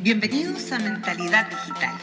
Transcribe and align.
Bienvenidos 0.00 0.70
a 0.72 0.78
Mentalidad 0.78 1.50
Digital, 1.50 1.94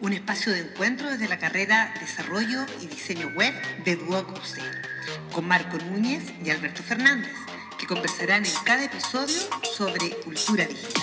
un 0.00 0.12
espacio 0.12 0.52
de 0.52 0.60
encuentro 0.60 1.10
desde 1.10 1.28
la 1.28 1.38
carrera 1.38 1.94
Desarrollo 2.00 2.66
y 2.80 2.86
Diseño 2.86 3.28
Web 3.36 3.54
de 3.84 3.96
Duoc 3.96 4.30
UC, 4.32 5.32
con 5.32 5.46
Marco 5.46 5.78
Núñez 5.78 6.24
y 6.44 6.50
Alberto 6.50 6.82
Fernández, 6.82 7.32
que 7.78 7.86
conversarán 7.86 8.44
en 8.44 8.52
cada 8.64 8.84
episodio 8.84 9.38
sobre 9.76 10.10
cultura 10.24 10.66
digital. 10.66 11.02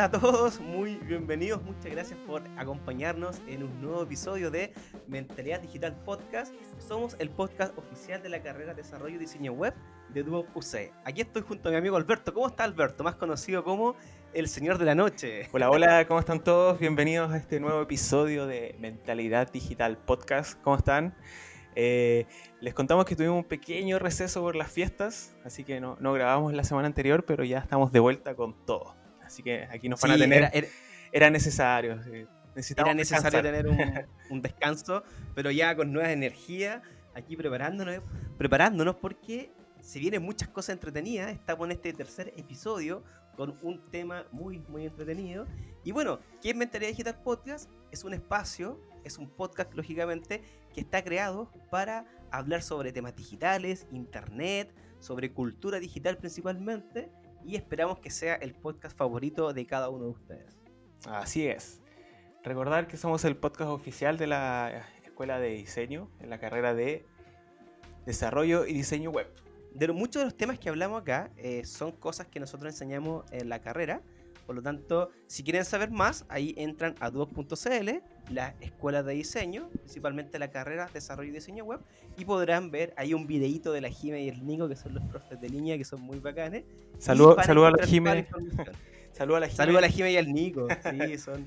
Hola 0.00 0.16
a 0.16 0.18
todos, 0.18 0.60
muy 0.60 0.94
bienvenidos, 0.94 1.62
muchas 1.62 1.92
gracias 1.92 2.18
por 2.26 2.42
acompañarnos 2.56 3.42
en 3.46 3.64
un 3.64 3.82
nuevo 3.82 4.02
episodio 4.02 4.50
de 4.50 4.72
Mentalidad 5.08 5.60
Digital 5.60 5.94
Podcast. 6.06 6.54
Somos 6.78 7.16
el 7.18 7.28
podcast 7.28 7.76
oficial 7.76 8.22
de 8.22 8.30
la 8.30 8.42
carrera 8.42 8.72
de 8.72 8.80
Desarrollo 8.82 9.16
y 9.16 9.18
Diseño 9.18 9.52
Web 9.52 9.74
de 10.08 10.22
Duo 10.22 10.46
UC. 10.54 10.90
Aquí 11.04 11.20
estoy 11.20 11.42
junto 11.42 11.68
a 11.68 11.72
mi 11.72 11.76
amigo 11.76 11.98
Alberto. 11.98 12.32
¿Cómo 12.32 12.46
está 12.46 12.64
Alberto? 12.64 13.04
Más 13.04 13.16
conocido 13.16 13.62
como 13.62 13.94
el 14.32 14.48
Señor 14.48 14.78
de 14.78 14.86
la 14.86 14.94
Noche. 14.94 15.50
Hola, 15.52 15.68
hola, 15.68 16.06
¿cómo 16.06 16.18
están 16.18 16.42
todos? 16.42 16.78
Bienvenidos 16.78 17.30
a 17.30 17.36
este 17.36 17.60
nuevo 17.60 17.82
episodio 17.82 18.46
de 18.46 18.76
Mentalidad 18.80 19.52
Digital 19.52 19.98
Podcast. 19.98 20.58
¿Cómo 20.62 20.76
están? 20.76 21.14
Eh, 21.76 22.24
les 22.62 22.72
contamos 22.72 23.04
que 23.04 23.16
tuvimos 23.16 23.36
un 23.36 23.44
pequeño 23.44 23.98
receso 23.98 24.40
por 24.40 24.56
las 24.56 24.72
fiestas, 24.72 25.36
así 25.44 25.62
que 25.62 25.78
no, 25.78 25.98
no 26.00 26.14
grabamos 26.14 26.54
la 26.54 26.64
semana 26.64 26.86
anterior, 26.86 27.26
pero 27.26 27.44
ya 27.44 27.58
estamos 27.58 27.92
de 27.92 28.00
vuelta 28.00 28.34
con 28.34 28.54
todo. 28.64 28.98
Así 29.30 29.44
que 29.44 29.62
aquí 29.70 29.88
nos 29.88 30.00
van 30.00 30.10
a 30.10 30.18
tener. 30.18 30.68
Era, 31.12 31.30
necesario. 31.30 32.00
Era 32.76 32.94
necesario 32.94 33.40
tener 33.40 33.68
un, 34.30 34.42
descanso, 34.42 35.04
pero 35.36 35.52
ya 35.52 35.76
con 35.76 35.92
nuevas 35.92 36.10
energías, 36.10 36.82
aquí 37.14 37.36
preparándonos, 37.36 38.02
preparándonos 38.36 38.96
porque 38.96 39.52
se 39.80 40.00
vienen 40.00 40.24
muchas 40.24 40.48
cosas 40.48 40.72
entretenidas. 40.72 41.30
Estamos 41.30 41.66
en 41.66 41.72
este 41.72 41.92
tercer 41.92 42.34
episodio 42.36 43.04
con 43.36 43.56
un 43.62 43.88
tema 43.92 44.26
muy, 44.32 44.58
muy 44.68 44.86
entretenido. 44.86 45.46
Y 45.84 45.92
bueno, 45.92 46.18
¿qué 46.42 46.50
es 46.50 46.56
Mentalidad 46.56 46.90
Digital 46.90 47.22
Podcast? 47.22 47.70
Es 47.92 48.02
un 48.02 48.14
espacio, 48.14 48.80
es 49.04 49.16
un 49.16 49.30
podcast, 49.30 49.72
lógicamente, 49.74 50.42
que 50.74 50.80
está 50.80 51.04
creado 51.04 51.52
para 51.70 52.04
hablar 52.32 52.62
sobre 52.64 52.90
temas 52.90 53.14
digitales, 53.14 53.86
internet, 53.92 54.74
sobre 54.98 55.32
cultura 55.32 55.78
digital 55.78 56.18
principalmente 56.18 57.10
y 57.44 57.56
esperamos 57.56 57.98
que 57.98 58.10
sea 58.10 58.34
el 58.34 58.54
podcast 58.54 58.96
favorito 58.96 59.52
de 59.52 59.66
cada 59.66 59.88
uno 59.88 60.04
de 60.04 60.10
ustedes. 60.10 60.58
Así 61.06 61.46
es. 61.46 61.80
Recordar 62.42 62.88
que 62.88 62.96
somos 62.96 63.24
el 63.24 63.36
podcast 63.36 63.70
oficial 63.70 64.16
de 64.16 64.26
la 64.26 64.86
Escuela 65.04 65.38
de 65.38 65.50
Diseño 65.50 66.10
en 66.20 66.30
la 66.30 66.38
carrera 66.38 66.74
de 66.74 67.04
Desarrollo 68.06 68.66
y 68.66 68.72
Diseño 68.72 69.10
Web. 69.10 69.28
De 69.74 69.88
muchos 69.92 70.20
de 70.20 70.24
los 70.24 70.36
temas 70.36 70.58
que 70.58 70.68
hablamos 70.68 71.02
acá 71.02 71.30
eh, 71.36 71.64
son 71.64 71.92
cosas 71.92 72.26
que 72.26 72.40
nosotros 72.40 72.72
enseñamos 72.72 73.30
en 73.30 73.48
la 73.48 73.60
carrera. 73.60 74.02
Por 74.50 74.56
lo 74.56 74.62
tanto, 74.62 75.10
si 75.28 75.44
quieren 75.44 75.64
saber 75.64 75.92
más, 75.92 76.26
ahí 76.28 76.56
entran 76.58 76.96
a 76.98 77.08
duoc.cl, 77.10 77.88
la 78.30 78.56
escuela 78.60 79.04
de 79.04 79.14
diseño, 79.14 79.68
principalmente 79.68 80.40
la 80.40 80.50
carrera 80.50 80.90
Desarrollo 80.92 81.30
y 81.30 81.32
Diseño 81.32 81.62
Web, 81.62 81.78
y 82.18 82.24
podrán 82.24 82.72
ver 82.72 82.92
ahí 82.96 83.14
un 83.14 83.28
videíto 83.28 83.70
de 83.70 83.80
la 83.80 83.90
Jime 83.90 84.24
y 84.24 84.28
el 84.28 84.44
Nico, 84.44 84.68
que 84.68 84.74
son 84.74 84.94
los 84.94 85.04
profes 85.04 85.40
de 85.40 85.48
línea, 85.48 85.78
que 85.78 85.84
son 85.84 86.00
muy 86.00 86.18
bacanes. 86.18 86.64
Saludos 86.98 87.38
a 87.48 87.54
la 87.54 87.86
Jime. 87.86 88.26
Saludos 89.12 89.36
a 89.36 89.40
la 89.40 89.46
Jime. 89.46 89.56
Saludos 89.56 89.78
a 89.78 89.80
la 89.82 89.88
Jime 89.88 90.10
y 90.10 90.16
al 90.16 90.32
Nico. 90.32 90.66
Sí, 90.90 91.18
son, 91.18 91.46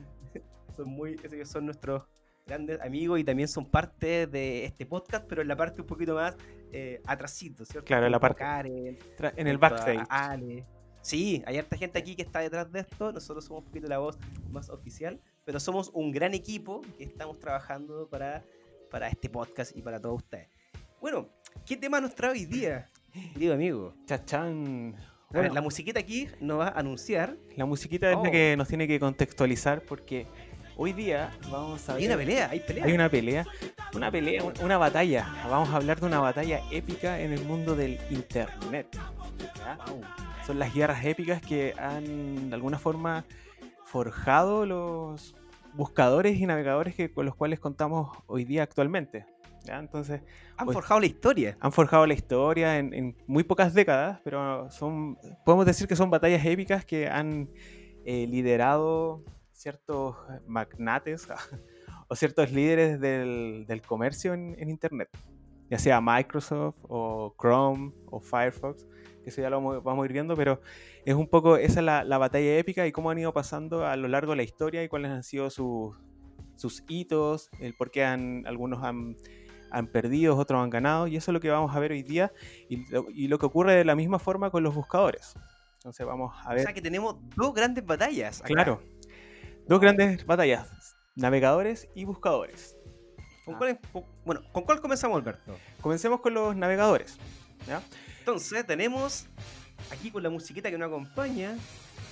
son 0.73 0.87
muy, 0.87 1.19
son 1.43 1.65
nuestros 1.65 2.03
grandes 2.45 2.79
amigos 2.79 3.19
y 3.19 3.25
también 3.25 3.49
son 3.49 3.65
parte 3.65 4.27
de 4.27 4.63
este 4.63 4.85
podcast, 4.85 5.25
pero 5.27 5.41
en 5.41 5.49
la 5.49 5.57
parte 5.57 5.81
un 5.81 5.87
poquito 5.87 6.15
más 6.15 6.37
eh, 6.71 7.01
atrasito, 7.05 7.65
¿cierto? 7.65 7.85
Claro, 7.85 8.05
en 8.05 8.13
la 8.13 8.19
parte. 8.21 8.45
en 9.35 9.47
el 9.47 9.57
backstage. 9.57 10.05
Ale. 10.07 10.65
Sí, 11.03 11.43
hay 11.45 11.57
harta 11.57 11.75
gente 11.75 11.99
aquí 11.99 12.15
que 12.15 12.21
está 12.21 12.39
detrás 12.39 12.71
de 12.71 12.79
esto. 12.79 13.11
Nosotros 13.11 13.43
somos 13.43 13.63
un 13.63 13.67
poquito 13.67 13.87
la 13.87 13.97
voz 13.97 14.17
más 14.49 14.69
oficial, 14.69 15.19
pero 15.43 15.59
somos 15.59 15.91
un 15.93 16.13
gran 16.13 16.33
equipo 16.33 16.81
que 16.97 17.03
estamos 17.03 17.39
trabajando 17.39 18.07
para, 18.09 18.45
para 18.89 19.09
este 19.09 19.29
podcast 19.29 19.75
y 19.75 19.81
para 19.81 19.99
todos 19.99 20.23
ustedes. 20.23 20.47
Bueno, 21.01 21.27
¿qué 21.65 21.75
tema 21.75 21.99
nos 21.99 22.15
trae 22.15 22.31
hoy 22.31 22.45
día, 22.45 22.89
querido 23.33 23.53
amigo? 23.53 23.93
Chachán. 24.05 24.95
A 25.33 25.41
ver, 25.41 25.51
la 25.51 25.59
musiquita 25.59 25.99
aquí 25.99 26.29
nos 26.39 26.59
va 26.59 26.67
a 26.69 26.79
anunciar. 26.79 27.35
La 27.57 27.65
musiquita 27.65 28.09
es 28.09 28.15
la 28.15 28.21
oh. 28.21 28.31
que 28.31 28.55
nos 28.55 28.69
tiene 28.69 28.87
que 28.87 28.97
contextualizar 28.97 29.81
porque 29.81 30.25
hoy 30.77 30.93
día 30.93 31.37
vamos 31.51 31.89
a 31.89 31.95
ver. 31.95 32.01
Hay 32.01 32.07
una 32.07 32.15
pelea, 32.15 32.49
hay 32.49 32.59
pelea. 32.61 32.85
Hay 32.85 32.93
una 32.93 33.09
pelea, 33.09 33.45
una 33.93 34.09
pelea, 34.09 34.43
una 34.61 34.77
batalla. 34.77 35.27
Vamos 35.49 35.67
a 35.67 35.75
hablar 35.75 35.99
de 35.99 36.05
una 36.05 36.21
batalla 36.21 36.61
épica 36.71 37.19
en 37.19 37.33
el 37.33 37.43
mundo 37.43 37.75
del 37.75 37.99
internet. 38.09 38.97
Son 40.45 40.59
las 40.59 40.73
guerras 40.73 41.05
épicas 41.05 41.41
que 41.41 41.73
han 41.77 42.49
de 42.49 42.55
alguna 42.55 42.77
forma 42.77 43.25
forjado 43.85 44.65
los 44.65 45.35
buscadores 45.73 46.37
y 46.37 46.45
navegadores 46.45 46.95
que, 46.95 47.11
con 47.11 47.25
los 47.25 47.35
cuales 47.35 47.59
contamos 47.59 48.17
hoy 48.27 48.43
día 48.43 48.63
actualmente. 48.63 49.25
Entonces, 49.65 50.21
han 50.57 50.69
forjado 50.69 50.99
la 50.99 51.05
historia. 51.05 51.57
Han 51.61 51.71
forjado 51.71 52.05
la 52.05 52.13
historia 52.13 52.77
en, 52.77 53.15
muy 53.25 53.43
pocas 53.43 53.73
décadas, 53.73 54.19
pero 54.23 54.69
son, 54.69 55.17
podemos 55.45 55.65
decir 55.65 55.87
que 55.87 55.95
son 55.95 56.09
batallas 56.09 56.45
épicas 56.45 56.83
que 56.83 57.07
han 57.07 57.49
eh, 58.03 58.27
liderado 58.27 59.23
ciertos 59.53 60.17
magnates 60.45 61.27
o 62.09 62.15
ciertos 62.15 62.51
líderes 62.51 62.99
del, 62.99 63.65
del 63.65 63.81
comercio 63.81 64.33
en, 64.33 64.55
en, 64.59 64.69
Internet, 64.69 65.09
ya 65.69 65.79
sea 65.79 66.01
Microsoft 66.01 66.75
o 66.89 67.33
Chrome 67.39 67.93
o 68.07 68.19
Firefox, 68.19 68.85
que 69.23 69.29
eso 69.29 69.41
ya 69.41 69.49
lo 69.49 69.81
vamos, 69.81 70.03
a 70.03 70.05
ir 70.05 70.13
viendo, 70.13 70.35
pero 70.35 70.61
es 71.05 71.15
un 71.15 71.27
poco 71.27 71.57
esa 71.57 71.79
es 71.79 71.85
la, 71.85 72.03
la, 72.03 72.17
batalla 72.17 72.57
épica 72.57 72.85
y 72.85 72.91
cómo 72.91 73.09
han 73.09 73.17
ido 73.17 73.33
pasando 73.33 73.85
a 73.85 73.95
lo 73.95 74.07
largo 74.07 74.33
de 74.33 74.37
la 74.37 74.43
historia 74.43 74.83
y 74.83 74.89
cuáles 74.89 75.11
han 75.11 75.23
sido 75.23 75.49
sus, 75.49 75.95
sus 76.55 76.83
hitos, 76.87 77.49
el 77.59 77.73
por 77.75 77.91
qué 77.91 78.03
han, 78.03 78.45
algunos 78.45 78.83
han 78.83 79.15
han 79.73 79.87
perdido, 79.87 80.37
otros 80.37 80.63
han 80.63 80.69
ganado, 80.69 81.07
y 81.07 81.17
eso 81.17 81.31
es 81.31 81.33
lo 81.33 81.39
que 81.39 81.49
vamos 81.49 81.75
a 81.75 81.79
ver 81.79 81.91
hoy 81.91 82.03
día, 82.03 82.31
y 82.69 83.27
lo, 83.27 83.39
que 83.39 83.45
ocurre 83.45 83.75
de 83.75 83.83
la 83.83 83.95
misma 83.95 84.19
forma 84.19 84.51
con 84.51 84.63
los 84.63 84.73
buscadores. 84.73 85.33
Entonces 85.77 86.05
vamos 86.05 86.33
a 86.45 86.49
ver. 86.51 86.59
O 86.59 86.63
sea 86.63 86.73
que 86.73 86.81
tenemos 86.81 87.17
dos 87.35 87.53
grandes 87.53 87.85
batallas. 87.85 88.41
Claro, 88.43 88.81
dos 89.67 89.81
grandes 89.81 90.25
batallas, 90.25 90.95
navegadores 91.15 91.89
y 91.95 92.05
buscadores. 92.05 92.77
¿Con 93.45 93.55
cuál, 93.55 93.79
bueno, 94.23 94.41
¿con 94.53 94.63
cuál 94.63 94.79
comenzamos, 94.79 95.17
Alberto? 95.17 95.57
Comencemos 95.81 96.21
con 96.21 96.33
los 96.35 96.55
navegadores. 96.55 97.17
Entonces 98.23 98.65
tenemos, 98.65 99.25
aquí 99.91 100.09
con 100.09 100.23
la 100.23 100.29
musiquita 100.29 100.71
que 100.71 100.77
nos 100.77 100.87
acompaña, 100.87 101.57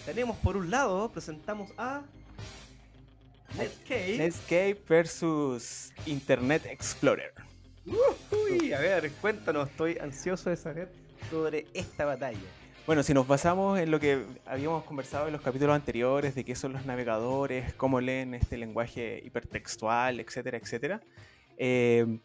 tenemos 0.06 0.36
por 0.40 0.58
un 0.58 0.70
lado, 0.70 1.10
presentamos 1.10 1.72
a 1.78 2.02
Netscape. 3.58 4.18
Netscape 4.18 4.78
versus 4.90 5.94
Internet 6.06 6.66
Explorer. 6.66 7.32
Uy, 7.86 8.74
a 8.74 8.80
ver, 8.82 9.10
cuéntanos, 9.22 9.70
estoy 9.70 10.00
ansioso 10.00 10.50
de 10.50 10.58
saber 10.58 10.92
sobre 11.30 11.66
esta 11.74 12.04
batalla. 12.04 12.40
Bueno, 12.86 13.04
si 13.04 13.14
nos 13.14 13.26
basamos 13.26 13.80
en 13.80 13.90
lo 13.90 13.98
que 13.98 14.26
habíamos 14.46 14.84
conversado 14.84 15.28
en 15.28 15.32
los 15.32 15.42
capítulos 15.42 15.74
anteriores, 15.74 16.36
de 16.36 16.44
qué 16.44 16.56
son 16.56 16.74
los 16.74 16.86
navegadores, 16.86 17.74
cómo 17.76 18.02
leen 18.02 18.34
este 18.34 18.58
lenguaje 18.58 19.22
hipertextual, 19.24 20.20
etcétera, 20.20 20.58
etcétera, 20.58 21.02
eh, 21.58 22.20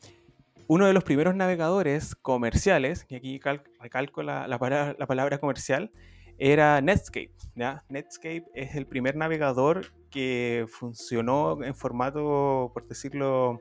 uno 0.68 0.86
de 0.86 0.92
los 0.92 1.04
primeros 1.04 1.34
navegadores 1.34 2.14
comerciales, 2.16 3.06
y 3.08 3.14
aquí 3.14 3.40
recalco 3.80 4.22
la, 4.22 4.58
palabra, 4.58 5.38
comercial, 5.38 5.92
era 6.38 6.80
Netscape. 6.80 7.32
Netscape 7.88 8.44
es 8.54 8.74
el 8.74 8.86
primer 8.86 9.16
navegador 9.16 9.86
que 10.10 10.66
funcionó 10.68 11.62
en 11.62 11.74
formato, 11.74 12.70
por 12.74 12.86
decirlo, 12.88 13.60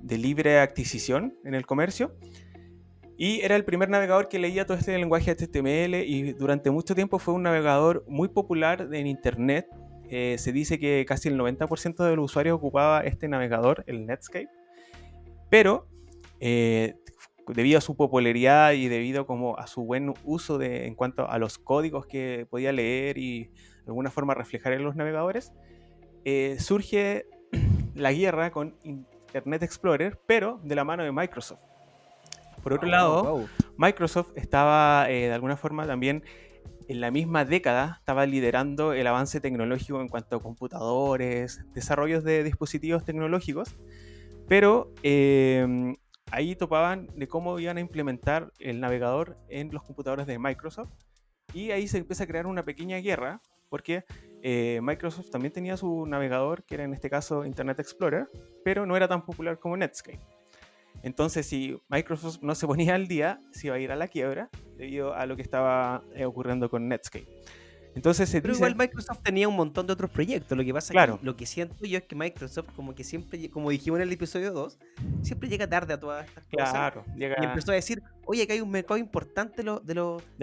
de 0.00 0.18
libre 0.18 0.58
adquisición 0.58 1.34
en 1.44 1.54
el 1.54 1.66
comercio. 1.66 2.14
Y 3.16 3.40
era 3.40 3.56
el 3.56 3.64
primer 3.64 3.88
navegador 3.88 4.28
que 4.28 4.38
leía 4.38 4.64
todo 4.64 4.76
este 4.76 4.96
lenguaje 4.96 5.34
HTML 5.34 5.94
y 6.06 6.34
durante 6.34 6.70
mucho 6.70 6.94
tiempo 6.94 7.18
fue 7.18 7.34
un 7.34 7.42
navegador 7.42 8.04
muy 8.06 8.28
popular 8.28 8.88
en 8.92 9.08
Internet. 9.08 9.66
Eh, 10.08 10.36
se 10.38 10.52
dice 10.52 10.78
que 10.78 11.04
casi 11.06 11.28
el 11.28 11.36
90% 11.36 12.04
de 12.04 12.16
los 12.16 12.26
usuarios 12.26 12.56
ocupaba 12.56 13.00
este 13.00 13.26
navegador, 13.28 13.82
el 13.88 14.06
Netscape. 14.06 14.48
Pero 15.50 15.88
eh, 16.40 16.94
debido 17.48 17.78
a 17.78 17.80
su 17.80 17.96
popularidad 17.96 18.72
y 18.72 18.88
debido 18.88 19.26
como 19.26 19.58
a 19.58 19.66
su 19.66 19.84
buen 19.84 20.14
uso 20.24 20.58
de, 20.58 20.86
en 20.86 20.94
cuanto 20.94 21.28
a 21.28 21.38
los 21.38 21.58
códigos 21.58 22.06
que 22.06 22.46
podía 22.50 22.72
leer 22.72 23.18
y 23.18 23.44
de 23.44 23.86
alguna 23.86 24.10
forma 24.10 24.34
reflejar 24.34 24.72
en 24.74 24.84
los 24.84 24.96
navegadores, 24.96 25.52
eh, 26.24 26.56
surge 26.58 27.26
la 27.94 28.12
guerra 28.12 28.50
con 28.50 28.76
Internet 28.82 29.62
Explorer, 29.62 30.20
pero 30.26 30.60
de 30.62 30.74
la 30.74 30.84
mano 30.84 31.04
de 31.04 31.12
Microsoft. 31.12 31.62
Por 32.62 32.72
otro 32.72 32.88
lado, 32.88 33.46
Microsoft 33.76 34.30
estaba 34.34 35.08
eh, 35.08 35.28
de 35.28 35.32
alguna 35.32 35.56
forma 35.56 35.86
también 35.86 36.24
en 36.88 37.00
la 37.00 37.10
misma 37.10 37.44
década, 37.44 37.96
estaba 38.00 38.26
liderando 38.26 38.94
el 38.94 39.06
avance 39.06 39.40
tecnológico 39.40 40.00
en 40.00 40.08
cuanto 40.08 40.36
a 40.36 40.42
computadores, 40.42 41.64
desarrollos 41.74 42.24
de 42.24 42.42
dispositivos 42.42 43.04
tecnológicos, 43.04 43.76
pero 44.48 44.92
em, 45.02 45.96
ahí 46.30 46.56
topaban 46.56 47.08
de 47.14 47.28
cómo 47.28 47.58
iban 47.58 47.76
a 47.76 47.80
implementar 47.80 48.52
el 48.58 48.80
navegador 48.80 49.36
en 49.48 49.72
los 49.72 49.82
computadores 49.82 50.26
de 50.26 50.38
Microsoft. 50.38 50.90
Y 51.54 51.70
ahí 51.70 51.88
se 51.88 51.98
empieza 51.98 52.24
a 52.24 52.26
crear 52.26 52.46
una 52.46 52.64
pequeña 52.64 52.98
guerra, 52.98 53.40
porque 53.68 54.04
eh, 54.42 54.80
Microsoft 54.82 55.30
también 55.30 55.52
tenía 55.52 55.76
su 55.76 56.06
navegador, 56.06 56.64
que 56.64 56.74
era 56.74 56.84
en 56.84 56.92
este 56.92 57.08
caso 57.08 57.44
Internet 57.44 57.80
Explorer, 57.80 58.28
pero 58.64 58.86
no 58.86 58.96
era 58.96 59.08
tan 59.08 59.24
popular 59.24 59.58
como 59.58 59.76
Netscape. 59.76 60.20
Entonces, 61.02 61.46
si 61.46 61.80
Microsoft 61.88 62.38
no 62.42 62.54
se 62.54 62.66
ponía 62.66 62.94
al 62.94 63.06
día, 63.06 63.40
se 63.52 63.68
iba 63.68 63.76
a 63.76 63.78
ir 63.78 63.92
a 63.92 63.96
la 63.96 64.08
quiebra 64.08 64.50
debido 64.76 65.14
a 65.14 65.26
lo 65.26 65.36
que 65.36 65.42
estaba 65.42 66.02
eh, 66.14 66.24
ocurriendo 66.24 66.68
con 66.68 66.88
Netscape. 66.88 67.28
Entonces 67.98 68.30
Pero 68.30 68.54
igual 68.54 68.76
Microsoft 68.76 69.22
tenía 69.24 69.48
un 69.48 69.56
montón 69.56 69.84
de 69.88 69.92
otros 69.92 70.08
proyectos. 70.08 70.56
Lo 70.56 70.64
que 70.64 70.72
pasa 70.72 70.92
claro. 70.92 71.18
que 71.18 71.26
lo 71.26 71.36
que 71.36 71.46
siento 71.46 71.84
yo 71.84 71.98
es 71.98 72.04
que 72.04 72.14
Microsoft, 72.14 72.68
como 72.76 72.94
que 72.94 73.02
siempre, 73.02 73.50
como 73.50 73.70
dijimos 73.70 73.98
en 73.98 74.04
el 74.04 74.12
episodio 74.12 74.52
2, 74.52 74.78
siempre 75.22 75.48
llega 75.48 75.68
tarde 75.68 75.94
a 75.94 76.00
todas 76.00 76.24
estas 76.24 76.44
cosas. 76.44 76.70
Claro, 76.70 77.04
llega... 77.16 77.36
Y 77.42 77.44
empezó 77.44 77.72
a 77.72 77.74
decir, 77.74 78.00
oye, 78.24 78.46
que 78.46 78.52
hay 78.52 78.60
un 78.60 78.70
mercado 78.70 78.98
importante 78.98 79.56
de, 79.56 79.64
los, 79.64 79.84
de 79.84 79.94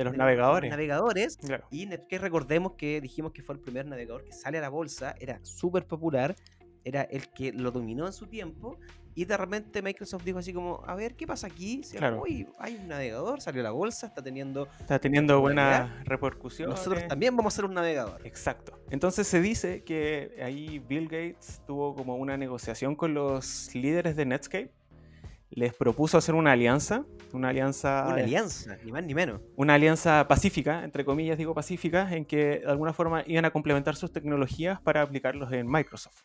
los 0.03 0.17
navegadores. 0.17 0.69
navegadores. 0.69 1.39
Y 1.71 1.87
que 2.09 2.19
recordemos 2.19 2.73
que 2.73 2.99
dijimos 2.99 3.31
que 3.31 3.41
fue 3.41 3.55
el 3.55 3.61
primer 3.61 3.85
navegador 3.85 4.25
que 4.25 4.33
sale 4.33 4.57
a 4.57 4.61
la 4.61 4.69
bolsa, 4.69 5.15
era 5.19 5.39
súper 5.43 5.87
popular, 5.87 6.35
era 6.83 7.03
el 7.03 7.29
que 7.29 7.53
lo 7.53 7.71
dominó 7.71 8.05
en 8.05 8.13
su 8.13 8.27
tiempo 8.27 8.79
y 9.15 9.23
de 9.23 9.37
repente 9.37 9.81
Microsoft 9.81 10.25
dijo 10.25 10.39
así 10.39 10.51
como, 10.51 10.83
a 10.85 10.93
ver, 10.93 11.15
¿qué 11.15 11.25
pasa 11.25 11.47
aquí? 11.47 11.81
hay 12.59 12.75
un 12.75 12.87
navegador, 12.89 13.41
salió 13.41 13.63
la 13.63 13.71
bolsa, 13.71 14.07
está 14.07 14.21
teniendo... 14.21 14.67
Está 14.77 14.99
teniendo 14.99 15.39
buena 15.39 16.03
repercusión. 16.03 16.69
Nosotros 16.69 17.07
también 17.07 17.35
vamos 17.35 17.53
a 17.53 17.55
ser 17.55 17.65
un 17.65 17.73
navegador. 17.73 18.19
Exacto. 18.27 18.77
Entonces 18.89 19.25
se 19.25 19.39
dice 19.39 19.85
que 19.85 20.37
ahí 20.43 20.79
Bill 20.79 21.05
Gates 21.05 21.61
tuvo 21.65 21.95
como 21.95 22.17
una 22.17 22.35
negociación 22.35 22.95
con 22.95 23.13
los 23.13 23.73
líderes 23.73 24.17
de 24.17 24.25
Netscape. 24.25 24.71
Les 25.49 25.73
propuso 25.73 26.17
hacer 26.17 26.35
una 26.35 26.51
alianza, 26.51 27.05
una 27.31 27.49
alianza... 27.49 28.07
Una 28.07 28.15
alianza, 28.15 28.77
ni 28.83 28.91
más 28.91 29.05
ni 29.05 29.13
menos. 29.13 29.39
Una 29.55 29.75
alianza 29.75 30.27
pacífica, 30.27 30.83
entre 30.83 31.05
comillas 31.05 31.37
digo 31.37 31.53
pacífica, 31.53 32.13
en 32.13 32.25
que 32.25 32.59
de 32.59 32.65
alguna 32.65 32.91
forma 32.91 33.23
iban 33.25 33.45
a 33.45 33.51
complementar 33.51 33.95
sus 33.95 34.11
tecnologías 34.11 34.81
para 34.81 35.01
aplicarlos 35.01 35.53
en 35.53 35.71
Microsoft. 35.71 36.23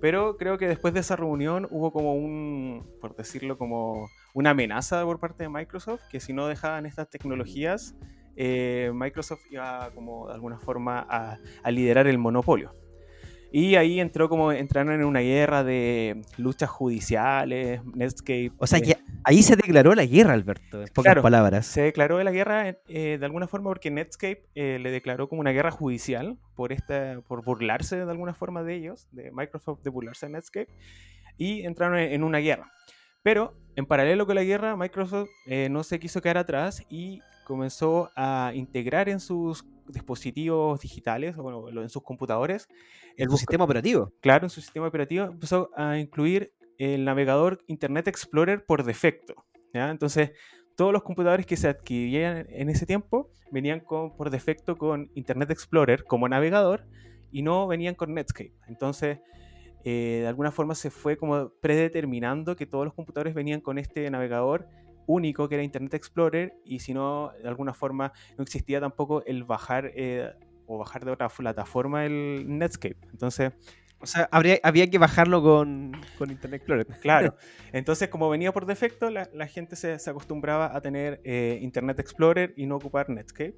Pero 0.00 0.36
creo 0.36 0.56
que 0.56 0.66
después 0.66 0.94
de 0.94 1.00
esa 1.00 1.16
reunión 1.16 1.68
hubo 1.70 1.92
como 1.92 2.14
un, 2.14 2.86
por 3.00 3.14
decirlo, 3.14 3.58
como 3.58 4.08
una 4.32 4.50
amenaza 4.50 5.04
por 5.04 5.20
parte 5.20 5.44
de 5.44 5.48
Microsoft, 5.48 6.00
que 6.10 6.20
si 6.20 6.32
no 6.32 6.46
dejaban 6.46 6.86
estas 6.86 7.10
tecnologías, 7.10 7.94
eh, 8.36 8.90
Microsoft 8.94 9.42
iba 9.50 9.90
como 9.94 10.28
de 10.28 10.34
alguna 10.34 10.58
forma 10.58 11.06
a, 11.08 11.36
a 11.62 11.70
liderar 11.70 12.06
el 12.06 12.16
monopolio. 12.16 12.74
Y 13.52 13.74
ahí 13.74 13.98
entró 13.98 14.28
como 14.28 14.52
entraron 14.52 14.94
en 14.94 15.04
una 15.04 15.20
guerra 15.20 15.64
de 15.64 16.22
luchas 16.36 16.70
judiciales, 16.70 17.84
Netscape. 17.84 18.52
O 18.58 18.66
sea, 18.66 18.80
que 18.80 18.96
ahí 19.24 19.42
se 19.42 19.56
declaró 19.56 19.94
la 19.94 20.04
guerra, 20.04 20.34
Alberto, 20.34 20.82
en 20.82 20.88
pocas 20.88 21.16
palabras. 21.20 21.66
Se 21.66 21.82
declaró 21.82 22.22
la 22.22 22.30
guerra 22.30 22.68
eh, 22.88 23.16
de 23.18 23.24
alguna 23.24 23.48
forma 23.48 23.70
porque 23.70 23.90
Netscape 23.90 24.46
eh, 24.54 24.78
le 24.80 24.90
declaró 24.90 25.28
como 25.28 25.40
una 25.40 25.50
guerra 25.50 25.72
judicial 25.72 26.38
por, 26.54 26.72
esta, 26.72 27.20
por 27.26 27.44
burlarse 27.44 28.04
de 28.04 28.10
alguna 28.10 28.34
forma 28.34 28.62
de 28.62 28.76
ellos, 28.76 29.08
de 29.10 29.32
Microsoft 29.32 29.82
de 29.82 29.90
burlarse 29.90 30.26
de 30.26 30.32
Netscape, 30.32 30.68
y 31.36 31.62
entraron 31.62 31.98
en 31.98 32.22
una 32.22 32.38
guerra. 32.38 32.70
Pero 33.22 33.54
en 33.76 33.86
paralelo 33.86 34.26
con 34.26 34.36
la 34.36 34.44
guerra, 34.44 34.76
Microsoft 34.76 35.28
eh, 35.46 35.68
no 35.70 35.82
se 35.82 35.98
quiso 35.98 36.22
quedar 36.22 36.38
atrás 36.38 36.84
y 36.88 37.20
comenzó 37.44 38.10
a 38.14 38.52
integrar 38.54 39.08
en 39.08 39.20
sus 39.20 39.64
dispositivos 39.92 40.80
digitales, 40.80 41.36
o 41.36 41.42
bueno, 41.42 41.82
en 41.82 41.88
sus 41.88 42.02
computadores. 42.02 42.68
En 43.16 43.30
su 43.30 43.36
sistema 43.36 43.64
operativo. 43.64 44.12
Claro, 44.20 44.46
en 44.46 44.50
su 44.50 44.60
sistema 44.60 44.86
operativo 44.86 45.24
empezó 45.24 45.70
a 45.76 45.98
incluir 45.98 46.52
el 46.78 47.04
navegador 47.04 47.62
Internet 47.66 48.08
Explorer 48.08 48.64
por 48.64 48.84
defecto. 48.84 49.34
¿ya? 49.74 49.90
Entonces, 49.90 50.32
todos 50.76 50.92
los 50.92 51.02
computadores 51.02 51.44
que 51.44 51.56
se 51.56 51.68
adquirían 51.68 52.46
en 52.48 52.70
ese 52.70 52.86
tiempo 52.86 53.30
venían 53.50 53.80
con, 53.80 54.16
por 54.16 54.30
defecto 54.30 54.78
con 54.78 55.10
Internet 55.14 55.50
Explorer 55.50 56.04
como 56.04 56.28
navegador 56.28 56.86
y 57.30 57.42
no 57.42 57.66
venían 57.66 57.94
con 57.94 58.14
Netscape. 58.14 58.54
Entonces, 58.66 59.18
eh, 59.84 60.20
de 60.22 60.26
alguna 60.26 60.50
forma 60.50 60.74
se 60.74 60.90
fue 60.90 61.16
como 61.16 61.52
predeterminando 61.60 62.56
que 62.56 62.66
todos 62.66 62.84
los 62.84 62.94
computadores 62.94 63.34
venían 63.34 63.60
con 63.60 63.78
este 63.78 64.10
navegador 64.10 64.66
único 65.10 65.48
que 65.48 65.56
era 65.56 65.64
Internet 65.64 65.94
Explorer 65.94 66.54
y 66.64 66.80
si 66.80 66.94
no, 66.94 67.32
de 67.42 67.48
alguna 67.48 67.74
forma 67.74 68.12
no 68.36 68.44
existía 68.44 68.80
tampoco 68.80 69.24
el 69.26 69.44
bajar 69.44 69.90
eh, 69.94 70.30
o 70.66 70.78
bajar 70.78 71.04
de 71.04 71.10
otra 71.10 71.28
plataforma 71.28 72.04
el 72.06 72.46
Netscape. 72.46 72.98
Entonces... 73.12 73.52
O 74.02 74.06
sea, 74.06 74.30
habría, 74.32 74.58
había 74.62 74.88
que 74.88 74.96
bajarlo 74.96 75.42
con, 75.42 75.92
con 76.16 76.30
Internet 76.30 76.62
Explorer. 76.62 76.86
Claro. 77.02 77.36
Entonces, 77.74 78.08
como 78.08 78.30
venía 78.30 78.50
por 78.50 78.64
defecto, 78.64 79.10
la, 79.10 79.28
la 79.34 79.46
gente 79.46 79.76
se, 79.76 79.98
se, 79.98 80.08
acostumbraba 80.08 80.74
a 80.74 80.80
tener 80.80 81.20
eh, 81.22 81.58
Internet 81.60 82.00
Explorer 82.00 82.54
y 82.56 82.64
no 82.64 82.76
ocupar 82.76 83.10
Netscape. 83.10 83.56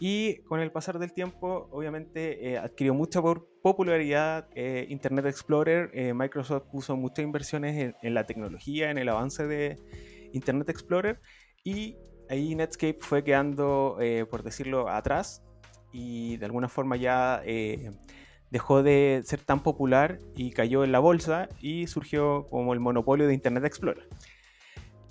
Y 0.00 0.36
con 0.44 0.60
el 0.60 0.72
pasar 0.72 0.98
del 0.98 1.12
tiempo, 1.12 1.68
obviamente, 1.70 2.52
eh, 2.52 2.56
adquirió 2.56 2.94
mucha 2.94 3.20
popularidad 3.62 4.48
Internet 4.56 5.26
Explorer. 5.26 6.14
Microsoft 6.14 6.64
puso 6.72 6.96
muchas 6.96 7.22
inversiones 7.22 7.76
en, 7.76 7.94
en, 8.00 8.14
la 8.14 8.24
tecnología, 8.24 8.90
en 8.90 8.96
el 8.96 9.10
avance 9.10 9.46
de, 9.46 9.76
Internet 10.34 10.68
Explorer 10.68 11.20
y 11.62 11.96
ahí 12.28 12.54
Netscape 12.54 12.98
fue 13.00 13.24
quedando, 13.24 13.96
eh, 14.00 14.26
por 14.28 14.42
decirlo, 14.42 14.88
atrás 14.88 15.42
y 15.92 16.36
de 16.36 16.46
alguna 16.46 16.68
forma 16.68 16.96
ya 16.96 17.40
eh, 17.44 17.90
dejó 18.50 18.82
de 18.82 19.22
ser 19.24 19.40
tan 19.40 19.62
popular 19.62 20.18
y 20.36 20.50
cayó 20.50 20.84
en 20.84 20.92
la 20.92 20.98
bolsa 20.98 21.48
y 21.60 21.86
surgió 21.86 22.46
como 22.50 22.72
el 22.72 22.80
monopolio 22.80 23.26
de 23.26 23.34
Internet 23.34 23.64
Explorer. 23.64 24.08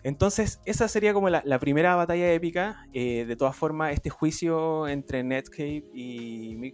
Entonces, 0.03 0.59
esa 0.65 0.89
sería 0.89 1.13
como 1.13 1.29
la, 1.29 1.59
primera 1.59 1.95
batalla 1.95 2.31
épica. 2.33 2.85
Eh, 2.93 3.23
de 3.25 3.35
todas 3.37 3.55
formas, 3.55 3.93
este 3.93 4.09
juicio 4.09 4.87
entre 4.87 5.23
Netscape 5.23 5.85
y, 5.93 6.73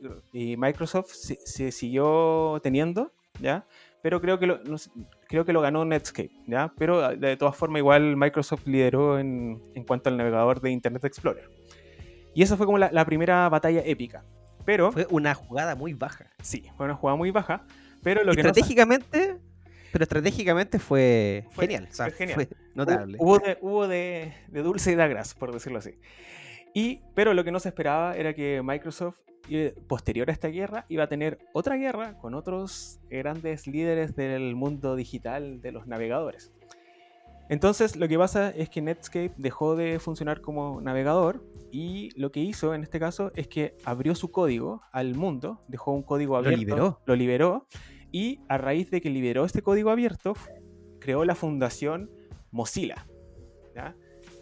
Microsoft 0.57 1.11
se, 1.11 1.71
siguió 1.71 2.59
teniendo, 2.63 3.13
¿ya? 3.39 3.67
Pero 4.01 4.21
creo 4.21 4.39
que 4.39 4.47
lo, 4.47 4.59
creo 5.27 5.45
que 5.45 5.53
lo 5.53 5.61
ganó 5.61 5.83
Netscape, 5.85 6.31
¿ya? 6.47 6.73
Pero 6.77 7.03
ah, 7.03 7.15
de 7.15 7.35
todas 7.37 7.55
formas 7.55 7.79
igual 7.79 8.15
Microsoft 8.15 8.65
lideró 8.65 9.19
en, 9.19 9.61
en 9.75 9.83
cuanto 9.83 10.09
al 10.09 10.17
navegador 10.17 10.61
de 10.61 10.71
Internet 10.71 11.03
Explorer. 11.05 11.49
Y 12.33 12.43
esa 12.43 12.55
fue 12.57 12.65
como 12.65 12.77
la, 12.77 13.05
primera 13.05 13.49
batalla 13.49 13.81
épica. 13.85 14.23
Pero... 14.65 14.91
Fue 14.91 15.07
una 15.09 15.33
jugada 15.33 15.75
muy 15.75 15.93
baja. 15.93 16.27
Sí, 16.41 16.69
fue 16.77 16.85
una 16.85 16.95
jugada 16.95 17.17
muy 17.17 17.31
baja. 17.31 17.65
Pero 18.03 18.23
lo 18.23 18.31
estratégicamente, 18.31 19.37
pero 19.91 20.03
estratégicamente 20.03 20.79
fue, 20.79 21.45
genial. 21.59 21.89
fue, 21.91 22.11
genial. 22.11 22.35
fue 22.35 22.57
notable. 22.75 23.17
Hubo, 23.19 23.39
de, 23.39 23.57
hubo 23.61 23.87
de, 23.87 24.33
de, 24.47 24.61
dulce 24.61 24.91
y 24.91 24.95
de 24.95 25.03
agras, 25.03 25.33
por 25.33 25.51
decirlo 25.51 25.79
así. 25.79 25.99
Y, 26.73 27.01
pero 27.13 27.33
lo 27.33 27.43
que 27.43 27.51
no 27.51 27.59
se 27.59 27.69
esperaba 27.69 28.15
era 28.15 28.33
que 28.33 28.61
Microsoft 28.63 29.17
posterior 29.87 30.29
a 30.29 30.33
esta 30.33 30.47
guerra 30.49 30.85
iba 30.89 31.03
a 31.03 31.07
tener 31.07 31.39
otra 31.53 31.75
guerra 31.75 32.17
con 32.17 32.33
otros 32.33 32.99
grandes 33.09 33.67
líderes 33.67 34.15
del 34.15 34.55
mundo 34.55 34.95
digital 34.95 35.61
de 35.61 35.71
los 35.71 35.87
navegadores. 35.87 36.51
Entonces 37.49 37.95
lo 37.95 38.07
que 38.07 38.17
pasa 38.17 38.51
es 38.51 38.69
que 38.69 38.81
Netscape 38.81 39.33
dejó 39.37 39.75
de 39.75 39.99
funcionar 39.99 40.39
como 40.39 40.81
navegador 40.81 41.43
y 41.71 42.11
lo 42.19 42.31
que 42.31 42.39
hizo 42.39 42.75
en 42.75 42.83
este 42.83 42.99
caso 42.99 43.31
es 43.35 43.47
que 43.47 43.75
abrió 43.83 44.13
su 44.13 44.31
código 44.31 44.81
al 44.91 45.15
mundo, 45.15 45.63
dejó 45.67 45.91
un 45.91 46.03
código 46.03 46.37
abierto, 46.37 46.57
lo 46.57 46.61
liberó, 46.61 47.01
lo 47.05 47.15
liberó 47.15 47.67
y 48.11 48.41
a 48.49 48.59
raíz 48.59 48.91
de 48.91 49.01
que 49.01 49.09
liberó 49.09 49.45
este 49.45 49.63
código 49.63 49.89
abierto 49.89 50.35
creó 50.99 51.25
la 51.25 51.33
fundación 51.33 52.11
Mozilla. 52.51 53.07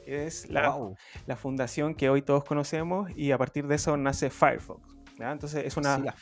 es 0.05 0.49
la, 0.49 0.77
la 1.25 1.35
fundación 1.37 1.95
que 1.95 2.09
hoy 2.09 2.21
todos 2.21 2.43
conocemos 2.43 3.09
y 3.15 3.31
a 3.31 3.37
partir 3.37 3.67
de 3.67 3.75
eso 3.75 3.95
nace 3.95 4.29
Firefox. 4.29 4.96
Entonces 5.19 5.65
es 5.65 5.77
una, 5.77 6.15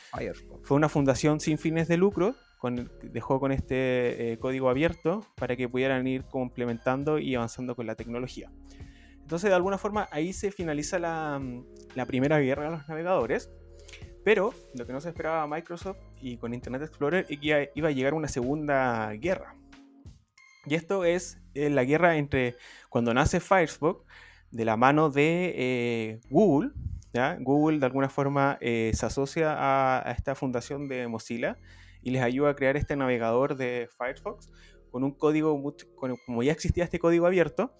fue 0.62 0.76
una 0.76 0.88
fundación 0.88 1.40
sin 1.40 1.58
fines 1.58 1.88
de 1.88 1.96
lucro, 1.96 2.34
con, 2.58 2.90
dejó 3.02 3.38
con 3.38 3.52
este 3.52 4.32
eh, 4.32 4.38
código 4.38 4.70
abierto 4.70 5.26
para 5.36 5.56
que 5.56 5.68
pudieran 5.68 6.06
ir 6.06 6.24
complementando 6.24 7.18
y 7.18 7.34
avanzando 7.34 7.76
con 7.76 7.86
la 7.86 7.94
tecnología. 7.94 8.50
Entonces 9.20 9.50
de 9.50 9.56
alguna 9.56 9.76
forma 9.76 10.08
ahí 10.12 10.32
se 10.32 10.50
finaliza 10.50 10.98
la, 10.98 11.42
la 11.94 12.06
primera 12.06 12.38
guerra 12.38 12.64
de 12.64 12.70
los 12.70 12.88
navegadores, 12.88 13.50
pero 14.24 14.54
lo 14.74 14.86
que 14.86 14.92
no 14.92 15.00
se 15.00 15.10
esperaba 15.10 15.46
Microsoft 15.46 15.98
y 16.20 16.36
con 16.38 16.54
Internet 16.54 16.82
Explorer 16.82 17.26
es 17.28 17.38
que 17.38 17.70
iba 17.74 17.88
a 17.88 17.92
llegar 17.92 18.14
una 18.14 18.28
segunda 18.28 19.12
guerra. 19.12 19.54
Y 20.66 20.74
esto 20.74 21.04
es 21.04 21.40
eh, 21.54 21.70
la 21.70 21.84
guerra 21.84 22.16
entre 22.16 22.56
cuando 22.88 23.14
nace 23.14 23.40
Firefox 23.40 24.04
de 24.50 24.64
la 24.64 24.76
mano 24.76 25.10
de 25.10 25.54
eh, 25.56 26.20
Google, 26.28 26.72
Google 27.40 27.78
de 27.78 27.86
alguna 27.86 28.08
forma 28.08 28.58
eh, 28.60 28.90
se 28.94 29.06
asocia 29.06 29.54
a, 29.56 30.12
esta 30.12 30.34
fundación 30.34 30.88
de 30.88 31.08
Mozilla 31.08 31.58
y 32.02 32.10
les 32.10 32.22
ayuda 32.22 32.50
a 32.50 32.54
crear 32.54 32.76
este 32.76 32.96
navegador 32.96 33.56
de 33.56 33.88
Firefox 33.96 34.50
con 34.90 35.02
un 35.04 35.12
código, 35.12 35.74
como 36.26 36.42
ya 36.42 36.52
existía 36.52 36.84
este 36.84 36.98
código 36.98 37.26
abierto, 37.26 37.74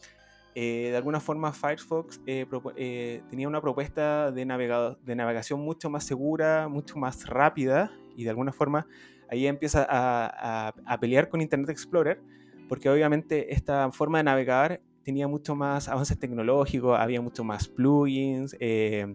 eh, 0.54 0.88
de 0.90 0.96
alguna 0.96 1.20
forma 1.20 1.52
Firefox 1.52 2.20
eh, 2.26 3.22
tenía 3.30 3.46
una 3.46 3.60
propuesta 3.60 4.32
de, 4.32 4.44
navegación 4.46 5.60
mucho 5.60 5.90
más 5.90 6.04
segura, 6.04 6.68
mucho 6.68 6.96
más 6.96 7.26
rápida 7.26 7.92
y 8.16 8.24
de 8.24 8.30
alguna 8.30 8.52
forma 8.52 8.86
ahí 9.30 9.46
empieza 9.46 9.86
a, 9.88 10.72
a 10.84 11.00
pelear 11.00 11.28
con 11.28 11.40
Internet 11.40 11.70
Explorer 11.70 12.22
porque 12.68 12.88
obviamente 12.90 13.52
esta 13.54 13.90
forma 13.92 14.18
de 14.18 14.24
navegar 14.24 14.80
tenía 15.06 15.28
mucho 15.28 15.54
más 15.54 15.88
avances 15.88 16.18
tecnológicos, 16.18 16.98
había 16.98 17.20
mucho 17.20 17.44
más 17.44 17.68
plugins, 17.68 18.56
eh, 18.58 19.14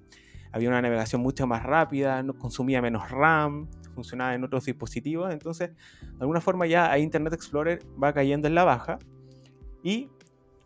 había 0.53 0.69
una 0.69 0.81
navegación 0.81 1.21
mucho 1.21 1.45
más 1.45 1.63
rápida, 1.63 2.23
no 2.23 2.33
consumía 2.33 2.81
menos 2.81 3.11
RAM, 3.11 3.67
funcionaba 3.93 4.33
en 4.33 4.41
otros 4.45 4.63
dispositivos, 4.63 5.33
entonces 5.33 5.71
de 6.01 6.17
alguna 6.21 6.39
forma 6.39 6.65
ya 6.65 6.97
Internet 6.97 7.33
Explorer 7.33 7.79
va 8.01 8.13
cayendo 8.13 8.47
en 8.47 8.55
la 8.55 8.63
baja. 8.63 8.99
Y 9.83 10.09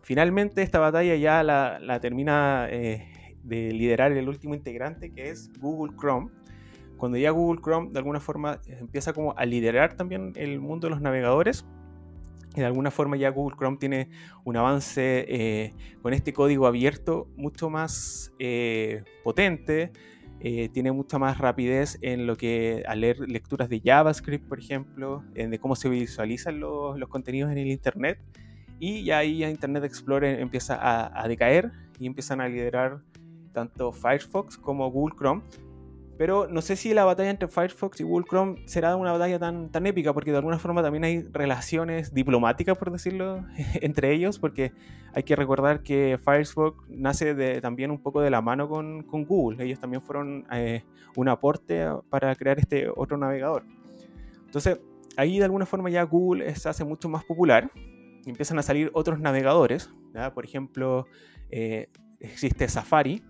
finalmente 0.03 0.61
esta 0.61 0.77
batalla 0.77 1.15
ya 1.15 1.41
la, 1.41 1.99
termina 1.99 2.67
eh, 2.69 3.35
de 3.41 3.71
liderar 3.71 4.11
el 4.11 4.29
último 4.29 4.53
integrante 4.53 5.11
que 5.11 5.31
es 5.31 5.51
Google 5.59 5.95
Chrome. 5.97 6.29
Cuando 6.97 7.17
ya 7.17 7.31
Google 7.31 7.61
Chrome 7.63 7.89
de 7.91 7.97
alguna 7.97 8.19
forma 8.19 8.59
empieza 8.67 9.11
como 9.11 9.35
a 9.35 9.43
liderar 9.43 9.95
también 9.95 10.33
el 10.35 10.59
mundo 10.59 10.85
de 10.85 10.91
los 10.91 11.01
navegadores, 11.01 11.65
de 12.61 12.65
alguna 12.65 12.91
forma 12.91 13.17
ya 13.17 13.29
Google 13.29 13.57
Chrome 13.57 13.77
tiene 13.77 14.09
un 14.43 14.57
avance 14.57 15.25
eh, 15.27 15.73
con 16.01 16.13
este 16.13 16.33
código 16.33 16.67
abierto 16.67 17.27
mucho 17.35 17.69
más 17.69 18.33
eh, 18.39 19.03
potente, 19.23 19.91
eh, 20.39 20.69
tiene 20.69 20.91
mucha 20.91 21.17
más 21.17 21.37
rapidez 21.37 21.97
en 22.01 22.27
lo 22.27 22.35
que 22.35 22.83
al 22.87 23.01
leer 23.01 23.19
lecturas 23.19 23.69
de 23.69 23.81
JavaScript, 23.83 24.47
por 24.47 24.59
ejemplo, 24.59 25.23
de 25.33 25.59
cómo 25.59 25.75
se 25.75 25.89
visualizan 25.89 26.59
los, 26.59 26.97
contenidos 27.09 27.51
en 27.51 27.57
el 27.57 27.67
Internet. 27.67 28.19
Y 28.79 29.05
ya 29.05 29.19
ahí 29.19 29.43
Internet 29.43 29.85
Explorer 29.85 30.39
empieza 30.39 30.77
a 30.81 31.27
decaer 31.27 31.71
y 31.99 32.07
empiezan 32.07 32.41
a 32.41 32.49
liderar 32.49 32.99
tanto 33.55 33.91
Firefox 33.91 34.57
como 34.57 34.91
Google 34.91 35.15
Chrome. 35.17 35.41
Pero 36.17 36.47
no 36.47 36.61
sé 36.61 36.75
si 36.75 36.93
la 36.93 37.03
batalla 37.03 37.29
entre 37.29 37.47
Firefox 37.49 37.99
y 37.99 38.03
Google 38.03 38.25
Chrome 38.29 38.63
será 38.67 38.95
una 38.95 39.11
batalla 39.11 39.37
tan, 39.37 39.69
tan 39.69 39.85
épica, 39.85 40.13
porque 40.13 40.31
de 40.31 40.37
alguna 40.37 40.57
forma 40.59 40.81
también 40.81 41.03
hay 41.03 41.23
relaciones 41.23 42.13
diplomáticas, 42.13 42.77
por 42.77 42.91
decirlo, 42.91 43.45
entre 43.81 44.13
ellos, 44.13 44.39
porque 44.39 44.71
hay 45.13 45.23
que 45.23 45.35
recordar 45.35 45.83
que 45.83 46.17
Firefox 46.23 46.89
nace 46.89 47.35
de, 47.35 47.59
también 47.59 47.91
un 47.91 48.01
poco 48.01 48.21
de 48.21 48.29
la 48.29 48.41
mano 48.41 48.69
con, 48.69 49.03
con 49.03 49.25
Google. 49.25 49.63
Ellos 49.65 49.79
también 49.79 50.01
fueron 50.01 50.45
eh, 50.51 50.83
un 51.15 51.27
aporte 51.27 51.85
para 52.09 52.33
crear 52.35 52.59
este 52.59 52.87
otro 52.95 53.17
navegador. 53.17 53.63
Entonces, 54.45 54.79
ahí 55.17 55.37
de 55.37 55.45
alguna 55.45 55.65
forma 55.65 55.89
ya 55.89 56.03
Google 56.03 56.55
se 56.55 56.69
hace 56.69 56.85
mucho 56.85 57.09
más 57.09 57.25
popular 57.25 57.69
empiezan 58.25 58.59
a 58.59 58.63
salir 58.63 58.91
otros 58.93 59.19
navegadores. 59.19 59.89
Por 60.33 60.45
ejemplo, 60.45 61.07
eh, 61.51 61.89
existe 62.19 62.67
Safari, 62.67 63.23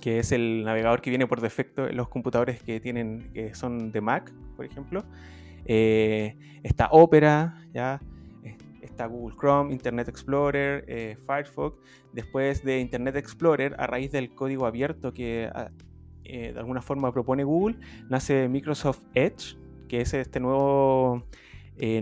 que 0.00 0.18
es 0.18 0.32
el 0.32 0.64
navegador 0.64 1.00
que 1.00 1.10
viene 1.10 1.26
por 1.26 1.40
defecto 1.40 1.86
en 1.86 1.96
los 1.96 2.08
computadores 2.08 2.62
que 2.62 2.80
tienen 2.80 3.30
que 3.32 3.54
son 3.54 3.92
de 3.92 4.00
Mac, 4.00 4.32
por 4.56 4.64
ejemplo. 4.64 5.04
Eh, 5.66 6.36
está 6.62 6.88
Opera, 6.90 7.62
ya 7.72 8.00
eh, 8.42 8.56
está 8.80 9.06
Google 9.06 9.36
Chrome, 9.36 9.72
Internet 9.72 10.08
Explorer, 10.08 10.84
eh, 10.88 11.16
Firefox. 11.26 11.78
Después 12.12 12.64
de 12.64 12.80
Internet 12.80 13.16
Explorer, 13.16 13.76
a 13.78 13.86
raíz 13.86 14.10
del 14.10 14.34
código 14.34 14.66
abierto 14.66 15.12
que 15.12 15.48
ah, 15.54 15.70
de 16.24 16.54
alguna 16.56 16.80
forma 16.80 17.12
propone 17.12 17.44
Google, 17.44 17.76
nace 18.08 18.48
Microsoft 18.48 19.02
Edge, 19.14 19.56
que 19.88 20.00
es 20.00 20.14
este 20.14 20.38
nuevo 20.38 21.24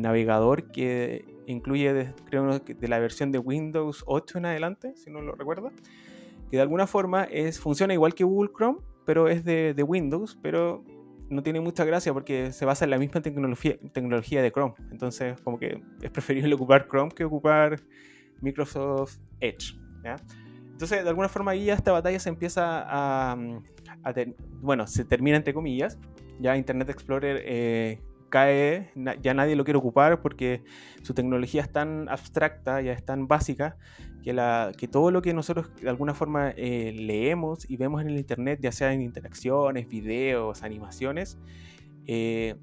navegador 0.00 0.70
que 0.70 1.24
incluye, 1.46 2.12
creo, 2.26 2.58
de 2.58 2.88
la 2.88 2.98
versión 2.98 3.32
de 3.32 3.38
Windows 3.38 4.02
8 4.06 4.38
en 4.38 4.46
adelante, 4.46 4.94
si 4.96 5.08
no 5.10 5.22
lo 5.22 5.34
recuerdo 5.34 5.70
que 6.50 6.56
de 6.56 6.62
alguna 6.62 6.86
forma 6.86 7.24
es, 7.24 7.60
funciona 7.60 7.94
igual 7.94 8.14
que 8.14 8.24
Google 8.24 8.50
Chrome, 8.56 8.78
pero 9.04 9.28
es 9.28 9.44
de, 9.44 9.84
Windows, 9.86 10.38
pero 10.42 10.84
no 11.30 11.42
tiene 11.42 11.60
mucha 11.60 11.84
gracia 11.84 12.12
porque 12.12 12.52
se 12.52 12.64
basa 12.64 12.84
en 12.84 12.90
la 12.90 12.98
misma 12.98 13.20
tecnología, 13.20 13.78
tecnología 13.92 14.42
de 14.42 14.50
Chrome. 14.50 14.74
Entonces, 14.90 15.40
como 15.42 15.58
que 15.58 15.80
es 16.02 16.10
preferible 16.10 16.54
ocupar 16.54 16.88
Chrome 16.88 17.10
que 17.10 17.24
ocupar 17.24 17.80
Microsoft 18.40 19.18
Edge. 19.40 19.74
Entonces, 20.72 21.02
de 21.02 21.08
alguna 21.08 21.28
forma 21.28 21.50
ahí 21.50 21.66
ya 21.66 21.74
esta 21.74 21.92
batalla 21.92 22.18
se 22.18 22.28
empieza 22.28 22.84
a... 22.86 23.36
bueno, 24.60 24.86
se 24.86 25.04
termina 25.04 25.36
entre 25.36 25.52
comillas. 25.52 25.98
Ya 26.40 26.56
Internet 26.56 26.88
Explorer 26.88 27.42
eh, 27.44 28.00
cae, 28.28 28.90
ya 29.22 29.34
nadie 29.34 29.56
lo 29.56 29.64
quiere 29.64 29.78
ocupar 29.78 30.20
porque 30.20 30.62
su 31.02 31.14
tecnología 31.14 31.62
es 31.62 31.72
tan 31.72 32.08
abstracta, 32.08 32.80
ya 32.80 32.92
es 32.92 33.04
tan 33.04 33.28
básica, 33.28 33.76
que, 34.22 34.32
la, 34.32 34.72
que 34.76 34.88
todo 34.88 35.10
lo 35.10 35.22
que 35.22 35.32
nosotros 35.34 35.70
de 35.80 35.88
alguna 35.88 36.14
forma 36.14 36.50
eh, 36.56 36.92
leemos 36.94 37.68
y 37.70 37.76
vemos 37.76 38.02
en 38.02 38.08
el 38.08 38.18
Internet, 38.18 38.60
ya 38.62 38.72
sea 38.72 38.92
en 38.92 39.02
interacciones, 39.02 39.88
videos, 39.88 40.62
animaciones, 40.62 41.38
eh, 42.06 42.54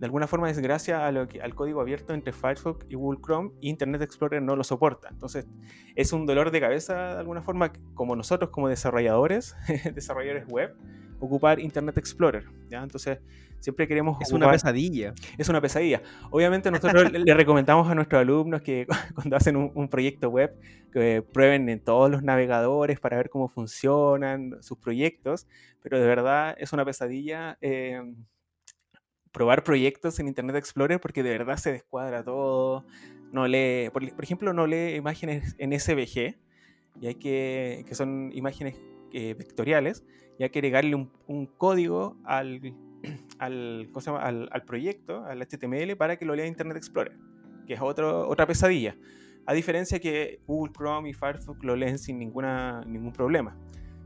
de 0.00 0.06
alguna 0.06 0.26
forma 0.26 0.48
es 0.48 0.58
gracias 0.58 0.98
al 0.98 1.54
código 1.54 1.82
abierto 1.82 2.14
entre 2.14 2.32
Firefox 2.32 2.86
y 2.88 2.94
Google 2.94 3.20
Chrome 3.22 3.50
Internet 3.60 4.00
Explorer 4.00 4.40
no 4.40 4.56
lo 4.56 4.64
soporta. 4.64 5.10
Entonces 5.10 5.46
es 5.94 6.14
un 6.14 6.24
dolor 6.24 6.50
de 6.50 6.58
cabeza 6.58 6.94
de 7.14 7.18
alguna 7.18 7.42
forma 7.42 7.70
como 7.92 8.16
nosotros 8.16 8.48
como 8.48 8.68
desarrolladores, 8.68 9.56
desarrolladores 9.94 10.46
web, 10.48 10.74
ocupar 11.20 11.60
Internet 11.60 11.98
Explorer. 11.98 12.44
¿ya? 12.68 12.82
Entonces 12.82 13.18
siempre 13.60 13.86
queremos... 13.86 14.20
Es 14.20 14.32
una 14.32 14.50
pesadilla. 14.50 15.14
Es 15.38 15.48
una 15.48 15.60
pesadilla. 15.60 16.02
Obviamente 16.30 16.70
nosotros 16.70 17.12
le 17.12 17.34
recomendamos 17.34 17.88
a 17.88 17.94
nuestros 17.94 18.20
alumnos 18.20 18.62
que 18.62 18.86
cuando 19.14 19.36
hacen 19.36 19.56
un, 19.56 19.88
proyecto 19.88 20.28
web, 20.28 20.54
que 20.92 21.22
prueben 21.22 21.68
en 21.68 21.80
todos 21.80 22.10
los 22.10 22.22
navegadores 22.22 22.98
para 22.98 23.16
ver 23.16 23.30
cómo 23.30 23.48
funcionan 23.48 24.56
sus 24.62 24.78
proyectos, 24.78 25.46
pero 25.82 26.00
de 26.00 26.06
verdad 26.06 26.56
es 26.58 26.72
una 26.72 26.84
pesadilla. 26.84 27.58
Eh, 27.60 28.02
probar 29.32 29.62
proyectos 29.62 30.18
en 30.18 30.26
Internet 30.26 30.56
Explorer 30.56 31.00
porque 31.00 31.22
de 31.22 31.30
verdad 31.30 31.56
se 31.56 31.72
descuadra 31.72 32.24
todo. 32.24 32.84
No 33.32 33.46
lee, 33.46 33.90
por, 33.92 34.02
ejemplo, 34.22 34.52
no 34.52 34.66
lee 34.66 34.96
imágenes 34.96 35.54
en 35.58 35.78
SVG, 35.78 36.36
y 37.00 37.06
hay 37.06 37.14
que, 37.14 37.84
que 37.86 37.94
son 37.94 38.30
imágenes 38.34 38.76
eh, 39.12 39.34
vectoriales, 39.34 40.04
y 40.38 40.42
hay 40.44 40.50
que 40.50 40.58
agregarle 40.58 40.94
un, 40.94 41.46
código 41.58 42.16
al, 42.24 42.60
al, 43.38 43.90
al, 44.20 44.48
al, 44.50 44.62
proyecto, 44.64 45.24
al 45.24 45.40
HTML, 45.42 45.96
para 45.96 46.16
que 46.16 46.24
lo 46.24 46.34
lea 46.34 46.46
Internet 46.46 46.76
Explorer, 46.76 47.16
que 47.66 47.74
es 47.74 47.80
otro, 47.80 48.28
otra 48.28 48.46
pesadilla. 48.46 48.96
A 49.46 49.54
diferencia 49.54 49.98
que 49.98 50.40
Google 50.46 50.72
Chrome 50.72 51.10
y 51.10 51.14
Firefox 51.14 51.64
lo 51.64 51.76
leen 51.76 51.98
sin 51.98 52.18
ninguna, 52.18 52.84
ningún 52.86 53.12
problema. 53.12 53.56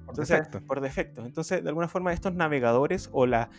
Por 0.06 0.16
defecto. 0.16 0.60
Por 0.60 0.80
defecto. 0.80 1.24
Entonces, 1.24 1.62
de 1.62 1.68
alguna 1.68 1.88
forma, 1.88 2.12
estos 2.12 2.34
navegadores 2.34 3.08
o 3.12 3.26
la 3.26 3.50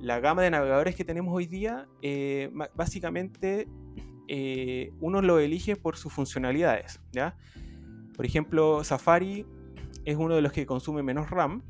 la 0.00 0.18
gama 0.18 0.42
de 0.42 0.50
navegadores 0.50 0.96
que 0.96 1.04
tenemos 1.04 1.34
hoy 1.34 1.46
día, 1.46 1.86
eh, 2.02 2.50
básicamente 2.74 3.68
eh, 4.28 4.92
uno 5.00 5.22
lo 5.22 5.38
elige 5.38 5.76
por 5.76 5.96
sus 5.96 6.12
funcionalidades. 6.12 7.00
¿ya? 7.12 7.36
Por 8.16 8.24
ejemplo, 8.24 8.82
Safari 8.82 9.46
es 10.10 10.16
uno 10.16 10.34
de 10.34 10.42
los 10.42 10.52
que 10.52 10.66
consume 10.66 11.02
menos 11.02 11.30
RAM 11.30 11.62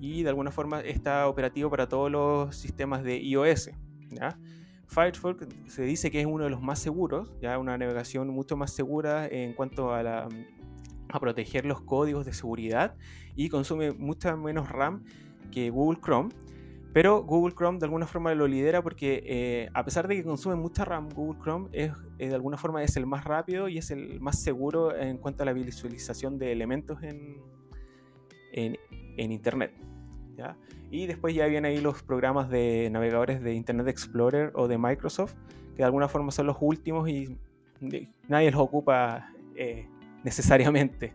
y 0.00 0.22
de 0.22 0.28
alguna 0.28 0.50
forma 0.50 0.80
está 0.80 1.28
operativo 1.28 1.70
para 1.70 1.88
todos 1.88 2.10
los 2.10 2.56
sistemas 2.56 3.02
de 3.02 3.18
iOS. 3.18 3.70
Firefox 4.86 5.46
se 5.66 5.82
dice 5.82 6.10
que 6.10 6.20
es 6.20 6.26
uno 6.26 6.44
de 6.44 6.50
los 6.50 6.62
más 6.62 6.78
seguros, 6.78 7.32
ya 7.40 7.58
una 7.58 7.76
navegación 7.76 8.28
mucho 8.28 8.56
más 8.56 8.72
segura 8.72 9.26
en 9.26 9.52
cuanto 9.54 9.94
a 9.94 10.28
proteger 11.20 11.64
los 11.64 11.80
códigos 11.80 12.26
de 12.26 12.32
seguridad 12.32 12.94
y 13.34 13.48
consume 13.48 13.92
mucha 13.92 14.36
menos 14.36 14.68
RAM 14.68 15.04
que 15.50 15.70
Google 15.70 16.00
Chrome. 16.00 16.30
Pero 16.92 17.22
Google 17.24 17.54
Chrome 17.54 17.78
de 17.78 17.84
alguna 17.84 18.06
forma 18.06 18.34
lo 18.34 18.46
lidera 18.46 18.82
porque 18.82 19.22
eh, 19.26 19.68
a 19.74 19.84
pesar 19.84 20.08
de 20.08 20.16
que 20.16 20.24
consume 20.24 20.56
mucha 20.56 20.82
RAM, 20.84 21.10
Google 21.10 21.38
Chrome 21.42 21.68
es, 21.72 21.92
eh, 22.18 22.28
de 22.28 22.34
alguna 22.34 22.56
forma 22.56 22.82
es 22.82 22.96
el 22.96 23.04
más 23.04 23.24
rápido 23.24 23.68
y 23.68 23.76
es 23.76 23.90
el 23.90 24.18
más 24.20 24.40
seguro 24.40 24.96
en 24.96 25.18
cuanto 25.18 25.42
a 25.42 25.46
la 25.46 25.52
visualización 25.52 26.38
de 26.38 26.52
elementos 26.52 27.02
en, 27.02 27.36
en, 28.52 28.76
Internet. 29.18 29.72
Y 30.90 31.06
después 31.06 31.34
ya 31.34 31.46
vienen 31.46 31.72
ahí 31.72 31.80
los 31.80 32.02
programas 32.02 32.48
de 32.50 32.88
navegadores 32.90 33.42
de 33.42 33.54
Internet 33.54 33.88
Explorer 33.88 34.52
o 34.54 34.68
de 34.68 34.78
Microsoft, 34.78 35.34
que 35.70 35.78
de 35.78 35.84
alguna 35.84 36.08
forma 36.08 36.30
son 36.30 36.46
los 36.46 36.56
últimos 36.60 37.08
y 37.08 37.36
nadie 38.28 38.50
los 38.50 38.60
ocupa 38.60 39.32
eh, 39.54 39.88
necesariamente. 40.22 41.14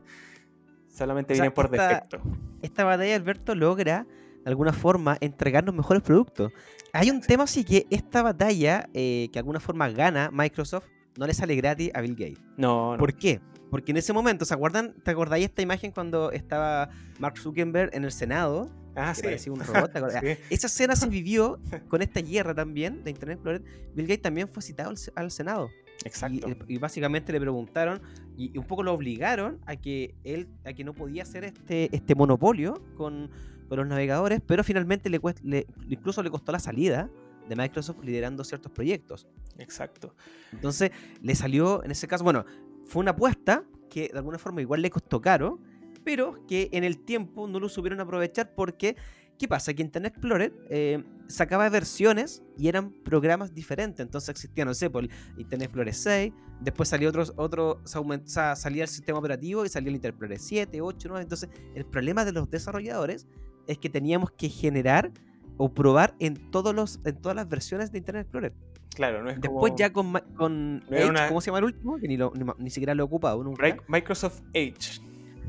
Solamente 0.88 1.34
vienen 1.34 1.54
por 1.54 1.70
defecto. 1.70 2.20
Esta 2.62 2.84
batalla, 2.84 3.16
Alberto, 3.16 3.56
logra 3.56 4.06
de 4.44 4.50
alguna 4.50 4.74
forma, 4.74 5.18
entregarnos 5.22 5.76
mejores 5.76 6.02
productos. 6.02 6.52
Hay 6.94 7.10
un 7.10 7.22
tema 7.22 7.44
así 7.44 7.64
que 7.64 7.86
esta 7.90 8.24
batalla, 8.24 8.90
eh, 8.94 9.28
que 9.28 9.34
de 9.34 9.40
alguna 9.40 9.60
forma 9.60 9.90
gana 9.90 10.30
Microsoft, 10.32 10.88
no 11.18 11.28
le 11.28 11.34
sale 11.34 11.56
gratis 11.56 11.92
a 11.94 12.02
Bill 12.02 12.16
Gates. 12.16 12.42
No, 12.58 12.96
¿Por 12.98 13.14
qué? 13.14 13.40
Porque 13.72 13.92
en 13.92 13.98
ese 13.98 14.12
momento, 14.12 14.44
¿se 14.44 14.54
acuerdan? 14.54 14.94
¿Te 15.02 15.12
acordáis 15.12 15.46
esta 15.46 15.62
imagen 15.62 15.92
cuando 15.92 16.32
estaba 16.32 16.90
Mark 17.20 17.38
Zuckerberg 17.40 17.96
en 17.96 18.04
el 18.04 18.12
Senado? 18.12 18.70
Ah, 18.96 19.16
sí. 19.16 19.24
Parecía 19.24 19.54
un 19.54 19.62
robot. 19.62 19.92
Esa 20.50 20.68
escena 20.68 20.98
se 20.98 21.08
vivió 21.08 21.58
con 21.88 22.02
esta 22.02 22.22
guerra 22.22 22.54
también 22.54 23.04
de 23.06 23.12
Internet 23.12 23.38
Explorer. 23.38 23.64
Bill 23.96 24.08
Gates 24.08 24.22
también 24.22 24.50
fue 24.50 24.62
citado 24.62 24.94
al, 25.16 25.32
Senado. 25.32 25.70
Exacto. 26.04 26.50
Y, 26.68 26.78
básicamente 26.80 27.32
le 27.32 27.40
preguntaron 27.40 28.02
y, 28.36 28.58
un 28.58 28.66
poco 28.66 28.84
lo 28.84 28.92
obligaron 28.92 29.62
a 29.66 29.78
que 29.78 30.16
él, 30.26 30.50
a 30.66 30.74
que 30.74 30.84
no 30.84 30.94
podía 30.94 31.24
hacer 31.24 31.46
este, 31.46 31.96
este 31.96 32.14
monopolio 32.14 32.74
con, 32.98 33.32
con 33.70 33.78
los 33.78 33.88
navegadores, 33.88 34.42
pero 34.46 34.66
finalmente 34.66 35.10
le, 35.10 35.66
incluso 35.88 36.22
le 36.22 36.30
costó 36.30 36.52
la 36.52 36.60
salida 36.60 37.10
de 37.48 37.56
Microsoft 37.56 38.04
liderando 38.04 38.44
ciertos 38.44 38.72
proyectos. 38.72 39.28
Exacto. 39.58 40.14
Entonces, 40.52 40.92
le 41.22 41.36
salió, 41.36 41.84
en 41.84 41.92
ese 41.92 42.08
caso, 42.08 42.24
bueno, 42.24 42.46
fue 42.86 43.02
una 43.02 43.12
apuesta 43.12 43.64
que 43.90 44.10
de 44.10 44.18
alguna 44.18 44.38
forma 44.38 44.62
igual 44.62 44.82
le 44.82 44.90
costó 44.90 45.22
caro, 45.22 45.60
pero 46.04 46.46
que 46.48 46.70
en 46.72 46.84
el 46.84 47.00
tiempo 47.00 47.48
no 47.48 47.60
lo 47.60 47.70
supieron 47.70 48.00
aprovechar 48.00 48.54
porque 48.56 48.96
¿Qué 49.42 49.48
pasa? 49.48 49.74
Que 49.74 49.82
Internet 49.82 50.14
Explorer 50.14 50.54
eh, 50.70 51.04
sacaba 51.26 51.68
versiones 51.68 52.44
y 52.60 52.68
eran 52.68 52.92
programas 52.92 53.56
diferentes. 53.56 54.00
Entonces 54.00 54.30
existía, 54.30 54.66
no 54.66 54.76
sé, 54.76 54.88
por 54.88 55.06
Internet 55.36 55.64
Explorer 55.64 55.96
6, 55.96 56.34
después 56.60 56.90
salió 56.90 57.10
otros, 57.10 57.34
otro, 57.38 57.82
salía 57.84 58.84
el 58.84 58.88
sistema 58.88 59.18
operativo 59.18 59.66
y 59.66 59.70
salía 59.70 59.90
el 59.90 59.96
Internet 59.96 60.14
Explorer 60.14 60.40
7, 60.40 60.82
8, 60.82 61.08
9. 61.10 61.24
Entonces, 61.24 61.50
el 61.74 61.88
problema 61.88 62.24
de 62.24 62.34
los 62.34 62.52
desarrolladores 62.52 63.26
es 63.66 63.80
que 63.80 63.90
teníamos 63.90 64.30
que 64.30 64.48
generar 64.48 65.12
o 65.58 65.74
probar 65.74 66.16
en, 66.20 66.52
todos 66.52 66.76
los, 66.76 67.00
en 67.04 67.20
todas 67.20 67.36
las 67.36 67.50
versiones 67.50 67.92
de 67.92 67.98
Internet 67.98 68.26
Explorer. 68.26 68.54
Claro, 68.96 69.24
no 69.24 69.30
es 69.30 69.40
Después 69.40 69.74
ya 69.78 69.92
con, 69.94 70.14
con 70.36 70.84
Edge, 70.90 71.28
¿cómo 71.28 71.42
se 71.42 71.48
llama 71.48 71.60
el 71.60 71.66
último? 71.66 71.98
Que 71.98 72.08
ni, 72.08 72.18
ni, 72.58 72.70
siquiera 72.70 72.94
lo 72.94 73.04
he 73.04 73.06
ocupado 73.06 73.44
nunca. 73.44 73.78
Microsoft 73.88 74.42
Edge. 74.54 75.02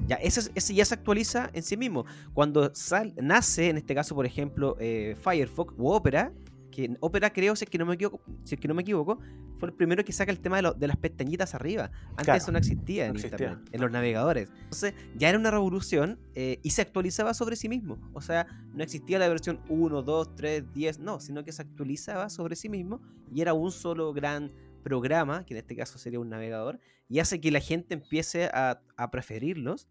Ya, 0.07 0.17
ese, 0.17 0.51
ese, 0.55 0.75
ya 0.75 0.85
se 0.85 0.95
actualiza 0.95 1.51
en 1.53 1.63
sí 1.63 1.77
mismo. 1.77 2.05
Cuando 2.35 2.75
sal, 2.75 3.15
nace, 3.21 3.69
en 3.69 3.79
este 3.79 3.95
caso, 3.95 4.15
por 4.15 4.27
ejemplo, 4.27 4.77
eh, 4.81 5.17
Firefox 5.23 5.75
u 5.77 5.89
Opera, 5.89 6.33
que 6.73 6.97
Opera 6.99 7.33
creo, 7.33 7.55
si 7.55 7.63
es 7.65 7.71
que 7.71 7.79
no 7.79 7.87
me 7.87 7.95
equivoco, 7.95 8.21
si 8.43 8.57
es 8.57 8.61
que 8.61 8.67
no 8.67 8.75
me 8.75 8.83
equivoco 8.83 9.21
fue 9.59 9.69
el 9.69 9.75
primero 9.77 10.05
que 10.05 10.13
saca 10.13 10.33
el 10.33 10.41
tema 10.41 10.61
de, 10.61 10.73
de 10.77 10.89
las 10.89 10.97
pestañitas 10.97 11.55
arriba. 11.55 11.93
Antes 12.17 12.43
eso 12.43 12.51
no 12.51 12.59
existía 12.59 13.07
en 13.07 13.17
Internet, 13.17 13.61
en 13.71 13.81
los 13.81 13.93
navegadores. 13.93 14.51
Entonces 14.65 14.95
ya 15.15 15.29
era 15.29 15.39
una 15.39 15.53
revolución 15.53 16.19
eh, 16.35 16.59
y 16.65 16.71
se 16.71 16.83
actualizaba 16.83 17.33
sobre 17.33 17.55
sí 17.55 17.69
mismo. 17.69 18.01
O 18.13 18.21
sea, 18.21 18.49
no 18.75 18.83
existía 18.83 19.21
la 19.21 19.29
versión 19.29 19.61
1, 19.69 20.03
2, 20.03 20.35
3, 20.35 20.73
10, 20.73 20.99
no, 20.99 21.21
sino 21.21 21.45
que 21.45 21.53
se 21.53 21.63
actualizaba 21.63 22.29
sobre 22.29 22.57
sí 22.57 22.69
mismo 22.69 23.01
y 23.33 23.41
era 23.41 23.55
un 23.55 23.71
solo 23.71 24.13
gran 24.13 24.53
programa, 24.83 25.47
que 25.47 25.55
en 25.55 25.59
este 25.59 25.77
caso 25.77 25.99
sería 25.99 26.21
un 26.21 26.29
navegador, 26.29 26.81
y 27.09 27.21
hace 27.21 27.41
que 27.41 27.51
la 27.51 27.61
gente 27.61 27.95
empiece 27.95 28.51
a, 28.53 28.81
preferirlos. 29.11 29.89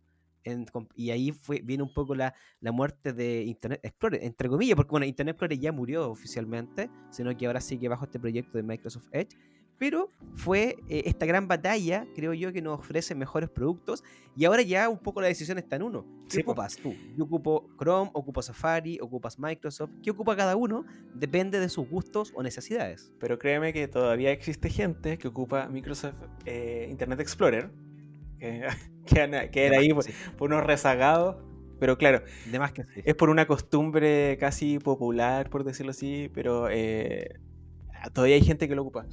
Y 0.95 1.11
ahí 1.11 1.31
fue, 1.31 1.61
viene 1.63 1.83
un 1.83 1.93
poco 1.93 2.15
la, 2.15 2.33
la, 2.59 2.71
muerte 2.71 3.13
de 3.13 3.43
Internet 3.43 3.79
Explorer, 3.83 4.23
entre 4.23 4.49
comillas, 4.49 4.75
porque 4.75 4.91
bueno, 4.91 5.05
Internet 5.05 5.33
Explorer 5.33 5.59
ya 5.59 5.71
murió 5.71 6.09
oficialmente, 6.09 6.89
sino 7.09 7.35
que 7.35 7.45
ahora 7.47 7.61
sigue 7.61 7.87
bajo 7.87 8.05
este 8.05 8.19
proyecto 8.19 8.57
de 8.57 8.63
Microsoft 8.63 9.07
Edge, 9.11 9.37
pero 9.81 10.11
fue 10.35 10.77
eh, 10.89 11.01
esta 11.05 11.25
gran 11.25 11.47
batalla, 11.47 12.05
creo 12.13 12.35
yo, 12.35 12.53
que 12.53 12.61
nos 12.61 12.77
ofrece 12.77 13.15
mejores 13.15 13.49
productos 13.49 14.03
y 14.37 14.45
ahora 14.45 14.61
ya 14.61 14.87
un 14.87 14.99
poco 14.99 15.21
la 15.21 15.27
decisión 15.27 15.57
está 15.57 15.75
en 15.75 15.81
uno. 15.81 16.05
¿Qué 16.29 16.41
ocupas 16.41 16.77
tú? 16.77 16.93
Yo 17.17 17.23
ocupo 17.23 17.67
Chrome, 17.79 18.11
ocupo 18.13 18.43
Safari, 18.43 18.99
ocupas 19.01 19.39
Microsoft. 19.39 19.89
¿Qué 20.03 20.11
ocupa 20.11 20.35
cada 20.35 20.55
uno? 20.55 20.85
Depende 21.15 21.59
de 21.59 21.67
sus 21.67 21.89
gustos 21.89 22.31
o 22.35 22.43
necesidades. 22.43 23.11
Pero 23.19 23.39
créeme 23.39 23.73
que 23.73 23.87
todavía 23.87 24.31
existe 24.31 24.69
gente 24.69 25.17
que 25.17 25.27
ocupa 25.27 25.67
Microsoft 25.67 26.13
eh, 26.45 26.87
Internet 26.91 27.19
Explorer, 27.19 27.71
que, 28.41 28.67
que, 29.51 29.65
era 29.65 29.79
ahí 29.79 29.93
por, 29.93 30.51
unos 30.51 30.65
rezagados 30.65 31.37
pero 31.79 31.97
claro, 31.97 32.21
es 33.03 33.15
por 33.15 33.31
una 33.31 33.47
costumbre 33.47 34.37
casi 34.39 34.77
popular, 34.77 35.49
por 35.49 35.63
decirlo 35.63 35.89
así, 35.89 36.29
pero 36.31 36.69
eh, 36.69 37.39
todavía 38.13 38.35
hay 38.35 38.43
gente 38.43 38.67
que 38.67 38.75
lo 38.75 38.83
ocupa. 38.83 39.07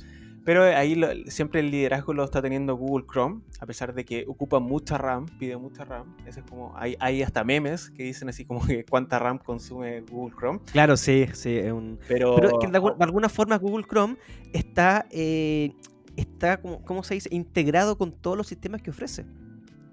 Pero 0.44 0.64
ahí 0.64 0.98
siempre 1.26 1.60
el 1.60 1.70
liderazgo 1.70 2.14
lo 2.14 2.24
está 2.24 2.42
teniendo 2.42 2.74
Google 2.74 3.06
Chrome, 3.10 3.42
a 3.60 3.66
pesar 3.66 3.94
de 3.94 4.04
que 4.04 4.24
ocupa 4.28 4.60
mucha 4.60 4.96
RAM, 4.96 5.26
pide 5.38 5.56
mucha 5.56 5.84
RAM. 5.84 6.14
Eso 6.26 6.40
es 6.40 6.46
como, 6.46 6.72
hay, 6.76 6.96
hay 7.00 7.22
hasta 7.22 7.44
memes 7.44 7.90
que 7.90 8.02
dicen 8.02 8.28
así 8.28 8.44
como 8.44 8.66
que 8.66 8.84
cuánta 8.84 9.18
RAM 9.18 9.38
consume 9.38 10.00
Google 10.02 10.34
Chrome. 10.38 10.60
Claro, 10.72 10.96
sí, 10.96 11.26
sí. 11.34 11.60
Pero, 12.06 12.36
Pero 12.36 12.58
que 12.58 12.66
de, 12.66 12.78
alguna 12.78 13.28
forma 13.28 13.56
Google 13.58 13.84
Chrome 13.86 14.16
está, 14.52 15.06
eh, 15.10 15.72
está 16.20 16.60
como, 16.60 16.82
¿cómo 16.84 17.02
se 17.02 17.14
dice? 17.14 17.28
Integrado 17.32 17.96
con 17.96 18.12
todos 18.12 18.36
los 18.36 18.46
sistemas 18.46 18.82
que 18.82 18.90
ofrece. 18.90 19.24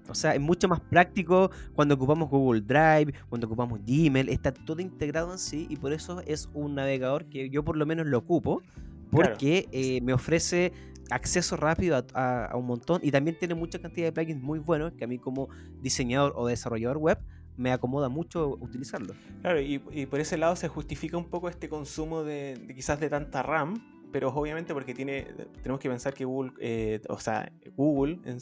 O 0.08 0.14
sea, 0.14 0.34
es 0.34 0.40
mucho 0.40 0.68
más 0.68 0.80
práctico 0.80 1.50
cuando 1.74 1.94
ocupamos 1.94 2.30
Google 2.30 2.60
Drive, 2.60 3.12
cuando 3.28 3.46
ocupamos 3.46 3.80
Gmail, 3.84 4.28
está 4.28 4.52
todo 4.52 4.80
integrado 4.80 5.32
en 5.32 5.38
sí 5.38 5.66
y 5.68 5.76
por 5.76 5.92
eso 5.92 6.22
es 6.26 6.48
un 6.54 6.76
navegador 6.76 7.26
que 7.26 7.50
yo 7.50 7.64
por 7.64 7.76
lo 7.76 7.86
menos 7.86 8.06
lo 8.06 8.18
ocupo 8.18 8.62
porque 9.10 9.68
eh, 9.72 10.00
me 10.02 10.12
ofrece 10.12 10.72
acceso 11.10 11.56
rápido 11.56 12.04
a, 12.14 12.50
un 12.54 12.66
montón 12.66 13.00
y 13.02 13.10
también 13.10 13.38
tiene 13.38 13.54
mucha 13.54 13.78
cantidad 13.78 14.06
de 14.06 14.12
plugins 14.12 14.42
muy 14.42 14.58
buenos 14.58 14.92
que 14.92 15.04
a 15.04 15.06
mí 15.06 15.18
como 15.18 15.48
diseñador 15.80 16.32
o 16.36 16.46
desarrollador 16.46 16.98
web 16.98 17.18
me 17.56 17.72
acomoda 17.72 18.08
mucho 18.08 18.48
utilizarlo. 18.60 19.14
Claro, 19.40 19.60
y, 19.60 19.78
por 19.78 20.20
ese 20.20 20.36
lado 20.36 20.56
se 20.56 20.68
justifica 20.68 21.16
un 21.16 21.24
poco 21.24 21.48
este 21.48 21.68
consumo 21.68 22.22
de, 22.22 22.72
quizás 22.74 23.00
de 23.00 23.08
tanta 23.08 23.42
RAM, 23.42 23.74
pero 24.16 24.30
obviamente 24.30 24.72
porque 24.72 24.94
tiene, 24.94 25.26
tenemos 25.60 25.78
que 25.78 25.90
pensar 25.90 26.14
que 26.14 26.24
Google, 26.24 26.50
eh, 26.58 27.02
o 27.10 27.20
sea, 27.20 27.52
Google 27.76 28.18
en 28.24 28.38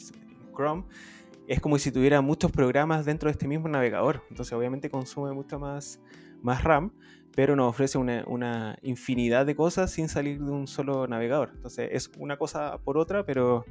Chrome 0.54 0.84
es 1.48 1.58
como 1.58 1.76
si 1.78 1.90
tuviera 1.90 2.20
muchos 2.20 2.52
programas 2.52 3.04
dentro 3.04 3.26
de 3.26 3.32
este 3.32 3.48
mismo 3.48 3.66
navegador, 3.66 4.22
entonces 4.30 4.52
obviamente 4.52 4.88
consume 4.88 5.32
mucho 5.32 5.58
más, 5.58 5.98
más 6.42 6.62
RAM, 6.62 6.92
pero 7.34 7.56
nos 7.56 7.70
ofrece 7.70 7.98
una, 7.98 8.78
infinidad 8.82 9.46
de 9.46 9.56
cosas 9.56 9.90
sin 9.90 10.08
salir 10.08 10.40
de 10.40 10.48
un 10.48 10.68
solo 10.68 11.08
navegador. 11.08 11.50
Entonces 11.56 11.88
es 11.90 12.08
una 12.18 12.36
cosa 12.36 12.78
por 12.78 12.96
otra, 12.96 13.26
pero... 13.26 13.64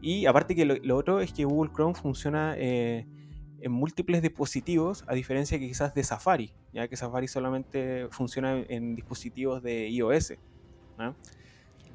Y 0.00 0.26
aparte 0.26 0.54
que 0.54 0.64
lo, 0.64 0.96
otro 0.96 1.20
es 1.20 1.32
que 1.32 1.44
Google 1.44 1.72
Chrome 1.74 1.96
funciona 1.96 2.54
eh, 2.58 3.08
en 3.58 3.72
múltiples 3.72 4.22
dispositivos, 4.22 5.02
a 5.08 5.14
diferencia 5.14 5.58
que 5.58 5.66
quizás 5.66 5.94
de 5.94 6.04
Safari, 6.04 6.52
ya 6.72 6.86
que 6.86 6.96
Safari 6.96 7.26
solamente 7.26 8.06
funciona 8.12 8.64
en 8.68 8.94
dispositivos 8.94 9.64
de 9.64 9.88
iOS. 9.88 10.34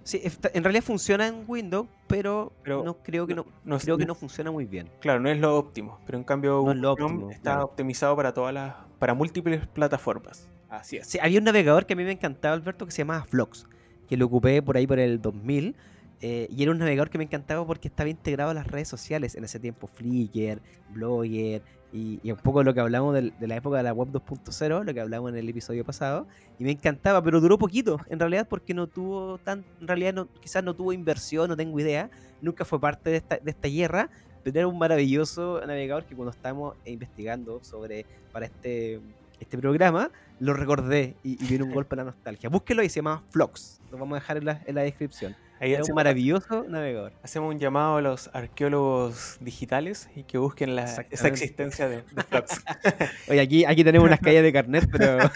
Sí, 0.06 0.22
en 0.54 0.64
realidad 0.64 0.84
funciona 0.84 1.28
en 1.28 1.46
Windows, 1.48 1.88
pero, 2.06 2.54
no 2.64 2.98
creo 3.02 3.26
que 3.26 3.34
no, 3.34 3.44
creo 3.80 3.98
que 3.98 4.06
no 4.06 4.14
funciona 4.14 4.52
muy 4.52 4.66
bien. 4.66 4.88
Claro, 5.00 5.20
no 5.20 5.30
es 5.30 5.40
lo 5.40 5.58
óptimo, 5.58 6.00
pero 6.06 6.20
en 6.20 6.24
cambio 6.24 6.64
Chrome 6.96 7.34
está 7.34 7.64
optimizado 7.64 8.16
para 8.16 8.32
todas 8.32 8.54
las 8.54 8.76
para 9.00 9.16
múltiples 9.16 9.66
plataformas. 9.66 10.48
Así 10.70 10.98
es. 10.98 11.08
Sí, 11.08 11.18
había 11.20 11.40
un 11.40 11.46
navegador 11.46 11.88
que 11.88 11.94
a 11.94 11.96
mí 11.96 12.04
me 12.04 12.12
encantaba, 12.12 12.54
Alberto, 12.54 12.86
que 12.86 12.92
se 12.92 13.00
llamaba 13.00 13.24
Flux, 13.26 13.68
que 14.08 14.16
lo 14.16 14.28
ocupé 14.28 14.62
por 14.62 14.78
ahí 14.78 14.86
por 14.86 15.00
el 15.00 15.20
2000. 15.20 15.76
Eh, 16.22 16.48
y 16.50 16.64
era 16.64 16.72
un 16.72 16.78
navegador 16.78 17.10
que 17.10 17.18
me 17.18 17.26
encantaba 17.26 17.66
porque 17.66 17.88
estaba 17.88 18.10
integrado 18.10 18.52
a 18.52 18.54
las 18.54 18.68
redes 18.68 18.88
sociales 18.88 19.36
en 19.36 19.44
ese 19.44 19.60
tiempo, 19.60 19.88
Flickr, 19.88 20.62
Blogger 20.90 21.62
y, 21.92 22.20
un 22.30 22.38
poco 22.38 22.64
lo 22.64 22.74
que 22.74 22.80
hablamos 22.80 23.14
de, 23.14 23.34
la 23.40 23.56
época 23.56 23.78
de 23.78 23.84
la 23.84 23.94
web 23.94 24.10
2.0, 24.12 24.84
lo 24.84 24.94
que 24.94 25.00
hablamos 25.00 25.32
en 25.32 25.38
el 25.38 25.48
episodio 25.48 25.86
pasado. 25.86 26.28
Y 26.60 26.64
me 26.64 26.72
encantaba, 26.72 27.22
pero 27.22 27.40
duró 27.40 27.58
poquito 27.58 28.00
en 28.10 28.20
realidad 28.20 28.48
porque 28.50 28.74
no 28.74 28.88
tuvo 28.88 29.38
tan, 29.38 29.64
en 29.80 29.88
realidad 29.88 30.14
no, 30.14 30.28
quizás 30.42 30.64
no 30.64 30.74
tuvo 30.74 30.94
inversión, 30.94 31.50
no 31.50 31.56
tengo 31.56 31.80
idea, 31.80 32.10
nunca 32.42 32.66
fue 32.66 32.80
parte 32.80 33.10
de 33.10 33.18
esta, 33.18 33.38
de 33.38 33.52
esta 33.52 33.68
guerra, 33.68 34.10
pero 34.44 34.60
era 34.60 34.68
un 34.68 34.78
maravilloso 34.78 35.62
navegador 35.66 36.06
que 36.06 36.16
cuando 36.16 36.32
estábamos 36.32 36.76
investigando 36.86 37.64
sobre 37.64 38.06
para 38.32 38.46
este 38.46 39.02
este 39.40 39.58
programa, 39.58 40.12
lo 40.40 40.54
recordé 40.54 41.16
y, 41.24 41.36
viene 41.46 41.64
un 41.64 41.72
golpe 41.74 41.96
a 41.96 41.98
la 41.98 42.04
nostalgia. 42.06 42.50
Búsquelo 42.50 42.84
y 42.84 42.90
se 42.90 42.98
llama 42.98 43.24
Flox. 43.30 43.80
Lo 43.92 43.98
vamos 43.98 44.18
a 44.18 44.20
dejar 44.20 44.38
en 44.38 44.46
la, 44.76 44.82
descripción. 44.82 45.36
Ahí 45.60 45.74
es 45.74 45.88
un 45.88 45.96
maravilloso 45.96 46.66
navegador. 46.68 47.14
Hacemos 47.24 47.54
un 47.54 47.60
llamado 47.60 47.98
a 47.98 48.02
los 48.02 48.30
arqueólogos 48.34 49.38
digitales 49.40 50.10
y 50.14 50.24
que 50.24 50.38
busquen 50.38 50.76
la, 50.76 50.84
esa 50.84 51.28
existencia 51.30 51.88
de, 51.88 52.04
Flox. 52.04 52.62
Oye, 53.30 53.40
aquí, 53.40 53.64
aquí 53.64 53.84
tenemos 53.84 54.06
unas 54.06 54.20
calles 54.20 54.44
de 54.44 54.52
carnet, 54.52 54.90
pero. 54.92 55.18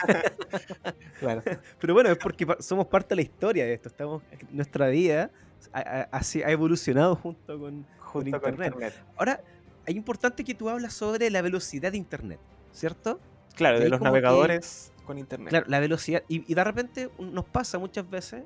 Pero 1.79 1.93
bueno, 1.93 2.09
es 2.09 2.17
porque 2.17 2.47
somos 2.59 2.87
parte 2.87 3.09
de 3.09 3.17
la 3.17 3.21
historia 3.21 3.65
de 3.65 3.73
esto. 3.73 3.89
Estamos, 3.89 4.23
nuestra 4.51 4.87
vida 4.87 5.29
ha, 5.73 6.07
ha, 6.11 6.51
evolucionado 6.51 7.15
junto 7.15 7.59
con, 7.59 7.85
internet. 8.27 8.73
Ahora, 9.17 9.41
es 9.85 9.95
importante 9.95 10.43
que 10.43 10.53
tú 10.53 10.69
hablas 10.69 10.93
sobre 10.93 11.29
la 11.29 11.41
velocidad 11.41 11.91
de 11.91 11.97
Internet, 11.97 12.39
¿cierto? 12.71 13.19
Claro, 13.59 13.77
de 13.77 13.89
los 13.89 13.99
navegadores 13.99 14.93
con 15.05 15.17
internet. 15.17 15.49
Claro, 15.49 15.65
la 15.67 15.81
velocidad. 15.81 16.23
Y, 16.29 16.53
de 16.53 16.63
repente 16.63 17.09
nos 17.19 17.43
pasa 17.43 17.77
muchas 17.77 18.09
veces 18.09 18.43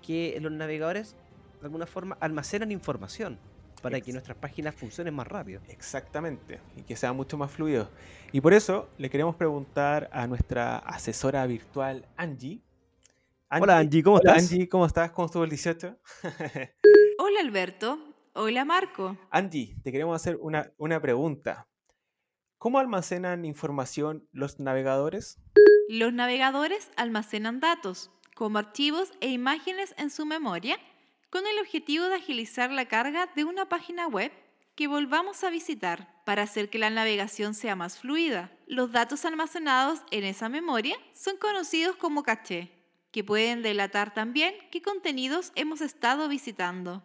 que 0.00 0.38
los 0.40 0.52
navegadores 0.52 1.16
de 1.60 1.66
alguna 1.66 1.84
forma 1.84 2.16
almacenan 2.20 2.70
información 2.70 3.40
para 3.82 4.00
que 4.00 4.12
nuestras 4.12 4.38
páginas 4.38 4.76
funcionen 4.76 5.14
más 5.14 5.26
rápido. 5.26 5.60
Exactamente, 5.66 6.60
y 6.76 6.82
que 6.82 6.94
sea 6.94 7.12
mucho 7.12 7.36
más 7.36 7.50
fluido. 7.50 7.90
Y 8.30 8.40
por 8.40 8.54
eso 8.54 8.88
le 8.98 9.10
queremos 9.10 9.34
preguntar 9.34 10.08
a 10.12 10.28
nuestra 10.28 10.78
asesora 10.78 11.44
virtual 11.46 12.06
Angie. 12.16 12.62
Hola 13.50 13.78
Angie, 13.78 14.04
¿cómo 14.04 14.18
estás? 14.18 14.38
Angie, 14.38 14.68
¿cómo 14.68 14.86
estás? 14.86 15.10
¿Cómo 15.10 15.26
estuvo 15.26 15.42
el 15.42 15.50
18? 15.50 15.98
Hola 17.18 17.40
Alberto, 17.40 17.98
hola 18.34 18.64
Marco. 18.64 19.16
Angie, 19.28 19.74
te 19.82 19.90
queremos 19.90 20.14
hacer 20.14 20.38
una, 20.40 20.70
una 20.78 21.02
pregunta. 21.02 21.66
¿Cómo 22.62 22.78
almacenan 22.78 23.44
información 23.44 24.28
los 24.30 24.60
navegadores? 24.60 25.36
Los 25.88 26.12
navegadores 26.12 26.92
almacenan 26.94 27.58
datos, 27.58 28.12
como 28.36 28.58
archivos 28.58 29.10
e 29.20 29.30
imágenes 29.30 29.96
en 29.98 30.10
su 30.10 30.26
memoria, 30.26 30.78
con 31.28 31.44
el 31.48 31.58
objetivo 31.58 32.04
de 32.04 32.14
agilizar 32.14 32.70
la 32.70 32.86
carga 32.86 33.28
de 33.34 33.42
una 33.42 33.68
página 33.68 34.06
web 34.06 34.30
que 34.76 34.86
volvamos 34.86 35.42
a 35.42 35.50
visitar 35.50 36.22
para 36.24 36.42
hacer 36.42 36.70
que 36.70 36.78
la 36.78 36.90
navegación 36.90 37.54
sea 37.54 37.74
más 37.74 37.98
fluida. 37.98 38.52
Los 38.68 38.92
datos 38.92 39.24
almacenados 39.24 39.98
en 40.12 40.22
esa 40.22 40.48
memoria 40.48 40.94
son 41.14 41.38
conocidos 41.38 41.96
como 41.96 42.22
caché. 42.22 42.70
que 43.10 43.24
pueden 43.24 43.62
delatar 43.62 44.14
también 44.14 44.54
qué 44.70 44.82
contenidos 44.82 45.50
hemos 45.56 45.80
estado 45.80 46.28
visitando. 46.28 47.02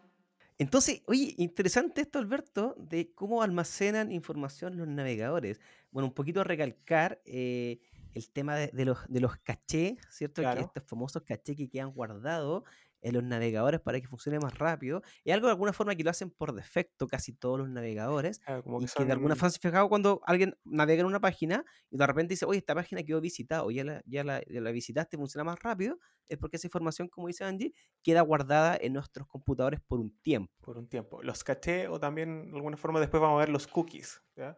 Entonces, 0.60 1.04
oye, 1.06 1.36
interesante 1.38 2.02
esto, 2.02 2.17
Alberto, 2.17 2.76
de 2.78 3.13
cómo 3.13 3.43
almacenan 3.43 4.12
información 4.12 4.76
los 4.78 4.88
navegadores. 4.88 5.60
Bueno, 5.91 6.08
un 6.08 6.13
poquito 6.13 6.43
recalcar 6.43 7.22
eh, 7.26 7.80
el 8.13 8.30
tema 8.30 8.56
de, 8.56 8.86
los, 8.86 8.98
de 9.08 9.20
los 9.20 9.38
cachés, 9.38 9.98
¿cierto? 10.10 10.41
Que 10.41 10.62
estos 10.62 10.84
famosos 10.84 11.22
cachés 11.24 11.56
que 11.56 11.70
quedan 11.70 11.91
guardados 11.91 12.63
en 13.08 13.13
los 13.13 13.24
navegadores 13.24 13.80
para 13.80 14.00
que 14.02 14.08
funcione 14.08 14.39
más 14.39 14.58
rápido. 14.58 15.02
Es 15.24 15.34
algo 15.34 15.48
de 15.48 15.52
alguna 15.52 15.74
forma 15.74 15.96
que 15.96 16.04
lo 16.04 16.10
hacen 16.10 16.30
por 16.30 16.54
defecto 16.54 17.08
casi 17.08 17.34
todos 17.34 17.60
los 17.60 17.70
navegadores. 17.70 18.41
como 18.63 18.80
que 18.80 18.86
y 18.86 18.88
que 18.89 19.06
de 19.06 19.13
alguna 19.13 19.36
forma 19.36 19.56
fijado 19.60 19.88
cuando 19.88 20.22
alguien 20.26 20.58
navega 20.65 21.02
en 21.02 21.08
una 21.08 21.22
página 21.22 21.63
y 21.89 21.98
de 21.98 22.06
repente 22.06 22.34
dice, 22.34 22.46
oye, 22.46 22.60
esta 22.60 22.76
página 22.76 23.04
quedó 23.04 23.22
visitada 23.22 23.63
o 23.63 23.72
ya 23.72 23.84
la, 23.84 24.02
ya 24.06 24.24
la, 24.24 24.41
ya 24.46 24.62
la 24.62 24.72
visitaste, 24.72 25.17
funciona 25.17 25.46
más 25.46 25.60
rápido, 25.60 26.00
es 26.28 26.38
porque 26.38 26.58
esa 26.58 26.67
información, 26.67 27.08
como 27.08 27.28
dice 27.28 27.46
Angie, 27.46 27.74
queda 28.04 28.22
guardada 28.22 28.78
en 28.80 28.93
nuestros 28.93 29.28
computadores 29.28 29.80
por 29.88 30.00
un 30.00 30.12
tiempo. 30.22 30.54
Por 30.62 30.78
un 30.78 30.88
tiempo. 30.89 31.24
Los 31.24 31.43
caché 31.43 31.88
o 31.88 32.00
también 32.00 32.52
de 32.52 32.58
alguna 32.58 32.76
forma 32.76 33.00
después 33.00 33.22
vamos 33.22 33.38
a 33.38 33.39
ver 33.39 33.50
los 33.50 33.67
cookies. 33.67 34.22
¿ya? 34.36 34.58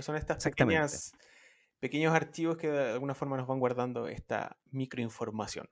son 0.00 0.14
estas 0.14 0.44
pequeñas, 0.44 1.12
pequeños 1.80 2.14
archivos 2.14 2.56
que 2.56 2.70
de 2.70 2.92
alguna 2.92 3.14
forma 3.14 3.36
nos 3.36 3.48
van 3.48 3.58
guardando 3.58 4.06
esta 4.06 4.56
microinformación. 4.70 5.68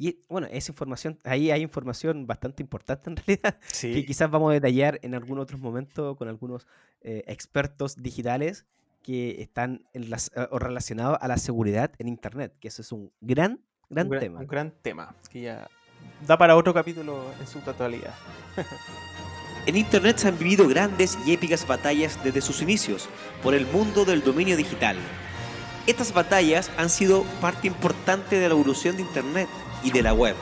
Y 0.00 0.20
bueno, 0.28 0.46
esa 0.52 0.70
información, 0.70 1.18
ahí 1.24 1.50
hay 1.50 1.60
información 1.60 2.26
bastante 2.26 2.62
importante 2.62 3.10
en 3.10 3.16
realidad, 3.26 3.58
que 3.80 4.06
quizás 4.06 4.30
vamos 4.30 4.50
a 4.50 4.54
detallar 4.54 5.00
en 5.02 5.14
algún 5.14 5.40
otro 5.40 5.58
momento 5.58 6.16
con 6.16 6.28
algunos 6.28 6.68
eh, 7.02 7.24
expertos 7.26 7.96
digitales 8.00 8.64
que 9.02 9.42
están 9.42 9.84
en 9.92 10.08
las, 10.08 10.30
eh, 10.36 10.46
o 10.52 10.60
relacionados 10.60 11.18
a 11.20 11.26
la 11.26 11.36
seguridad 11.36 11.90
en 11.98 12.06
Internet, 12.06 12.54
que 12.60 12.68
eso 12.68 12.80
es 12.82 12.92
un 12.92 13.10
gran, 13.20 13.60
gran 13.90 14.08
tema. 14.08 14.38
Un 14.38 14.46
gran 14.46 14.70
tema, 14.82 15.16
que 15.30 15.42
ya 15.42 15.68
da 16.26 16.38
para 16.38 16.54
otro 16.54 16.72
capítulo 16.72 17.24
en 17.40 17.46
su 17.48 17.58
totalidad. 17.60 18.14
en 19.66 19.76
Internet 19.76 20.18
se 20.18 20.28
han 20.28 20.38
vivido 20.38 20.68
grandes 20.68 21.18
y 21.26 21.32
épicas 21.32 21.66
batallas 21.66 22.22
desde 22.22 22.40
sus 22.40 22.62
inicios 22.62 23.08
por 23.42 23.52
el 23.52 23.66
mundo 23.66 24.04
del 24.04 24.22
dominio 24.22 24.56
digital. 24.56 24.96
Estas 25.88 26.12
batallas 26.12 26.70
han 26.76 26.90
sido 26.90 27.24
parte 27.40 27.66
importante 27.66 28.36
de 28.36 28.48
la 28.48 28.54
evolución 28.54 28.96
de 28.96 29.02
Internet 29.02 29.48
y 29.82 29.90
de 29.90 30.02
la 30.02 30.12
web. 30.12 30.36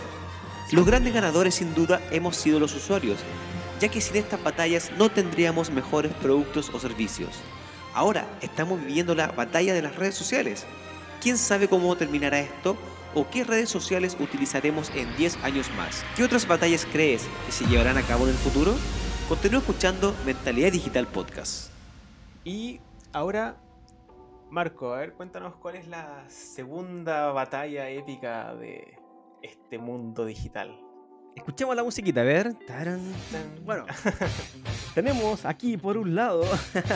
Los 0.72 0.85
grandes 0.85 1.14
ganadores 1.14 1.55
sin 1.55 1.75
duda 1.75 2.01
hemos 2.11 2.37
sido 2.37 2.59
los 2.59 2.75
usuarios, 2.75 3.20
ya 3.81 3.88
que 3.88 4.01
sin 4.01 4.16
estas 4.16 4.42
batallas 4.42 4.90
no 4.99 5.09
tendríamos 5.09 5.70
mejores 5.70 6.12
productos 6.14 6.70
o 6.75 6.81
servicios. 6.81 7.31
Ahora 7.94 8.27
estamos 8.40 8.81
viviendo 8.81 9.14
la 9.14 9.29
batalla 9.29 9.75
de 9.75 9.83
las 9.83 9.94
redes 9.94 10.16
sociales. 10.16 10.66
¿Quién 11.22 11.38
sabe 11.38 11.68
cómo 11.68 11.96
terminará 11.96 12.40
esto 12.40 12.77
o 13.14 13.29
qué 13.31 13.44
redes 13.44 13.70
sociales 13.70 14.16
utilizaremos 14.20 14.90
en 14.94 15.16
10 15.16 15.37
años 15.44 15.70
más? 15.77 16.05
¿Qué 16.16 16.25
otras 16.25 16.46
batallas 16.46 16.87
crees 16.90 17.27
que 17.46 17.53
se 17.53 17.66
llevarán 17.66 17.96
a 17.96 18.03
cabo 18.03 18.25
en 18.25 18.31
el 18.31 18.37
futuro? 18.37 18.75
Continúa 19.29 19.61
escuchando 19.61 20.14
Mentalidad 20.27 20.72
Digital 20.72 21.07
Podcast. 21.07 21.70
Y 22.44 22.81
ahora, 23.12 23.57
Marco, 24.51 24.92
a 24.92 24.99
ver, 24.99 25.14
cuéntanos 25.14 25.55
cuál 25.57 25.77
es 25.77 25.88
la 25.88 26.25
segunda 26.29 27.33
batalla 27.33 27.88
épica 27.88 28.55
de, 28.55 28.99
este 29.42 29.79
mundo 29.79 30.25
digital. 30.25 30.87
Escuchemos 31.37 31.77
la 31.77 31.85
musiquita, 31.85 32.22
a 32.22 32.25
ver. 32.25 32.55
Bueno, 33.64 33.85
tenemos 34.94 35.44
aquí 35.44 35.77
por 35.77 35.99
un 35.99 36.14
lado, 36.14 36.44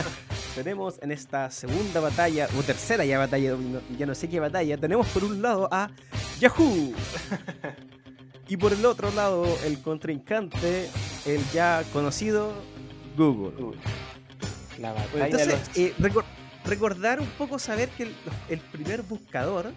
tenemos 0.55 0.99
en 1.01 1.11
esta 1.11 1.51
segunda 1.51 1.99
batalla, 1.99 2.47
o 2.57 2.63
tercera 2.63 3.05
ya 3.05 3.19
batalla, 3.19 3.55
ya 3.97 4.05
no 4.07 4.15
sé 4.15 4.27
qué 4.27 4.39
batalla, 4.39 4.77
tenemos 4.77 5.07
por 5.09 5.23
un 5.23 5.41
lado 5.41 5.69
a 5.71 5.91
Yahoo. 6.39 6.91
y 8.47 8.57
por 8.57 8.73
el 8.73 8.83
otro 8.83 9.11
lado, 9.11 9.45
el 9.63 9.79
contrincante, 9.79 10.89
el 11.25 11.41
ya 11.53 11.83
conocido 11.93 12.51
Google. 13.15 13.77
La 14.79 14.91
batalla 14.93 15.25
Entonces, 15.25 15.69
eh, 15.75 15.93
recordar 16.65 17.21
un 17.21 17.29
poco, 17.37 17.59
saber 17.59 17.89
que 17.89 18.11
el 18.49 18.59
primer 18.59 19.03
buscador 19.03 19.71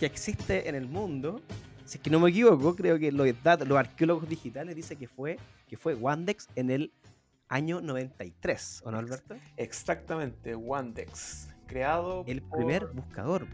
que 0.00 0.06
existe 0.06 0.68
en 0.68 0.74
el 0.74 0.88
mundo 0.88 1.42
si 1.86 1.98
es 1.98 2.02
que 2.02 2.10
no 2.10 2.20
me 2.20 2.30
equivoco, 2.30 2.74
creo 2.74 2.98
que 2.98 3.12
los, 3.12 3.26
los 3.66 3.78
arqueólogos 3.78 4.28
digitales 4.28 4.74
dicen 4.74 4.98
que 4.98 5.08
fue, 5.08 5.38
que 5.68 5.76
fue 5.76 5.94
Wandex 5.94 6.48
en 6.56 6.70
el 6.70 6.92
año 7.48 7.80
93, 7.80 8.82
¿o 8.84 8.90
no, 8.90 8.98
Alberto? 8.98 9.36
Exactamente, 9.56 10.56
Wandex, 10.56 11.48
creado 11.66 12.24
el 12.26 12.42
primer 12.42 12.86
buscador 12.88 13.46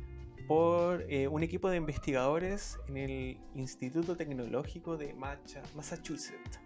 por 0.49 1.05
eh, 1.09 1.29
un 1.29 1.43
equipo 1.43 1.71
de 1.71 1.77
investigadores 1.77 2.79
en 2.89 2.97
el 2.97 3.39
Instituto 3.55 4.17
Tecnológico 4.17 4.97
de 4.97 5.15
Massachusetts, 5.15 6.59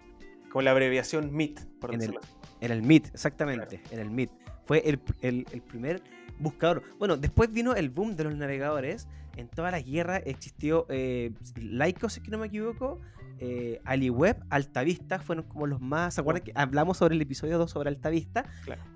con 0.50 0.64
la 0.64 0.70
abreviación 0.70 1.33
MIT, 1.35 1.61
por 1.81 1.92
en 1.92 1.98
decirlo. 1.98 2.20
El, 2.61 2.70
en 2.70 2.79
el 2.79 2.83
MIT, 2.83 3.09
exactamente, 3.09 3.83
en 3.90 3.98
el 3.98 4.11
MIT. 4.11 4.31
Fue 4.64 4.88
el, 4.88 5.00
el, 5.20 5.46
el 5.52 5.62
primer 5.62 6.02
buscador. 6.38 6.83
Bueno, 6.99 7.16
después 7.16 7.53
vino 7.53 7.75
el 7.75 7.90
boom 7.90 8.16
de 8.16 8.25
los 8.25 8.37
navegadores 8.37 9.09
en 9.37 9.49
todas 9.49 9.70
las 9.70 9.85
guerras 9.85 10.22
existió 10.25 10.87
eh, 10.88 11.33
Lycos, 11.57 12.14
si 12.14 12.20
no 12.22 12.38
me 12.38 12.46
equivoco, 12.46 13.01
eh, 13.38 13.81
AliWeb, 13.85 14.42
Altavista, 14.49 15.18
fueron 15.18 15.44
como 15.44 15.66
los 15.66 15.81
más. 15.81 16.14
¿Se 16.14 16.22
acuerdan 16.22 16.42
que 16.42 16.53
hablamos 16.55 16.96
sobre 16.96 17.14
el 17.16 17.20
episodio 17.20 17.59
2 17.59 17.70
sobre 17.70 17.90
Altavista? 17.90 18.46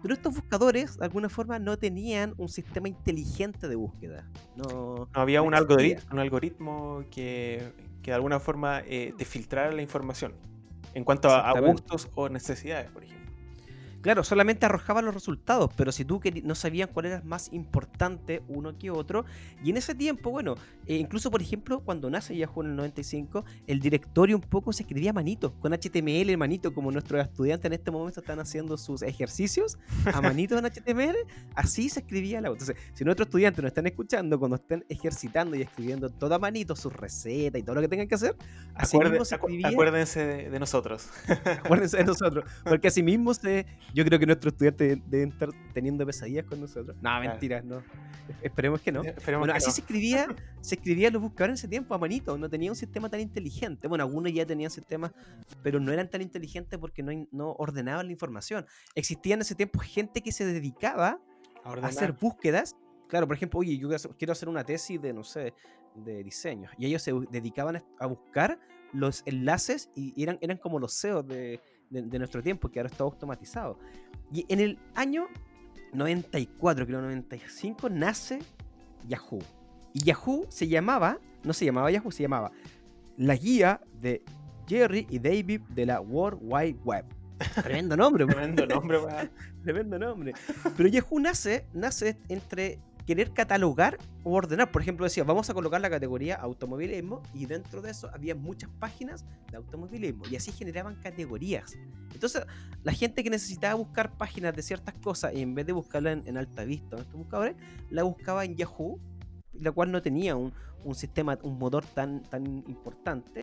Pero 0.03 0.15
estos 0.15 0.35
buscadores, 0.35 0.97
de 0.97 1.05
alguna 1.05 1.29
forma, 1.29 1.59
no 1.59 1.77
tenían 1.79 2.35
un 2.39 2.49
sistema 2.49 2.89
inteligente 2.89 3.69
de 3.69 3.77
búsqueda. 3.77 4.27
No, 4.57 5.09
había 5.13 5.43
un 5.43 5.55
algoritmo, 5.55 6.09
un 6.11 6.19
algoritmo 6.19 7.05
que, 7.11 7.73
que 8.03 8.11
de 8.11 8.15
alguna 8.15 8.41
forma 8.41 8.81
eh, 8.87 9.13
te 9.19 9.27
filtrara 9.27 9.73
la 9.73 9.83
información 9.83 10.33
en 10.95 11.05
cuanto 11.05 11.29
a 11.29 11.59
gustos 11.61 12.09
o 12.15 12.31
necesidades, 12.31 12.91
por 12.91 13.05
ejemplo. 13.05 13.20
Claro, 14.03 14.25
solamente 14.25 14.65
arrojaban 14.65 15.05
los 15.05 15.13
resultados, 15.13 15.71
pero 15.77 15.93
si 15.93 16.07
tú 16.07 16.21
no 16.43 16.55
sabías 16.55 16.89
cuál 16.89 17.07
era 17.07 17.23
más 17.23 17.53
importante 17.53 18.43
uno 18.49 18.79
que 18.79 18.91
otro. 18.91 19.27
Y 19.63 19.71
en 19.71 19.77
ese 19.77 19.95
tiempo, 19.95 20.31
bueno, 20.31 20.55
eh, 20.87 20.97
incluso 20.97 21.31
por 21.31 21.43
ejemplo, 21.43 21.81
cuando 21.81 22.09
nace 22.09 22.35
Yahoo 22.35 22.63
en 22.63 22.71
el 22.71 22.77
95, 22.77 23.45
el 23.67 23.81
directorio 23.81 24.37
un 24.37 24.43
poco 24.43 24.73
se 24.73 24.85
escribía 24.85 25.13
manito, 25.13 25.53
con 25.61 25.73
HTML 25.73 26.35
manito, 26.39 26.73
como 26.73 26.91
nuestros 26.91 27.23
estudiantes 27.23 27.67
en 27.67 27.75
este 27.75 27.91
momento 27.91 28.21
están 28.21 28.41
haciendo 28.41 28.79
sus 28.79 29.03
ejercicios 29.03 29.79
a 30.07 30.21
manito 30.23 30.57
en 30.57 30.65
HTML, 30.65 31.17
así 31.55 31.91
se 31.91 32.01
escribía 32.01 32.41
la. 32.41 32.49
Entonces, 32.49 32.77
si 32.95 33.05
nuestros 33.05 33.27
estudiantes 33.27 33.63
nos 33.63 33.69
están 33.69 33.87
escuchando, 33.87 34.39
cuando 34.39 34.57
estén 34.57 34.85
ejercitando 34.89 35.57
y 35.57 35.63
escribiendo 35.63 36.09
toda 36.09 36.39
manito 36.39 36.75
sus 36.75 36.93
recetas 36.93 37.61
y 37.61 37.63
todo 37.63 37.75
lo 37.75 37.83
que 37.83 37.89
tengan 37.89 38.09
que 38.09 38.15
hacer, 38.15 38.35
así 38.75 38.99
mismo 38.99 39.27
se 39.27 39.35
escribía. 39.35 39.69
Acuérdense 39.69 40.25
de, 40.25 40.51
de 40.51 40.59
nosotros. 40.59 41.09
acuérdense 41.65 41.99
de 41.99 42.05
nosotros, 42.05 42.45
porque 42.65 42.89
así 42.89 43.03
mismo 43.03 43.35
se 43.35 43.67
yo 43.95 44.05
creo 44.05 44.19
que 44.19 44.27
nuestros 44.27 44.53
estudiantes 44.53 44.99
deben 45.07 45.31
estar 45.31 45.49
teniendo 45.73 46.07
pesadillas 46.07 46.45
con 46.45 46.61
nosotros. 46.61 46.97
No, 47.01 47.21
mentiras, 47.21 47.65
no. 47.65 47.83
Esperemos 48.43 48.81
que 48.81 48.93
no. 48.93 49.03
bueno, 49.39 49.53
así 49.53 49.71
se 49.71 49.81
escribía, 49.81 50.29
se 50.61 50.77
escribía 50.77 51.11
los 51.11 51.21
buscadores 51.21 51.53
en 51.53 51.55
ese 51.55 51.69
tiempo 51.69 51.95
a 51.95 51.99
manito, 51.99 52.39
no 52.39 52.49
tenía 52.49 52.71
un 52.71 52.77
sistema 52.77 53.09
tan 53.09 53.21
inteligente. 53.21 53.89
Bueno, 53.89 54.05
algunos 54.05 54.33
ya 54.33 54.47
tenían 54.47 54.71
sistemas, 54.71 55.13
pero 55.63 55.81
no 55.81 55.93
eran 55.93 56.09
tan 56.09 56.23
inteligentes 56.23 56.79
porque 56.79 57.03
no, 57.03 57.27
no 57.33 57.53
ordenaban 57.59 58.07
la 58.07 58.13
información. 58.13 58.67
Existía 58.95 59.35
en 59.35 59.41
ese 59.41 59.55
tiempo 59.55 59.81
gente 59.81 60.23
que 60.23 60.33
se 60.33 60.45
dedicaba 60.45 61.21
a, 61.65 61.73
hacer 61.87 62.13
búsquedas. 62.13 62.77
Claro, 63.09 63.27
por 63.27 63.37
ejemplo, 63.37 63.59
oye, 63.59 63.77
yo 63.77 63.89
quiero 64.17 64.33
hacer 64.33 64.49
una 64.49 64.65
tesis 64.65 65.01
de, 65.03 65.13
no 65.13 65.25
sé, 65.25 65.53
de 65.97 66.23
diseño. 66.23 66.71
Y 66.79 66.87
ellos 66.87 67.03
se 67.03 67.13
dedicaban 67.31 67.83
a 67.99 68.07
buscar 68.07 68.61
los 68.93 69.23
enlaces 69.27 69.91
y 69.95 70.21
eran, 70.23 70.39
eran 70.41 70.57
como 70.57 70.79
los 70.79 71.01
CEOs 71.01 71.27
de, 71.27 71.61
de, 71.91 72.19
nuestro 72.19 72.43
tiempo, 72.43 72.71
que 72.71 72.79
ahora 72.79 72.89
está 72.89 73.05
automatizado. 73.05 73.79
Y 74.33 74.47
en 74.49 74.61
el 74.61 74.79
año 74.95 75.27
94, 75.93 76.87
creo 76.87 77.03
95, 77.03 77.91
nace 77.91 78.39
Yahoo. 79.09 79.41
Y 79.93 80.05
Yahoo 80.05 80.47
se 80.49 80.69
llamaba, 80.69 81.19
no 81.43 81.53
se 81.53 81.65
llamaba 81.65 81.91
Yahoo, 81.91 82.13
se 82.13 82.23
llamaba 82.23 82.53
la 83.17 83.35
guía 83.35 83.81
de 84.01 84.23
Jerry 84.69 85.07
y 85.11 85.19
David 85.19 85.63
de 85.71 85.87
la 85.87 86.01
World 86.01 86.41
Wide 86.43 86.79
Web. 86.85 87.05
Tremendo 87.55 87.97
nombre, 87.97 88.25
Tremendo 88.27 88.67
nombre, 88.67 88.99
Tremendo 89.65 89.99
nombre. 89.99 90.33
Pero 90.77 90.89
Yahoo 90.89 91.19
nace, 91.19 91.67
nace 91.73 92.19
entre 92.29 92.79
querer 93.11 93.33
catalogar 93.33 93.99
o 94.23 94.35
ordenar. 94.35 94.71
Por 94.71 94.83
ejemplo, 94.83 95.03
decía, 95.03 95.25
vamos 95.25 95.51
a 95.51 95.55
colocar 95.55 95.81
la 95.81 95.91
categoría 95.91 96.37
automovilismo 96.37 97.25
y 97.35 97.47
dentro 97.47 97.83
de 97.83 97.91
eso 97.91 98.09
había 98.15 98.37
muchas 98.37 98.71
páginas 98.79 99.25
de 99.51 99.57
automovilismo 99.57 100.23
y 100.31 100.37
así 100.37 100.53
generaban 100.53 100.95
categorías. 100.95 101.77
Entonces, 102.15 102.47
la 102.85 102.93
gente 102.93 103.25
que 103.25 103.31
necesitaba 103.31 103.75
buscar 103.75 104.17
páginas 104.17 104.55
de 104.55 104.63
ciertas 104.63 104.95
cosas 104.95 105.35
y 105.35 105.43
en 105.43 105.57
vez 105.57 105.67
de 105.67 105.73
buscarla 105.73 106.13
en, 106.13 106.37
alta 106.39 106.63
vista 106.63 106.95
en 106.95 107.03
estos 107.03 107.17
buscadores, 107.17 107.57
la 107.91 108.05
buscaba 108.05 108.45
en 108.45 108.55
Yahoo, 108.55 109.01
la 109.55 109.73
cual 109.73 109.91
no 109.91 110.01
tenía 110.01 110.37
un, 110.37 110.53
sistema, 110.95 111.37
un 111.43 111.59
motor 111.59 111.85
tan, 111.85 112.23
tan 112.23 112.47
importante. 112.69 113.43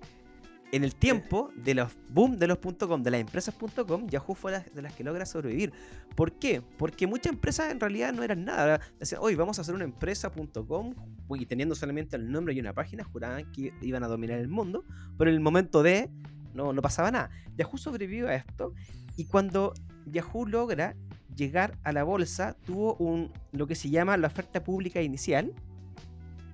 En 0.71 0.83
el 0.83 0.95
tiempo 0.95 1.51
de 1.55 1.75
los 1.75 1.91
boom 2.09 2.37
de 2.37 2.47
los 2.47 2.57
.com, 2.57 3.01
de 3.01 3.11
las 3.11 3.21
empresas 3.21 3.55
.com, 3.55 4.07
Yahoo 4.07 4.35
fue 4.35 4.51
de 4.51 4.81
las 4.81 4.93
que 4.93 5.03
logra 5.03 5.25
sobrevivir. 5.25 5.71
¿Por 6.15 6.33
qué? 6.33 6.61
Porque 6.77 7.07
muchas 7.07 7.33
empresas 7.33 7.71
en 7.71 7.79
realidad 7.79 8.13
no 8.13 8.23
eran 8.23 8.43
nada. 8.43 8.81
Decían, 8.99 9.21
hoy 9.23 9.35
vamos 9.35 9.57
a 9.57 9.61
hacer 9.61 9.75
una 9.75 9.85
empresa.com 9.85 10.93
y 11.29 11.45
teniendo 11.45 11.75
solamente 11.75 12.15
el 12.15 12.31
nombre 12.31 12.53
y 12.53 12.59
una 12.59 12.73
página, 12.73 13.03
juraban 13.03 13.51
que 13.51 13.73
iban 13.81 14.03
a 14.03 14.07
dominar 14.07 14.39
el 14.39 14.47
mundo, 14.47 14.83
pero 15.17 15.29
en 15.29 15.35
el 15.35 15.41
momento 15.41 15.83
de 15.83 16.09
no, 16.53 16.73
no 16.73 16.81
pasaba 16.81 17.11
nada. 17.11 17.29
Yahoo 17.55 17.77
sobrevivió 17.77 18.27
a 18.27 18.35
esto 18.35 18.73
y 19.15 19.25
cuando 19.25 19.73
Yahoo 20.05 20.45
logra 20.45 20.95
llegar 21.35 21.77
a 21.83 21.91
la 21.93 22.03
bolsa, 22.03 22.57
tuvo 22.65 22.95
un, 22.95 23.31
lo 23.51 23.67
que 23.67 23.75
se 23.75 23.89
llama 23.89 24.17
la 24.17 24.27
oferta 24.27 24.63
pública 24.63 25.01
inicial 25.01 25.53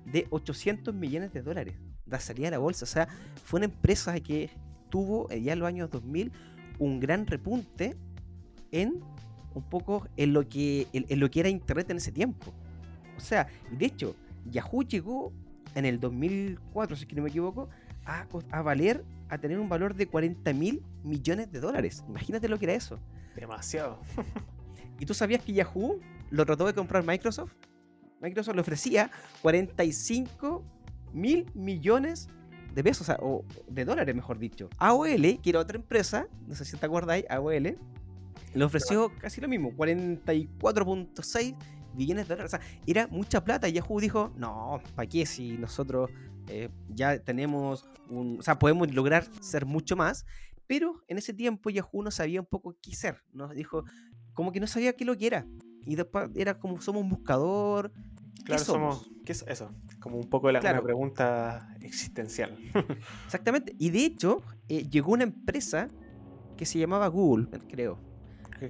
de 0.04 0.26
800 0.30 0.94
millones 0.94 1.32
de 1.32 1.42
dólares 1.42 1.74
de 2.06 2.20
salida 2.20 2.48
a 2.48 2.50
la 2.52 2.58
bolsa. 2.58 2.84
O 2.84 2.88
sea, 2.88 3.08
fue 3.44 3.58
una 3.58 3.66
empresa 3.66 4.18
que 4.20 4.50
tuvo 4.90 5.30
eh, 5.30 5.42
ya 5.42 5.52
en 5.52 5.58
los 5.58 5.68
años 5.68 5.90
2000 5.90 6.32
un 6.78 7.00
gran 7.00 7.26
repunte 7.26 7.96
en 8.70 9.00
un 9.54 9.62
poco 9.62 10.08
en 10.16 10.32
lo 10.32 10.48
que, 10.48 10.88
en, 10.92 11.20
lo 11.20 11.30
que 11.30 11.40
era 11.40 11.48
Internet 11.48 11.90
en 11.90 11.98
ese 11.98 12.12
tiempo. 12.12 12.52
O 13.16 13.20
sea, 13.20 13.46
de 13.70 13.86
hecho, 13.86 14.16
Yahoo 14.50 14.82
llegó 14.82 15.32
en 15.74 15.84
el 15.84 16.00
2004, 16.00 16.96
si 16.96 17.06
no 17.14 17.22
me 17.22 17.28
equivoco, 17.28 17.68
a, 18.04 18.26
a 18.50 18.62
valer, 18.62 19.04
a 19.28 19.38
tener 19.38 19.58
un 19.58 19.68
valor 19.68 19.94
de 19.94 20.06
40 20.08 20.52
mil 20.52 20.82
millones 21.04 21.52
de 21.52 21.60
dólares. 21.60 22.04
Imagínate 22.08 22.48
lo 22.48 22.58
que 22.58 22.66
era 22.66 22.74
eso. 22.74 22.98
Demasiado. 23.36 24.00
¿Y 24.98 25.06
tú 25.06 25.14
sabías 25.14 25.42
que 25.42 25.52
Yahoo 25.52 26.00
lo 26.30 26.44
trató 26.44 26.66
de 26.66 26.74
comprar 26.74 27.04
Microsoft? 27.04 27.52
Microsoft 28.20 28.54
le 28.54 28.60
ofrecía 28.60 29.10
45 29.42 30.64
mil 31.14 31.50
millones 31.54 32.28
de 32.74 32.82
pesos, 32.82 33.08
o, 33.20 33.44
de 33.68 33.84
dólares, 33.84 34.14
mejor 34.14 34.38
dicho. 34.38 34.68
AOL, 34.78 35.40
que 35.40 35.50
era 35.50 35.60
otra 35.60 35.78
empresa, 35.78 36.26
no 36.46 36.54
sé 36.54 36.64
si 36.64 36.76
te 36.76 36.84
acordáis, 36.84 37.24
AOL, 37.30 37.78
le 38.54 38.64
ofreció 38.64 39.12
casi 39.18 39.40
lo 39.40 39.48
mismo, 39.48 39.72
44.6 39.72 41.56
billones 41.94 42.28
de 42.28 42.34
dólares. 42.34 42.54
O 42.54 42.56
sea, 42.58 42.66
era 42.86 43.06
mucha 43.08 43.42
plata. 43.42 43.68
Y 43.68 43.72
Yahoo 43.72 44.00
dijo, 44.00 44.32
no, 44.36 44.80
¿para 44.94 45.08
qué 45.08 45.26
si 45.26 45.56
nosotros 45.58 46.10
eh, 46.48 46.68
ya 46.88 47.18
tenemos 47.18 47.88
un... 48.08 48.38
O 48.38 48.42
sea, 48.42 48.58
podemos 48.58 48.92
lograr 48.92 49.28
ser 49.40 49.66
mucho 49.66 49.96
más. 49.96 50.26
Pero 50.66 51.02
en 51.08 51.18
ese 51.18 51.34
tiempo 51.34 51.70
Yahoo 51.70 52.02
no 52.02 52.10
sabía 52.10 52.40
un 52.40 52.46
poco 52.46 52.76
qué 52.80 52.94
ser. 52.94 53.22
Nos 53.32 53.54
dijo, 53.54 53.84
como 54.32 54.50
que 54.50 54.60
no 54.60 54.66
sabía 54.66 54.94
qué 54.94 55.04
lo 55.04 55.16
que 55.16 55.26
era. 55.26 55.46
Y 55.84 55.96
después 55.96 56.30
era 56.34 56.58
como 56.58 56.80
somos 56.80 57.02
un 57.02 57.10
buscador. 57.10 57.92
Claro, 58.44 58.64
somos? 58.64 59.10
¿Qué 59.24 59.32
es 59.32 59.44
eso? 59.46 59.70
Como 60.04 60.18
un 60.18 60.28
poco 60.28 60.52
la, 60.52 60.60
una 60.60 60.82
pregunta 60.82 61.74
existencial. 61.80 62.58
Exactamente. 63.24 63.74
Y 63.78 63.88
de 63.88 64.04
hecho, 64.04 64.42
eh, 64.68 64.86
llegó 64.86 65.12
una 65.12 65.24
empresa 65.24 65.88
que 66.58 66.66
se 66.66 66.78
llamaba 66.78 67.08
Google, 67.08 67.46
creo. 67.70 67.98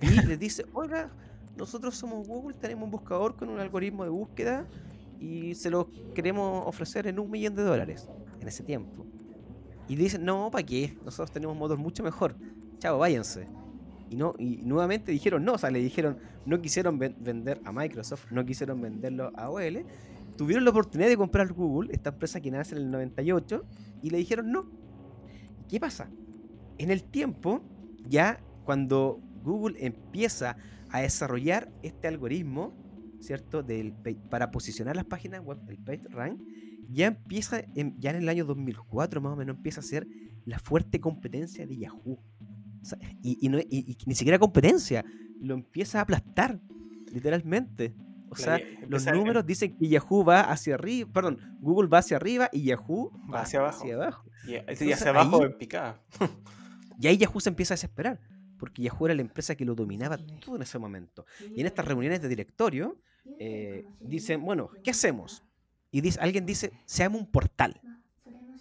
Y 0.00 0.26
les 0.28 0.38
dice, 0.38 0.64
oiga, 0.72 1.10
nosotros 1.56 1.96
somos 1.96 2.28
Google, 2.28 2.56
tenemos 2.56 2.84
un 2.84 2.92
buscador 2.92 3.34
con 3.34 3.48
un 3.48 3.58
algoritmo 3.58 4.04
de 4.04 4.10
búsqueda 4.10 4.68
y 5.18 5.56
se 5.56 5.70
lo 5.70 5.90
queremos 6.14 6.68
ofrecer 6.68 7.08
en 7.08 7.18
un 7.18 7.28
millón 7.28 7.56
de 7.56 7.64
dólares 7.64 8.08
en 8.40 8.46
ese 8.46 8.62
tiempo. 8.62 9.04
Y 9.88 9.96
dicen, 9.96 10.24
no, 10.24 10.52
¿para 10.52 10.64
qué? 10.64 10.96
Nosotros 11.04 11.32
tenemos 11.32 11.54
un 11.54 11.58
motor 11.58 11.78
mucho 11.78 12.04
mejor. 12.04 12.36
Chao, 12.78 12.98
váyanse. 12.98 13.48
Y, 14.08 14.14
no, 14.14 14.36
y 14.38 14.58
nuevamente 14.58 15.10
dijeron 15.10 15.44
no, 15.44 15.54
o 15.54 15.58
sea, 15.58 15.72
le 15.72 15.80
dijeron, 15.80 16.16
no 16.46 16.62
quisieron 16.62 16.96
vender 16.96 17.60
a 17.64 17.72
Microsoft, 17.72 18.30
no 18.30 18.46
quisieron 18.46 18.80
venderlo 18.80 19.32
a 19.34 19.50
OL, 19.50 19.84
tuvieron 20.36 20.64
la 20.64 20.70
oportunidad 20.70 21.08
de 21.08 21.16
comprar 21.16 21.52
Google, 21.52 21.92
esta 21.92 22.10
empresa 22.10 22.40
que 22.40 22.50
nace 22.50 22.74
en 22.74 22.82
el 22.82 22.90
98, 22.90 23.64
y 24.02 24.10
le 24.10 24.18
dijeron 24.18 24.50
no. 24.50 24.70
¿Qué 25.68 25.80
pasa? 25.80 26.10
En 26.78 26.90
el 26.90 27.04
tiempo, 27.04 27.62
ya 28.08 28.40
cuando 28.64 29.20
Google 29.42 29.76
empieza 29.84 30.56
a 30.90 31.00
desarrollar 31.00 31.70
este 31.82 32.08
algoritmo, 32.08 32.72
¿cierto? 33.20 33.62
Del, 33.62 33.94
para 34.30 34.50
posicionar 34.50 34.96
las 34.96 35.04
páginas 35.04 35.40
web, 35.40 35.58
el 35.68 35.78
PageRank, 35.78 36.40
ya 36.90 37.06
empieza, 37.06 37.62
ya 37.98 38.10
en 38.10 38.16
el 38.16 38.28
año 38.28 38.44
2004 38.44 39.20
más 39.20 39.32
o 39.32 39.36
menos, 39.36 39.56
empieza 39.56 39.80
a 39.80 39.82
ser 39.82 40.06
la 40.44 40.58
fuerte 40.58 41.00
competencia 41.00 41.66
de 41.66 41.78
Yahoo 41.78 42.20
y, 43.22 43.48
ni 44.06 44.14
siquiera 44.14 44.38
competencia, 44.38 45.04
lo 45.40 45.54
empieza 45.54 45.98
a 45.98 46.02
aplastar, 46.02 46.60
literalmente. 47.12 47.94
O 48.34 48.44
sea, 48.44 48.60
los 48.88 49.06
números 49.06 49.46
dicen 49.46 49.76
que 49.76 49.88
Yahoo 49.88 50.24
va 50.24 50.40
hacia 50.40 50.74
arriba, 50.74 51.10
perdón, 51.12 51.58
Google 51.60 51.88
va 51.88 51.98
hacia 51.98 52.16
arriba 52.16 52.48
y 52.52 52.64
Yahoo 52.64 53.10
va, 53.32 53.42
hacia 53.42 53.60
abajo. 53.60 54.24
Y, 54.46 54.56
hacia 54.56 55.10
abajo 55.10 55.44
en 55.44 55.56
picada. 55.56 56.00
y 57.00 57.06
ahí 57.06 57.16
Yahoo 57.16 57.40
se 57.40 57.48
empieza 57.48 57.74
a 57.74 57.76
desesperar, 57.76 58.20
porque 58.58 58.82
Yahoo 58.82 59.06
era 59.06 59.14
la 59.14 59.22
empresa 59.22 59.54
que 59.54 59.64
lo 59.64 59.74
dominaba 59.74 60.18
todo 60.18 60.56
en 60.56 60.62
ese 60.62 60.78
momento. 60.78 61.26
Y 61.54 61.60
en 61.60 61.66
estas 61.66 61.86
reuniones 61.86 62.20
de 62.20 62.28
directorio 62.28 62.98
eh, 63.38 63.84
dicen, 64.00 64.44
bueno, 64.44 64.70
¿qué 64.82 64.90
hacemos? 64.90 65.44
Y 65.90 66.00
dice, 66.00 66.18
alguien 66.20 66.44
dice, 66.44 66.72
seamos 66.84 67.20
un 67.20 67.30
portal. 67.30 67.80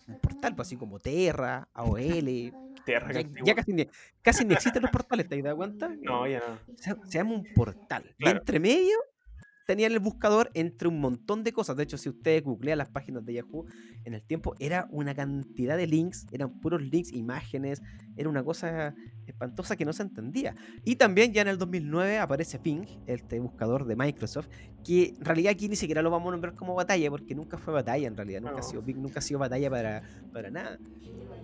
Un 0.07 0.19
portal, 0.19 0.55
pues 0.55 0.67
así 0.67 0.77
como 0.77 0.99
Terra, 0.99 1.67
AOL, 1.73 2.53
ya, 3.45 3.55
casi, 3.55 3.73
ni, 3.73 3.87
casi 4.21 4.45
ni 4.45 4.53
existen 4.53 4.81
los 4.81 4.91
portales, 4.91 5.27
¿te 5.27 5.41
das 5.41 5.55
cuenta? 5.55 5.89
No, 6.01 6.27
ya 6.27 6.39
no. 6.39 6.75
Se, 6.77 7.17
llama 7.17 7.35
un 7.35 7.47
portal. 7.53 8.15
Y 8.17 8.27
entre 8.27 8.59
medio 8.59 8.97
tenían 9.65 9.91
el 9.91 9.99
buscador 9.99 10.49
entre 10.53 10.87
un 10.87 10.99
montón 10.99 11.43
de 11.43 11.53
cosas. 11.53 11.77
De 11.77 11.83
hecho, 11.83 11.97
si 11.97 12.09
ustedes 12.09 12.43
googlean 12.43 12.77
las 12.77 12.89
páginas 12.89 13.25
de 13.25 13.33
Yahoo 13.33 13.65
en 14.03 14.13
el 14.13 14.21
tiempo, 14.21 14.55
era 14.59 14.87
una 14.91 15.15
cantidad 15.15 15.77
de 15.77 15.87
links, 15.87 16.27
eran 16.31 16.59
puros 16.59 16.81
links, 16.81 17.11
imágenes, 17.13 17.81
era 18.15 18.29
una 18.29 18.43
cosa 18.43 18.95
espantosa 19.25 19.75
que 19.75 19.85
no 19.85 19.93
se 19.93 20.03
entendía. 20.03 20.55
Y 20.83 20.95
también 20.95 21.33
ya 21.33 21.41
en 21.41 21.47
el 21.47 21.57
2009 21.57 22.19
aparece 22.19 22.59
Ping, 22.59 22.85
este 23.07 23.39
buscador 23.39 23.85
de 23.85 23.95
Microsoft, 23.95 24.47
que 24.83 25.15
en 25.17 25.25
realidad 25.25 25.51
aquí 25.51 25.69
ni 25.69 25.75
siquiera 25.75 26.01
lo 26.01 26.11
vamos 26.11 26.29
a 26.29 26.31
nombrar 26.31 26.55
como 26.55 26.75
batalla, 26.75 27.09
porque 27.09 27.35
nunca 27.35 27.57
fue 27.57 27.73
batalla 27.73 28.07
en 28.07 28.17
realidad, 28.17 28.41
nunca, 28.41 28.59
ha, 28.59 28.63
sido, 28.63 28.83
Ping 28.83 28.97
nunca 28.97 29.19
ha 29.19 29.21
sido 29.21 29.39
batalla 29.39 29.69
para, 29.69 30.03
para 30.31 30.49
nada. 30.49 30.77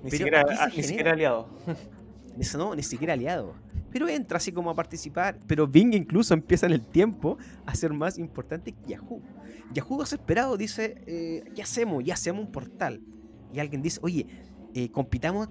Ni, 0.03 0.11
siquiera, 0.11 0.45
ni 0.75 0.83
siquiera 0.83 1.11
aliado. 1.11 1.49
Eso 2.39 2.57
no, 2.57 2.73
ni 2.75 2.83
siquiera 2.83 3.13
aliado. 3.13 3.55
Pero 3.91 4.07
entra 4.07 4.37
así 4.37 4.51
como 4.51 4.69
a 4.69 4.75
participar. 4.75 5.39
Pero 5.47 5.67
Bing 5.67 5.93
incluso 5.93 6.33
empieza 6.33 6.65
en 6.65 6.73
el 6.73 6.85
tiempo 6.85 7.37
a 7.65 7.75
ser 7.75 7.93
más 7.93 8.17
importante 8.17 8.73
que 8.73 8.91
Yahoo. 8.91 9.21
Yahoo 9.73 9.99
desesperado 9.99 10.57
dice, 10.57 11.01
eh, 11.07 11.43
¿qué 11.55 11.61
hacemos? 11.61 12.03
Ya 12.03 12.13
hacemos 12.13 12.45
un 12.45 12.51
portal. 12.51 13.01
Y 13.53 13.59
alguien 13.59 13.81
dice, 13.81 13.99
oye, 14.03 14.27
eh, 14.73 14.89
compitamos 14.91 15.49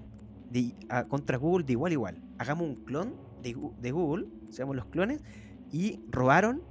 contra 1.08 1.36
Google 1.36 1.64
de 1.64 1.72
igual 1.72 1.90
a 1.90 1.92
igual. 1.92 2.22
Hagamos 2.38 2.68
un 2.68 2.76
clon 2.76 3.14
de, 3.42 3.92
Google, 3.92 4.28
seamos 4.48 4.76
los 4.76 4.86
clones, 4.86 5.22
y 5.70 6.00
robaron 6.08 6.62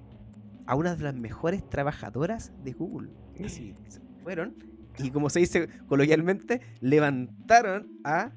a 0.66 0.76
una 0.76 0.96
de 0.96 1.04
las 1.04 1.14
mejores 1.14 1.68
trabajadoras 1.70 2.52
de 2.64 2.74
Google. 2.74 3.12
Así 3.44 3.76
fueron 4.24 4.56
y 5.00 5.12
como 5.12 5.30
se 5.30 5.40
dice 5.40 5.70
coloquialmente, 5.88 6.62
levantaron 6.80 8.00
a, 8.04 8.32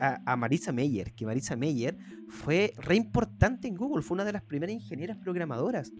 a, 0.00 0.36
Marisa 0.36 0.72
Meyer, 0.72 1.12
que 1.12 1.26
Marisa 1.26 1.56
Meyer 1.56 1.96
fue 2.28 2.72
re 2.78 2.96
importante 2.96 3.68
en 3.68 3.76
Google, 3.76 4.02
fue 4.02 4.16
una 4.16 4.24
de 4.24 4.32
las 4.32 4.42
primeras 4.42 4.74
ingenieras 4.74 5.18
programadoras. 5.18 5.92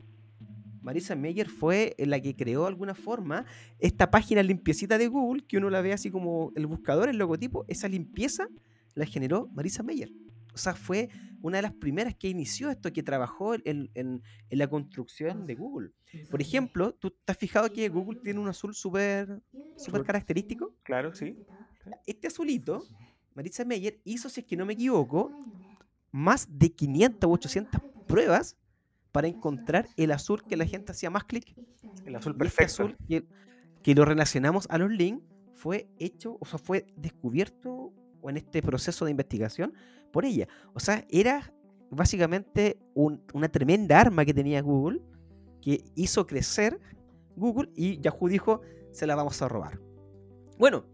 Marisa 0.81 1.14
Meyer 1.14 1.48
fue 1.48 1.94
la 1.98 2.20
que 2.20 2.35
creó 2.35 2.62
de 2.62 2.68
alguna 2.68 2.94
forma 2.94 3.44
esta 3.79 4.11
página 4.11 4.42
limpiecita 4.42 4.98
de 4.98 5.09
Google, 5.09 5.44
que 5.46 5.59
uno 5.59 5.70
la 5.70 5.81
ve 5.81 5.92
así 5.92 6.11
como 6.11 6.53
el 6.57 6.66
buscador, 6.66 7.09
el 7.09 7.18
logotipo, 7.18 7.64
esa 7.68 7.88
limpieza 7.88 8.48
la 8.94 9.07
generó 9.07 9.48
Marisa 9.55 9.83
Meyer 9.83 10.11
o 10.55 10.59
sea, 10.59 10.75
fue 10.75 11.09
una 11.40 11.59
de 11.59 11.62
las 11.62 11.72
primeras 11.72 12.14
que 12.14 12.29
inició 12.29 12.70
esto, 12.70 12.92
que 12.92 13.03
trabajó 13.03 13.55
en, 13.64 14.22
la 14.51 14.68
construcción 14.68 15.46
de 15.46 15.55
Google. 15.55 15.90
Por 16.31 16.40
ejemplo, 16.40 16.94
¿tú 16.94 17.11
te 17.11 17.33
has 17.33 17.38
fijado 17.38 17.72
que 17.72 17.88
Google 17.88 18.20
tiene 18.22 18.38
un 18.38 18.48
azul 18.48 18.75
súper 18.75 19.42
super 19.77 20.05
característico? 20.05 20.75
Claro, 20.83 21.14
sí. 21.14 21.37
Este 22.07 22.29
azulito, 22.29 22.85
Marisa 23.35 23.64
Meyer 23.64 24.01
hizo, 24.05 24.29
si 24.29 24.40
es 24.40 24.47
que 24.47 24.57
no 24.57 24.66
me 24.66 24.75
equivoco, 24.75 25.31
más 26.11 26.47
de 26.51 26.73
500 26.73 27.29
u 27.29 27.33
800 27.33 27.81
pruebas 28.07 28.57
para 29.11 29.29
encontrar 29.29 29.88
el 29.97 30.12
azul 30.12 30.42
que 30.45 30.57
la 30.57 30.66
gente 30.66 30.92
hacía 30.92 31.11
más 31.11 31.25
clic. 31.25 31.55
El 32.05 32.16
azul 32.16 32.33
este 32.33 32.38
perfecto. 32.38 32.85
azul 32.85 32.97
que, 33.09 33.27
que 33.83 33.95
lo 33.95 34.05
relacionamos 34.05 34.66
a 34.71 34.79
los 34.79 34.90
links 34.90 35.25
fue 35.55 35.88
hecho, 35.99 36.38
o 36.40 36.47
sea, 36.47 36.59
fue 36.59 36.87
descubierto 36.97 37.92
o 38.21 38.31
en 38.31 38.37
este 38.37 38.62
proceso 38.62 39.05
de 39.05 39.11
investigación 39.11 39.75
por 40.12 40.25
ella. 40.25 40.49
O 40.75 40.81
sea, 40.81 41.05
era 41.11 41.53
básicamente 41.90 42.79
una 42.95 43.49
tremenda 43.49 44.01
arma 44.01 44.25
que 44.25 44.33
tenía 44.33 44.62
Google 44.62 45.03
que 45.61 45.85
hizo 45.95 46.27
crecer 46.27 46.81
Google 47.37 47.71
y 47.75 48.01
Yahoo 48.01 48.29
dijo, 48.29 48.61
se 48.90 49.07
la 49.07 49.14
vamos 49.14 49.40
a 49.42 49.49
robar. 49.49 49.79
Bueno, 50.59 50.85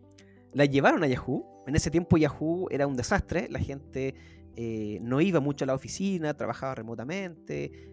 la 0.53 0.65
llevaron 0.65 1.03
a 1.03 1.07
Yahoo. 1.07 1.45
En 1.69 1.77
ese 1.77 1.91
tiempo 1.91 2.17
Yahoo 2.17 2.69
era 2.71 2.87
un 2.87 2.97
desastre, 2.97 3.47
la 3.51 3.59
gente 3.59 4.15
eh, 4.57 4.99
no 5.03 5.21
iba 5.21 5.39
mucho 5.39 5.65
a 5.65 5.67
la 5.67 5.75
oficina, 5.75 6.35
trabajaba 6.35 6.75
remotamente. 6.75 7.91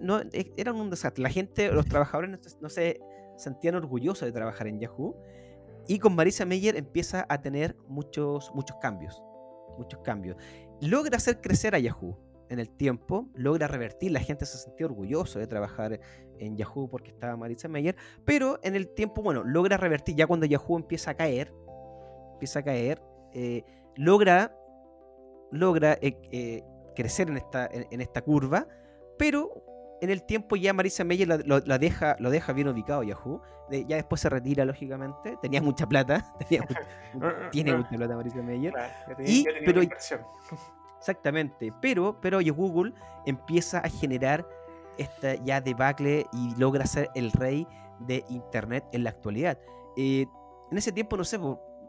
No, 0.00 0.20
e, 0.20 0.52
eran 0.56 0.76
un 0.76 0.90
desastre. 0.90 1.22
La 1.22 1.30
gente, 1.30 1.72
los 1.72 1.86
trabajadores 1.88 2.30
no, 2.30 2.38
no 2.60 2.68
se 2.68 3.00
sentían 3.38 3.74
orgullosos 3.74 4.26
de 4.26 4.32
trabajar 4.32 4.66
en 4.66 4.80
Yahoo 4.80 5.16
y 5.88 5.98
con 5.98 6.14
Marisa 6.14 6.44
Meyer 6.44 6.76
empieza 6.76 7.26
a 7.28 7.40
tener 7.40 7.76
muchos, 7.88 8.52
muchos 8.54 8.76
cambios. 8.82 9.22
Muchos 9.78 10.00
cambios. 10.00 10.36
Logra 10.82 11.16
hacer 11.16 11.40
crecer 11.40 11.74
a 11.74 11.78
Yahoo 11.78 12.18
en 12.48 12.58
el 12.58 12.68
tiempo, 12.68 13.28
logra 13.34 13.66
revertir, 13.66 14.12
la 14.12 14.20
gente 14.20 14.46
se 14.46 14.58
sentía 14.58 14.86
orgulloso 14.86 15.38
de 15.38 15.46
trabajar 15.46 16.00
en 16.38 16.56
Yahoo 16.56 16.88
porque 16.88 17.10
estaba 17.10 17.36
Marisa 17.36 17.66
Meyer, 17.66 17.96
pero 18.24 18.60
en 18.62 18.76
el 18.76 18.88
tiempo, 18.88 19.22
bueno, 19.22 19.42
logra 19.42 19.76
revertir, 19.76 20.16
ya 20.16 20.26
cuando 20.26 20.46
Yahoo 20.46 20.76
empieza 20.76 21.12
a 21.12 21.14
caer, 21.14 21.52
empieza 22.36 22.58
a 22.58 22.62
caer, 22.62 23.02
eh, 23.32 23.64
logra, 23.96 24.54
logra 25.50 25.94
eh, 26.02 26.18
eh, 26.30 26.62
crecer 26.94 27.28
en 27.28 27.38
esta, 27.38 27.68
en, 27.70 28.00
esta 28.00 28.20
curva, 28.20 28.66
pero 29.18 29.64
en 30.02 30.10
el 30.10 30.22
tiempo 30.22 30.56
ya 30.56 30.74
Marisa 30.74 31.02
Meyer 31.02 31.26
la, 31.26 31.78
deja, 31.78 32.16
lo 32.18 32.30
deja 32.30 32.52
bien 32.52 32.68
ubicado 32.68 33.02
Yahoo. 33.02 33.40
ya 33.70 33.96
después 33.96 34.20
se 34.20 34.28
retira, 34.28 34.66
lógicamente. 34.66 35.38
Tenía 35.40 35.62
mucha 35.62 35.86
plata. 35.86 36.34
tiene 37.52 37.74
mucha 37.74 37.96
plata 37.96 38.16
Marisa 38.16 38.42
Meyer. 38.42 38.74
y, 39.24 39.46
pero, 39.64 39.80
exactamente. 40.98 41.72
Pero, 41.80 42.20
pero 42.20 42.40
Google 42.54 42.92
empieza 43.24 43.78
a 43.78 43.88
generar 43.88 44.46
esta 44.98 45.34
ya 45.36 45.62
debacle 45.62 46.26
y 46.32 46.54
logra 46.56 46.84
ser 46.84 47.08
el 47.14 47.32
rey 47.32 47.66
de 48.00 48.22
Internet 48.28 48.84
en 48.92 49.04
la 49.04 49.10
actualidad. 49.10 49.58
en 49.96 50.28
ese 50.72 50.92
tiempo, 50.92 51.16
no 51.16 51.24
sé, 51.24 51.38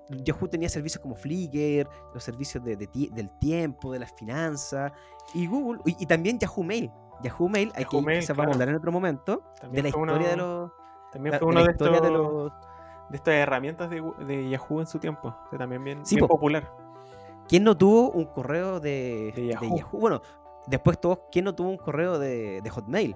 Yahoo 0.09 0.47
tenía 0.47 0.69
servicios 0.69 1.01
como 1.01 1.15
Flickr, 1.15 1.89
los 2.13 2.23
servicios 2.23 2.63
de, 2.63 2.75
del 2.75 3.29
tiempo, 3.39 3.91
de 3.91 3.99
las 3.99 4.11
finanzas, 4.13 4.91
y 5.33 5.47
Google, 5.47 5.81
y, 5.85 6.05
también 6.05 6.39
Yahoo 6.39 6.63
Mail. 6.63 6.91
Yahoo 7.23 7.49
Mail, 7.49 7.71
hay 7.75 7.85
que 7.85 8.01
Mail, 8.01 8.25
vamos 8.29 8.47
a 8.47 8.53
hablar 8.53 8.69
en 8.69 8.75
otro 8.75 8.91
momento, 8.91 9.43
de 9.71 9.81
la 9.81 9.89
historia 9.89 10.29
de 10.29 10.37
los... 10.37 10.71
También 11.11 11.39
fue 11.39 11.47
uno 11.47 11.63
de, 11.63 11.71
estos, 11.71 12.01
de, 12.01 12.11
los, 12.11 12.51
de 13.09 13.15
estas 13.15 13.33
herramientas 13.33 13.89
de, 13.89 14.03
de, 14.25 14.49
Yahoo 14.49 14.81
en 14.81 14.87
su 14.87 14.99
tiempo, 14.99 15.35
que 15.49 15.57
también 15.57 15.83
bien, 15.83 16.03
bien 16.09 16.27
popular. 16.27 16.69
¿Quién 17.47 17.63
no 17.63 17.77
tuvo 17.77 18.11
un 18.11 18.25
correo 18.25 18.79
de, 18.79 19.33
Yahoo? 19.49 19.99
Bueno, 19.99 20.21
después 20.67 20.99
todos, 20.99 21.19
¿quién 21.31 21.45
no 21.45 21.55
tuvo 21.55 21.69
un 21.69 21.77
correo 21.77 22.19
de, 22.19 22.61
Hotmail? 22.69 23.15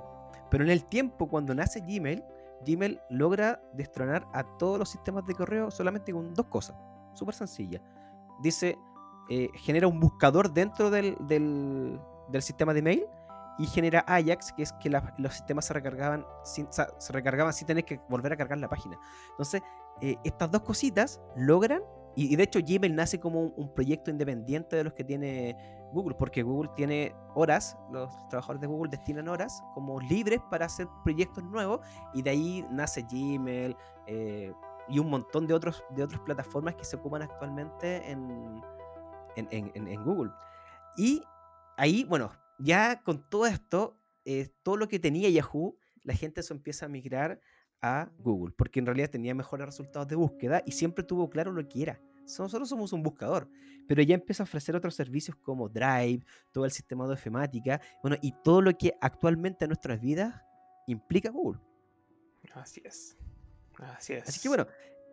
Pero 0.50 0.64
en 0.64 0.70
el 0.70 0.86
tiempo, 0.86 1.28
cuando 1.28 1.54
nace 1.54 1.82
Gmail, 1.82 2.24
Gmail 2.66 3.00
logra 3.10 3.62
destronar 3.74 4.28
a 4.34 4.44
todos 4.58 4.78
los 4.80 4.90
sistemas 4.90 5.26
de 5.26 5.36
correo 5.36 5.72
solamente 5.72 6.12
con 6.12 6.34
dos 6.34 6.46
cosas. 6.48 6.76
Súper 7.14 7.36
sencilla. 7.36 7.82
Dice, 8.42 8.78
eh, 9.30 9.50
genera 9.56 9.88
un 9.88 10.00
buscador 10.00 10.52
dentro 10.52 10.90
del, 10.90 11.16
sistema 12.40 12.74
de 12.74 12.82
mail 12.82 13.06
y 13.58 13.68
genera 13.68 14.04
Ajax, 14.08 14.54
que 14.54 14.64
es 14.64 14.74
que 14.74 14.90
los 14.90 15.34
sistemas 15.34 15.66
se 15.66 15.74
recargaban, 15.74 16.26
sin, 16.44 16.68
se 16.72 17.14
recargaban 17.14 17.54
sin 17.54 17.68
tener 17.68 17.86
que 17.86 18.00
volver 18.10 18.34
a 18.34 18.38
cargar 18.38 18.58
la 18.58 18.70
página. 18.70 18.98
Entonces, 19.32 19.62
eh, 20.02 20.18
estas 20.24 20.50
dos 20.50 20.62
cositas 20.64 21.22
logran, 21.36 21.82
y, 22.16 22.36
de 22.36 22.44
hecho 22.44 22.60
Gmail 22.60 22.96
nace 22.96 23.20
como 23.20 23.42
un, 23.42 23.74
proyecto 23.74 24.12
independiente 24.12 24.76
de 24.76 24.84
los 24.84 24.94
que 24.94 25.04
tiene 25.04 25.56
Google, 25.94 26.16
porque 26.18 26.44
Google 26.44 26.70
tiene 26.76 27.16
horas, 27.36 27.78
los 27.92 28.12
trabajadores 28.30 28.62
de 28.62 28.68
Google 28.68 28.90
destinan 28.92 29.28
horas 29.28 29.64
como 29.74 30.00
libres 30.00 30.40
para 30.50 30.66
hacer 30.66 30.88
proyectos 31.04 31.44
nuevos 31.44 31.80
y 32.14 32.22
de 32.22 32.30
ahí 32.30 32.66
nace 32.72 33.04
Gmail 33.04 33.76
eh, 34.08 34.54
y 34.90 35.00
un 35.00 35.10
montón 35.10 35.48
de, 35.48 35.54
otros, 35.54 35.84
de 35.96 36.04
otras 36.04 36.22
plataformas 36.22 36.76
que 36.76 36.84
se 36.84 36.98
ocupan 36.98 37.22
actualmente 37.22 38.12
en, 38.12 38.62
en, 39.36 40.04
Google. 40.04 40.32
Y 40.98 41.24
ahí, 41.78 42.04
bueno, 42.04 42.32
ya 42.60 43.02
con 43.04 43.30
todo 43.30 43.46
esto, 43.46 43.98
eh, 44.26 44.50
todo 44.64 44.76
lo 44.76 44.88
que 44.88 45.00
tenía 45.00 45.30
Yahoo, 45.30 45.78
la 46.04 46.14
gente 46.14 46.44
se 46.44 46.54
empieza 46.54 46.88
a 46.88 46.90
migrar 46.90 47.40
a 47.82 48.10
Google, 48.20 48.54
porque 48.58 48.80
en 48.80 48.86
realidad 48.86 49.10
tenía 49.10 49.34
mejores 49.34 49.66
resultados 49.66 50.08
de 50.08 50.16
búsqueda 50.16 50.62
y 50.66 50.72
siempre 50.72 51.04
tuvo 51.04 51.30
claro 51.30 51.52
lo 51.52 51.68
que 51.68 51.82
era 51.82 52.00
nosotros 52.40 52.70
somos 52.70 52.94
un 52.94 53.04
buscador, 53.04 53.50
pero 53.88 54.02
ya 54.02 54.16
empieza 54.16 54.44
a 54.44 54.46
ofrecer 54.46 54.76
otros 54.76 54.96
servicios 54.96 55.36
como 55.38 55.68
Drive, 55.68 56.26
todo 56.52 56.66
el 56.66 56.72
sistema 56.72 57.06
de 57.08 57.14
ofimática, 57.14 57.82
bueno, 58.02 58.18
y 58.22 58.32
todo 58.44 58.62
lo 58.62 58.78
que 58.78 58.94
actualmente 59.02 59.66
en 59.66 59.70
nuestras 59.70 60.00
vidas 60.00 60.42
implica 60.88 61.30
Google. 61.30 61.60
Así 62.54 62.82
es. 62.86 63.18
Así 63.80 64.14
es. 64.14 64.28
Así 64.28 64.40
que 64.40 64.48
bueno, 64.48 64.68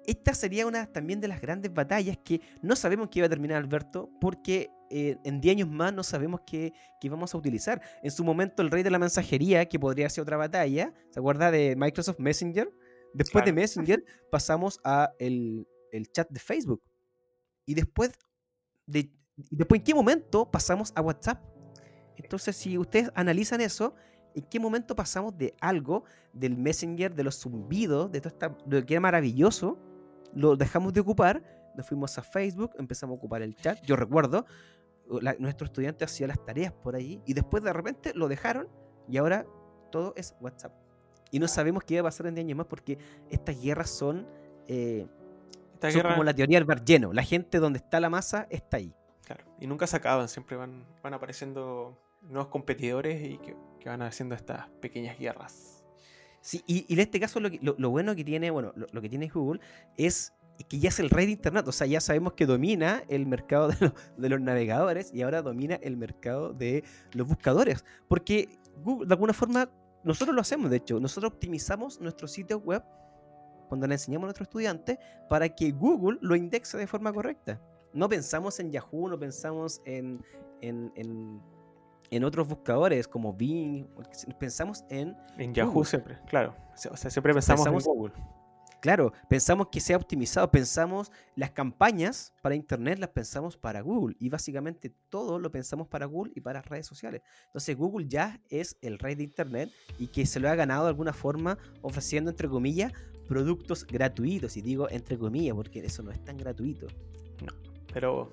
esta 0.08 0.32
sería 0.32 0.66
una 0.66 0.90
también 0.90 1.20
de 1.20 1.28
las 1.28 1.38
grandes 1.38 1.72
batallas 1.74 2.16
que 2.24 2.40
no 2.62 2.76
sabemos 2.76 3.10
qué 3.10 3.18
iba 3.18 3.26
a 3.26 3.28
terminar 3.28 3.58
Alberto, 3.58 4.08
porque 4.22 4.70
eh, 4.88 5.18
en 5.22 5.38
10 5.38 5.56
años 5.56 5.68
más 5.68 5.92
no 5.92 6.02
sabemos 6.02 6.40
qué, 6.46 6.72
qué, 6.98 7.10
vamos 7.10 7.34
a 7.34 7.36
utilizar. 7.38 7.82
En 8.02 8.10
su 8.10 8.24
momento, 8.24 8.62
el 8.62 8.70
rey 8.70 8.82
de 8.82 8.90
la 8.90 8.98
mensajería, 8.98 9.68
que 9.68 9.78
podría 9.78 10.08
ser 10.08 10.22
otra 10.22 10.38
batalla, 10.38 10.94
¿se 11.10 11.20
acuerda 11.20 11.50
de 11.50 11.76
Microsoft 11.76 12.20
Messenger? 12.20 12.72
Después 13.12 13.44
de 13.44 13.52
Messenger 13.52 14.02
pasamos 14.30 14.80
a 14.82 15.12
el, 15.18 15.68
el 15.92 16.10
chat 16.10 16.30
de 16.30 16.40
Facebook. 16.40 16.82
Y 17.66 17.74
después, 17.74 18.12
de, 18.86 19.12
después, 19.50 19.80
¿en 19.80 19.84
qué 19.84 19.94
momento 19.94 20.50
pasamos 20.50 20.90
a 20.96 21.02
WhatsApp? 21.02 21.44
Entonces, 22.16 22.56
si 22.56 22.78
ustedes 22.78 23.10
analizan 23.14 23.60
eso, 23.60 23.94
¿en 24.34 24.44
qué 24.44 24.58
momento 24.58 24.96
pasamos 24.96 25.36
de 25.36 25.54
algo, 25.60 26.04
del 26.32 26.56
Messenger, 26.56 27.14
de 27.14 27.24
los 27.24 27.38
zumbidos, 27.38 28.10
de 28.10 28.22
todo 28.22 28.30
esta, 28.30 28.56
lo 28.66 28.86
que 28.86 28.94
era 28.94 29.00
maravilloso, 29.02 29.78
lo 30.34 30.56
dejamos 30.56 30.92
de 30.92 31.00
ocupar, 31.00 31.42
nos 31.74 31.86
fuimos 31.86 32.16
a 32.18 32.22
Facebook, 32.22 32.72
empezamos 32.78 33.14
a 33.14 33.18
ocupar 33.18 33.42
el 33.42 33.54
chat. 33.54 33.80
Yo 33.82 33.96
recuerdo, 33.96 34.46
nuestro 35.38 35.66
estudiante 35.66 36.04
hacía 36.04 36.26
las 36.26 36.44
tareas 36.44 36.72
por 36.72 36.94
ahí 36.94 37.22
y 37.26 37.34
después 37.34 37.62
de 37.62 37.72
repente 37.72 38.12
lo 38.14 38.28
dejaron 38.28 38.68
y 39.08 39.16
ahora 39.16 39.46
todo 39.90 40.12
es 40.16 40.34
WhatsApp. 40.40 40.72
Y 41.30 41.38
no 41.38 41.48
sabemos 41.48 41.84
qué 41.84 41.96
va 41.96 42.08
a 42.08 42.10
pasar 42.10 42.26
en 42.26 42.34
10 42.34 42.44
años 42.46 42.58
más 42.58 42.66
porque 42.66 42.98
estas 43.30 43.60
guerras 43.60 43.90
son 43.90 44.26
eh, 44.66 45.06
son 45.80 46.02
como 46.02 46.24
la 46.24 46.34
teoría 46.34 46.58
del 46.58 46.64
bar 46.64 46.84
lleno. 46.84 47.12
La 47.12 47.22
gente 47.22 47.58
donde 47.58 47.78
está 47.78 48.00
la 48.00 48.10
masa 48.10 48.46
está 48.50 48.78
ahí. 48.78 48.92
Claro. 49.24 49.44
Y 49.60 49.66
nunca 49.66 49.86
se 49.86 49.96
acaban, 49.96 50.28
siempre 50.28 50.56
van, 50.56 50.84
van 51.02 51.14
apareciendo 51.14 51.96
nuevos 52.22 52.48
competidores 52.48 53.22
y 53.22 53.38
que, 53.38 53.56
van 53.84 54.02
haciendo 54.02 54.34
estas 54.34 54.68
pequeñas 54.80 55.18
guerras. 55.18 55.77
Sí, 56.48 56.64
y, 56.66 56.90
en 56.90 56.98
este 56.98 57.20
caso 57.20 57.40
lo, 57.40 57.90
bueno 57.90 58.16
que 58.16 58.24
tiene, 58.24 58.50
bueno, 58.50 58.72
lo, 58.74 59.02
que 59.02 59.10
tiene 59.10 59.28
Google 59.28 59.60
es 59.98 60.32
que 60.70 60.78
ya 60.78 60.88
es 60.88 60.98
el 60.98 61.10
rey 61.10 61.26
de 61.26 61.32
Internet. 61.32 61.68
O 61.68 61.72
sea, 61.72 61.86
ya 61.86 62.00
sabemos 62.00 62.32
que 62.32 62.46
domina 62.46 63.02
el 63.10 63.26
mercado 63.26 63.68
de, 64.16 64.28
los 64.30 64.40
navegadores 64.40 65.12
y 65.12 65.20
ahora 65.20 65.42
domina 65.42 65.74
el 65.82 65.98
mercado 65.98 66.54
de 66.54 66.84
los 67.12 67.28
buscadores. 67.28 67.84
Porque 68.08 68.48
Google, 68.82 69.08
de 69.08 69.12
alguna 69.12 69.34
forma, 69.34 69.70
nosotros 70.04 70.34
lo 70.34 70.40
hacemos, 70.40 70.70
de 70.70 70.78
hecho, 70.78 70.98
nosotros 70.98 71.34
optimizamos 71.34 72.00
nuestro 72.00 72.26
sitio 72.26 72.60
web 72.60 72.82
cuando 73.68 73.86
le 73.86 73.96
enseñamos 73.96 74.24
a 74.24 74.28
nuestros 74.28 74.46
estudiantes 74.46 74.96
para 75.28 75.50
que 75.50 75.70
Google 75.72 76.16
lo 76.22 76.34
indexe 76.34 76.78
de 76.78 76.86
forma 76.86 77.12
correcta. 77.12 77.60
No 77.92 78.08
pensamos 78.08 78.58
en 78.58 78.72
Yahoo, 78.72 79.10
no 79.10 79.18
pensamos 79.18 79.82
en, 79.84 80.24
en, 80.62 81.42
otros 82.24 82.48
buscadores 82.48 83.06
como 83.06 83.32
Bing, 83.32 83.86
pensamos 84.38 84.84
en... 84.88 85.16
En 85.36 85.54
Yahoo 85.54 85.84
siempre, 85.84 86.18
claro. 86.26 86.54
O 86.90 86.96
sea, 86.96 87.10
siempre 87.10 87.32
pensamos, 87.34 87.66
en 87.66 87.92
Google. 87.92 88.14
Claro, 88.80 89.12
pensamos 89.28 89.68
que 89.72 89.80
sea 89.80 89.96
optimizado, 89.96 90.50
pensamos 90.50 91.10
las 91.34 91.50
campañas 91.50 92.32
para 92.42 92.54
Internet 92.54 93.00
las 93.00 93.10
pensamos 93.10 93.56
para 93.56 93.80
Google 93.80 94.14
y 94.20 94.28
básicamente 94.28 94.94
todo 95.08 95.40
lo 95.40 95.50
pensamos 95.50 95.88
para 95.88 96.06
Google 96.06 96.32
y 96.36 96.40
para 96.40 96.62
redes 96.62 96.86
sociales. 96.86 97.22
Entonces 97.46 97.76
Google 97.76 98.06
ya 98.08 98.40
es 98.48 98.76
el 98.80 99.00
rey 99.00 99.16
de 99.16 99.24
Internet 99.24 99.70
y 99.98 100.06
que 100.06 100.26
se 100.26 100.38
lo 100.38 100.48
ha 100.48 100.54
ganado 100.54 100.84
de 100.84 100.90
alguna 100.90 101.12
forma 101.12 101.58
ofreciendo, 101.82 102.30
entre 102.30 102.48
comillas, 102.48 102.92
productos 103.26 103.84
gratuitos. 103.84 104.56
Y 104.56 104.62
digo 104.62 104.88
entre 104.90 105.18
comillas, 105.18 105.56
porque 105.56 105.80
eso 105.84 106.04
no 106.04 106.12
es 106.12 106.24
tan 106.24 106.36
gratuito. 106.36 106.86
No, 107.44 107.52
pero 107.92 108.32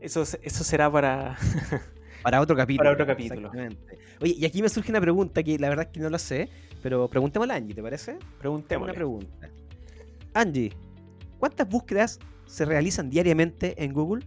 eso, 0.00 0.22
eso 0.22 0.64
será 0.64 0.90
para... 0.90 1.36
para 2.22 2.40
otro 2.40 2.56
capítulo. 2.56 2.84
Para 2.84 2.92
otro 2.92 3.06
capítulo. 3.06 3.50
Oye, 4.20 4.34
y 4.38 4.44
aquí 4.44 4.62
me 4.62 4.68
surge 4.68 4.90
una 4.90 5.00
pregunta 5.00 5.42
que 5.42 5.58
la 5.58 5.68
verdad 5.68 5.86
es 5.86 5.92
que 5.92 6.00
no 6.00 6.10
lo 6.10 6.18
sé, 6.18 6.48
pero 6.82 7.08
preguntémosle 7.08 7.54
a 7.54 7.56
Angie, 7.56 7.74
¿te 7.74 7.82
parece? 7.82 8.18
Preguntémosle. 8.38 8.92
Una 8.92 8.94
pregunta. 8.94 9.50
Angie, 10.34 10.72
¿cuántas 11.38 11.68
búsquedas 11.68 12.18
se 12.46 12.64
realizan 12.64 13.10
diariamente 13.10 13.82
en 13.82 13.92
Google? 13.92 14.24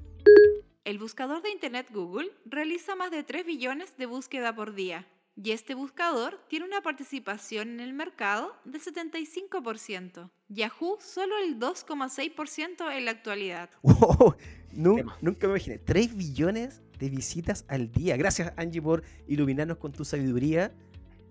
El 0.83 0.99
buscador 0.99 1.41
de 1.41 1.51
Internet 1.51 1.87
Google 1.91 2.29
realiza 2.45 2.95
más 2.95 3.11
de 3.11 3.23
3 3.23 3.45
billones 3.45 3.95
de 3.97 4.05
búsqueda 4.05 4.53
por 4.53 4.73
día 4.73 5.07
y 5.35 5.51
este 5.51 5.73
buscador 5.73 6.39
tiene 6.47 6.65
una 6.65 6.81
participación 6.81 7.69
en 7.69 7.79
el 7.79 7.93
mercado 7.93 8.53
del 8.65 8.81
75%. 8.81 10.29
Yahoo 10.49 10.97
solo 10.99 11.35
el 11.39 11.59
2,6% 11.59 12.95
en 12.95 13.05
la 13.05 13.11
actualidad. 13.11 13.69
nunca 14.73 15.47
me 15.47 15.53
imaginé. 15.53 15.79
3 15.79 16.15
billones 16.15 16.81
de 17.03 17.09
visitas 17.09 17.65
al 17.67 17.91
día. 17.91 18.15
Gracias 18.15 18.53
Angie 18.55 18.81
por 18.81 19.03
iluminarnos 19.27 19.77
con 19.77 19.91
tu 19.91 20.05
sabiduría. 20.05 20.71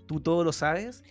Tú 0.07 0.21
todo 0.21 0.45
lo 0.45 0.53
sabes, 0.53 1.03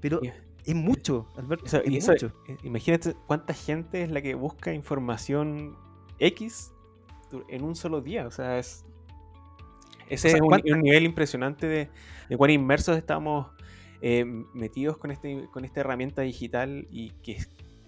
pero 0.00 0.20
es 0.64 0.74
mucho, 0.74 1.28
Alberto. 1.36 1.64
es 1.66 2.08
mucho. 2.08 2.32
Eh, 2.48 2.56
imagínate 2.64 3.14
cuánta 3.28 3.54
gente 3.54 4.02
es 4.02 4.10
la 4.10 4.20
que 4.20 4.34
busca 4.34 4.74
información 4.74 5.76
X 6.18 6.72
en 7.48 7.62
un 7.62 7.76
solo 7.76 8.00
día. 8.00 8.26
O 8.26 8.32
sea, 8.32 8.58
es 8.58 8.84
ese 10.08 10.28
es 10.28 10.40
un, 10.40 10.80
nivel 10.80 11.04
impresionante 11.04 11.68
de, 11.68 11.88
de 12.28 12.36
cuán 12.36 12.50
inmersos 12.50 12.96
estamos 12.96 13.48
eh, 14.00 14.24
metidos 14.52 14.96
con, 14.96 15.12
este, 15.12 15.46
con 15.52 15.64
esta 15.64 15.80
herramienta 15.80 16.22
digital 16.22 16.88
y 16.90 17.10
que 17.22 17.38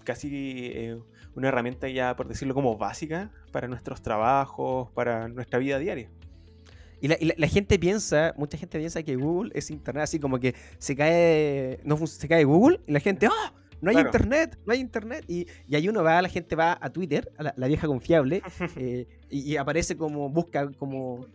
casi 0.05 0.29
eh, 0.33 0.97
una 1.35 1.49
herramienta 1.49 1.89
ya, 1.89 2.15
por 2.15 2.27
decirlo 2.27 2.53
como 2.53 2.77
básica, 2.77 3.31
para 3.51 3.67
nuestros 3.67 4.01
trabajos, 4.01 4.89
para 4.91 5.27
nuestra 5.27 5.59
vida 5.59 5.77
diaria. 5.77 6.09
Y 7.01 7.07
la, 7.07 7.47
gente 7.47 7.79
piensa, 7.79 8.33
mucha 8.37 8.59
gente 8.59 8.77
piensa 8.77 9.01
que 9.01 9.15
Google 9.15 9.51
es 9.55 9.71
internet, 9.71 10.03
así 10.03 10.19
como 10.19 10.39
que 10.39 10.53
se 10.77 10.95
cae, 10.95 11.79
no 11.83 11.97
se 12.05 12.27
cae 12.27 12.43
Google 12.43 12.79
y 12.85 12.91
la 12.91 12.99
gente, 12.99 13.27
¡oh! 13.27 13.61
No 13.81 13.89
hay 13.89 13.97
internet, 13.97 14.59
no 14.67 14.73
hay 14.73 14.79
internet. 14.79 15.25
Y, 15.27 15.47
y, 15.67 15.75
ahí 15.75 15.89
uno 15.89 16.03
va, 16.03 16.21
la 16.21 16.29
gente 16.29 16.55
va 16.55 16.77
a 16.79 16.91
Twitter, 16.91 17.31
a 17.39 17.53
la, 17.55 17.67
vieja 17.67 17.87
confiable, 17.87 18.43
eh, 18.75 19.07
y, 19.31 19.55
aparece 19.57 19.97
como, 19.97 20.29
busca 20.29 20.71
como... 20.73 21.25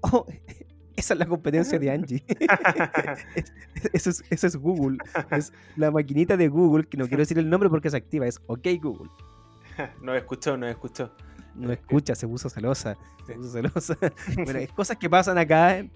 Oh, 0.00 0.24
esa 0.96 1.12
es 1.12 1.20
la 1.20 1.26
competencia 1.26 1.78
de 1.78 1.90
Angie. 1.90 2.24
eso, 3.92 4.08
es, 4.10 4.24
eso 4.30 4.46
es 4.46 4.56
Google. 4.56 4.96
Es 5.30 5.52
la 5.76 5.90
maquinita 5.90 6.38
de 6.38 6.48
Google, 6.48 6.86
que 6.86 6.96
no 6.96 7.06
quiero 7.06 7.20
decir 7.20 7.38
el 7.38 7.50
nombre 7.50 7.68
porque 7.68 7.90
se 7.90 7.98
activa, 7.98 8.26
es 8.26 8.40
OK 8.46 8.66
Google. 8.80 9.10
No 10.00 10.14
escuchó, 10.14 10.56
no 10.56 10.66
escuchó 10.66 11.12
no 11.58 11.72
escucha, 11.72 12.14
se 12.14 12.26
puso 12.26 12.48
celosa. 12.48 12.96
Se 13.26 13.34
puso 13.34 13.50
celosa. 13.50 13.98
bueno, 14.36 14.58
es 14.58 14.72
cosas 14.72 14.96
que 14.96 15.10
pasan 15.10 15.38
acá. 15.38 15.82
No 15.82 15.88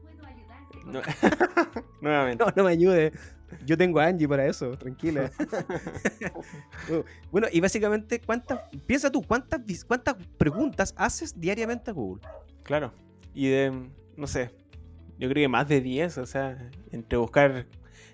puedo 0.00 0.26
ayudarte. 0.26 1.84
Nuevamente. 2.00 2.44
No, 2.44 2.52
no 2.54 2.64
me 2.64 2.70
ayude. 2.70 3.12
Yo 3.66 3.76
tengo 3.76 4.00
a 4.00 4.06
Angie 4.06 4.26
para 4.26 4.46
eso, 4.46 4.76
tranquila. 4.76 5.30
Uh, 6.90 7.04
bueno, 7.30 7.46
y 7.52 7.60
básicamente, 7.60 8.20
¿cuántas, 8.20 8.58
piensa 8.86 9.10
tú, 9.10 9.22
¿cuántas, 9.22 9.60
¿cuántas 9.84 10.16
preguntas 10.36 10.92
haces 10.96 11.38
diariamente 11.38 11.90
a 11.90 11.94
Google? 11.94 12.22
Claro. 12.64 12.92
Y 13.34 13.48
de, 13.48 13.88
no 14.16 14.26
sé, 14.26 14.50
yo 15.18 15.28
creo 15.28 15.44
que 15.44 15.48
más 15.48 15.68
de 15.68 15.80
10, 15.80 16.18
o 16.18 16.26
sea, 16.26 16.70
entre 16.90 17.18
buscar 17.18 17.66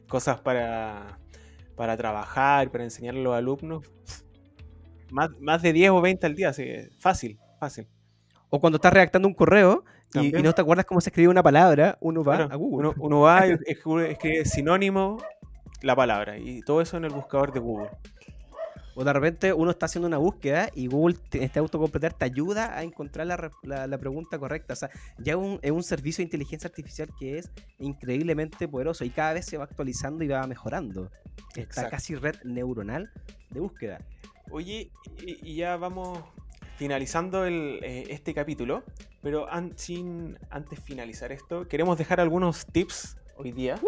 cosas 0.07 0.39
para, 0.41 1.19
para 1.77 1.97
trabajar, 1.97 2.71
para 2.71 2.85
enseñar 2.85 3.15
a 3.15 3.19
los 3.19 3.35
alumnos, 3.35 3.85
más, 5.11 5.63
de 5.63 5.73
10 5.73 5.91
o 5.91 6.01
20 6.01 6.27
al 6.27 6.35
día, 6.35 6.51
así 6.51 6.67
fácil, 6.99 7.39
fácil. 7.59 7.87
O 8.51 8.61
cuando 8.61 8.77
estás 8.77 8.93
redactando 8.93 9.29
un 9.29 9.35
correo 9.35 9.85
y, 10.15 10.31
no 10.33 10.55
te 10.55 10.63
acuerdas 10.63 10.87
cómo 10.87 11.01
se 11.01 11.11
escribe 11.11 11.29
una 11.29 11.43
palabra, 11.43 11.99
uno 12.01 12.25
va 12.25 12.37
a 12.37 12.57
Google. 12.57 12.93
Uno, 12.99 13.21
va 13.21 13.47
y 13.47 13.57
escribe, 13.67 14.45
sinónimo 14.45 15.23
la 15.83 15.95
palabra 15.95 16.39
y 16.39 16.61
todo 16.63 16.81
eso 16.81 16.97
en 16.97 17.05
el 17.05 17.11
buscador 17.13 17.53
de 17.53 17.61
Google. 17.61 17.91
O 19.01 19.05
de 19.05 19.13
repente 19.13 19.53
uno 19.53 19.71
está 19.71 19.87
haciendo 19.87 20.09
una 20.09 20.19
búsqueda 20.19 20.71
y 20.75 20.89
Google, 20.89 21.15
este 21.31 21.61
autocompletar, 21.61 22.15
te 22.15 22.25
ayuda 22.25 22.77
a 22.77 22.83
encontrar 22.83 23.29
la, 23.29 23.99
pregunta 23.99 24.41
correcta. 24.41 24.73
O 24.73 24.77
sea, 24.77 24.91
ya 25.19 25.37
es 25.63 25.71
un 25.71 25.83
servicio 25.85 26.23
de 26.23 26.25
inteligencia 26.25 26.67
artificial 26.67 27.09
que 27.17 27.39
es 27.39 27.49
increíblemente 27.79 28.67
poderoso 28.67 29.05
y 29.05 29.11
cada 29.11 29.35
vez 29.35 29.47
se 29.47 29.57
va 29.57 29.65
actualizando 29.65 30.25
y 30.25 30.27
va 30.27 30.45
mejorando. 30.49 31.13
Está 31.55 31.89
casi 31.89 32.17
red 32.17 32.35
neuronal 32.43 33.09
de 33.51 33.61
búsqueda. 33.61 34.01
Oye, 34.51 34.91
y, 35.25 35.57
ya 35.57 35.77
vamos 35.77 36.21
finalizando 36.77 37.47
eh, 37.47 38.05
este 38.09 38.33
capítulo, 38.33 38.83
pero 39.23 39.47
sin 39.77 40.39
antes 40.51 40.81
finalizar 40.81 41.33
esto, 41.33 41.69
queremos 41.69 41.99
dejar 41.99 42.21
algunos 42.21 42.67
tips 42.67 43.17
hoy 43.37 43.53
día. 43.53 43.79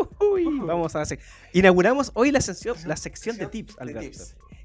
vamos 0.66 0.96
a 0.96 1.02
hacer. 1.02 1.18
Inauguramos 1.52 2.10
hoy 2.14 2.30
la 2.30 2.40
sección, 2.40 2.76
la 2.86 2.96
sección 2.96 3.38
de 3.38 3.46
tips, 3.46 3.76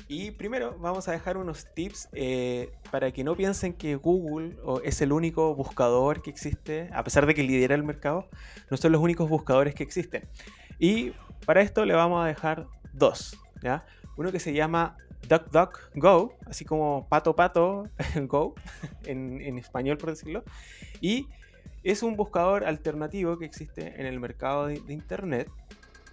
Y 0.08 0.32
primero 0.32 0.78
vamos 0.80 1.08
a 1.08 1.12
dejar 1.12 1.38
unos 1.38 1.66
tips 1.74 2.10
eh, 2.14 2.72
para 2.91 3.12
que 3.12 3.24
no 3.24 3.36
piensen 3.36 3.74
que 3.74 3.96
Google 3.96 4.58
es 4.84 5.02
el 5.02 5.12
único 5.14 5.56
buscador 5.56 6.22
que 6.22 6.30
existe, 6.30 6.89
a 6.93 7.04
pesar 7.04 7.26
de 7.26 7.36
que 7.36 7.43
lidera 7.43 7.76
el 7.76 7.84
mercado, 7.84 8.28
no 8.70 8.78
son 8.78 8.91
los 8.91 9.02
únicos 9.02 9.30
buscadores 9.30 9.74
que 9.76 9.84
existen. 9.84 10.28
Y 10.78 11.14
para 11.46 11.62
esto 11.62 11.86
le 11.86 11.93
vamos 11.93 12.24
a 12.24 12.28
dejar 12.28 12.68
dos. 12.91 13.38
¿ya? 13.62 13.86
Uno 14.18 14.32
que 14.32 14.39
se 14.39 14.54
llama 14.54 14.98
Go, 15.95 16.34
así 16.45 16.65
como 16.65 17.07
pato 17.09 17.36
pato 17.36 17.89
Go, 18.28 18.55
en, 19.05 19.57
español 19.57 19.97
por 19.97 20.09
decirlo. 20.09 20.43
Y 21.01 21.28
es 21.84 22.03
un 22.03 22.15
buscador 22.15 22.65
alternativo 22.65 23.38
que 23.38 23.45
existe 23.45 23.99
en 23.99 24.05
el 24.05 24.19
mercado 24.19 24.67
de, 24.67 24.82
Internet. 24.89 25.49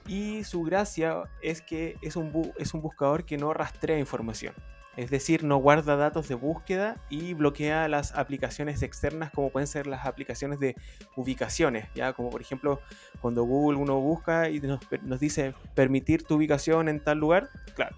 Y 0.06 0.42
su 0.44 0.62
gracia 0.64 1.22
es 1.42 1.62
que 1.62 1.96
es 2.02 2.16
un, 2.16 2.52
es 2.58 2.74
un 2.74 2.82
buscador 2.82 3.24
que 3.24 3.38
no 3.38 3.54
rastrea 3.54 3.98
información. 3.98 4.54
Es 4.96 5.10
decir, 5.10 5.42
no 5.42 5.56
guarda 5.56 5.96
datos 5.96 6.28
de 6.28 6.34
búsqueda 6.34 7.00
y 7.08 7.32
bloquea 7.32 7.88
las 7.88 8.14
aplicaciones 8.14 8.82
externas 8.82 9.30
como 9.30 9.48
pueden 9.48 9.66
ser 9.66 9.86
las 9.86 10.04
aplicaciones 10.04 10.60
de 10.60 10.76
ubicaciones, 11.16 11.88
ya 11.94 12.12
como 12.12 12.28
por 12.28 12.42
ejemplo 12.42 12.78
cuando 13.22 13.44
Google 13.44 13.78
uno 13.78 13.98
busca 14.00 14.50
y 14.50 14.60
nos, 14.60 14.80
nos 15.02 15.18
dice 15.18 15.54
permitir 15.74 16.24
tu 16.24 16.34
ubicación 16.34 16.90
en 16.90 17.00
tal 17.00 17.18
lugar, 17.18 17.48
claro, 17.74 17.96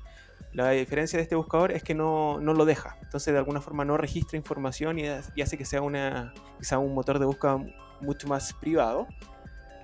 la 0.55 0.71
diferencia 0.71 1.17
de 1.17 1.25
este 1.25 1.35
buscador 1.35 1.73
es 1.73 1.83
que 1.83 1.95
no, 1.95 2.39
lo 2.39 2.65
deja. 2.65 2.97
Entonces, 3.03 3.33
de 3.33 3.39
alguna 3.39 3.61
forma, 3.61 3.85
no 3.85 3.97
registra 3.97 4.37
información 4.37 5.01
y, 5.01 5.09
hace 5.09 5.59
que 5.59 5.65
sea, 5.65 5.83
una, 5.83 6.33
un 6.79 6.95
motor 6.95 7.19
de 7.19 7.27
búsqueda 7.27 7.59
mucho 8.01 8.29
más 8.29 8.53
privado. 8.55 9.09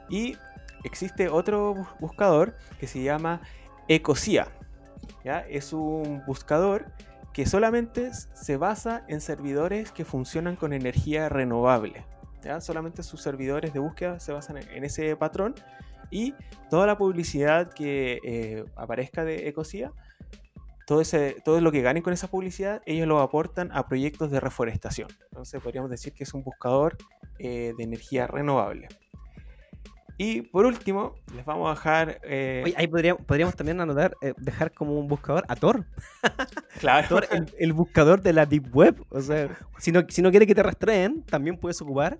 Y 0.09 0.37
existe 0.85 1.29
otro 1.29 1.75
buscador 1.99 2.57
que 2.79 2.87
se 2.87 3.03
llama 3.03 3.41
Ecosia. 3.89 4.47
¿ya? 5.25 5.41
Es 5.41 5.73
un 5.73 6.23
buscador 6.25 6.87
que 7.33 7.47
solamente 7.47 8.13
se 8.15 8.57
basa 8.57 9.05
en 9.09 9.21
servidores 9.21 9.91
que 9.91 10.05
funcionan 10.05 10.55
con 10.55 10.73
energía 10.73 11.29
renovable. 11.29 12.07
¿ya? 12.45 12.61
Solamente 12.61 13.03
sus 13.03 13.21
servidores 13.21 13.73
de 13.73 13.81
búsqueda 13.81 14.21
se 14.21 14.33
basan 14.33 14.59
en, 14.59 14.85
ese 14.85 15.17
patrón 15.17 15.57
y 16.13 16.33
toda 16.71 16.87
la 16.87 16.97
publicidad 16.97 17.73
que 17.73 18.21
eh, 18.23 18.65
aparezca 18.77 19.25
de 19.25 19.49
Ecosia 19.49 19.93
todo, 20.91 21.03
ese, 21.03 21.37
todo 21.45 21.61
lo 21.61 21.71
que 21.71 21.83
ganen 21.83 22.03
con 22.03 22.13
esa 22.13 22.27
publicidad, 22.27 22.83
ellos 22.85 23.07
lo 23.07 23.21
aportan 23.21 23.71
a 23.73 23.87
proyectos 23.87 24.33
de 24.33 24.41
reforestación. 24.41 25.07
Entonces 25.27 25.63
podríamos 25.63 25.89
decir 25.89 26.13
que 26.13 26.25
es 26.25 26.35
un 26.35 26.43
buscador 26.43 26.97
eh, 27.39 27.75
de 27.79 27.85
energía 27.85 28.27
renovable. 28.27 28.89
Y 30.19 30.43
por 30.43 30.67
último, 30.67 31.15
les 31.33 31.45
vamos 31.45 31.69
a 31.69 31.75
dejar. 31.75 32.21
Eh, 32.25 32.75
ahí 32.77 32.89
podríamos, 32.89 33.25
podríamos 33.25 33.55
también 33.55 33.81
anotar, 33.81 34.17
eh, 34.21 34.35
dejar 34.39 34.73
como 34.73 34.99
un 34.99 35.07
buscador 35.07 35.45
a 35.47 35.55
Tor. 35.55 35.87
Claro. 36.81 37.07
Tor, 37.07 37.29
el, 37.57 37.73
buscador 37.73 38.21
de 38.21 38.33
la 38.33 38.45
Deep 38.45 38.75
Web. 38.75 39.07
O 39.11 39.21
sea, 39.21 39.57
si 39.79 39.93
no, 39.93 40.03
si 40.09 40.23
no 40.23 40.31
quieres 40.31 40.49
que 40.49 40.57
te 40.57 40.63
rastreen, 40.65 41.23
también 41.23 41.57
puedes 41.57 41.81
ocupar 41.83 42.19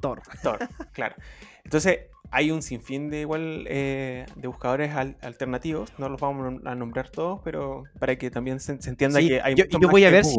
Tor. 0.00 0.22
Tor, 0.42 0.58
claro. 0.92 1.14
Entonces, 1.62 2.00
hay 2.30 2.50
un 2.50 2.62
sinfín 2.62 3.10
de 3.10 3.20
igual 3.20 3.66
eh, 3.68 4.26
de 4.36 4.48
buscadores 4.48 4.94
alternativos, 4.94 5.92
no 5.98 6.08
los 6.08 6.20
vamos 6.20 6.60
a 6.64 6.74
nombrar 6.74 7.10
todos, 7.10 7.40
pero 7.44 7.84
para 7.98 8.16
que 8.16 8.30
también 8.30 8.60
se, 8.60 8.72
entienda 8.72 9.20
que 9.20 9.40
hay 9.40 9.54
yo, 9.54 9.64
yo 9.66 9.88
voy 9.88 10.04
a 10.04 10.10
ver 10.10 10.24
si, 10.24 10.36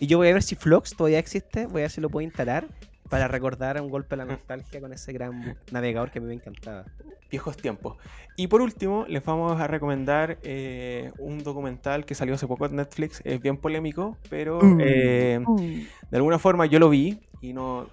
y 0.00 0.06
yo 0.06 0.18
voy 0.18 0.28
a 0.28 0.32
ver 0.32 0.42
si 0.42 0.56
Flux 0.56 0.96
todavía 0.96 1.18
existe, 1.18 1.66
voy 1.66 1.82
a 1.82 1.84
ver 1.84 1.90
si 1.90 2.00
lo 2.00 2.08
puedo 2.08 2.24
instalar 2.24 2.66
para 3.10 3.28
recordar 3.28 3.80
un 3.82 3.90
golpe 3.90 4.14
a 4.14 4.18
la 4.18 4.24
nostalgia 4.24 4.80
con 4.80 4.92
ese 4.92 5.12
gran 5.12 5.58
navegador 5.72 6.10
que 6.10 6.20
a 6.20 6.22
mí 6.22 6.28
me 6.28 6.34
encantaba. 6.34 6.84
Viejos 7.28 7.56
tiempos. 7.56 7.96
Y 8.36 8.46
por 8.46 8.60
último, 8.62 9.04
les 9.08 9.24
vamos 9.24 9.60
a 9.60 9.66
recomendar 9.66 10.38
eh, 10.42 11.12
un 11.18 11.42
documental 11.42 12.04
que 12.06 12.14
salió 12.14 12.34
hace 12.34 12.46
poco 12.46 12.66
en 12.66 12.76
Netflix, 12.76 13.20
es 13.24 13.40
bien 13.40 13.56
polémico, 13.56 14.16
pero 14.30 14.60
mm. 14.62 14.80
eh, 14.80 15.40
de 16.10 16.16
alguna 16.16 16.38
forma 16.38 16.66
yo 16.66 16.78
lo 16.78 16.88
vi 16.88 17.18
y 17.40 17.52
no 17.52 17.88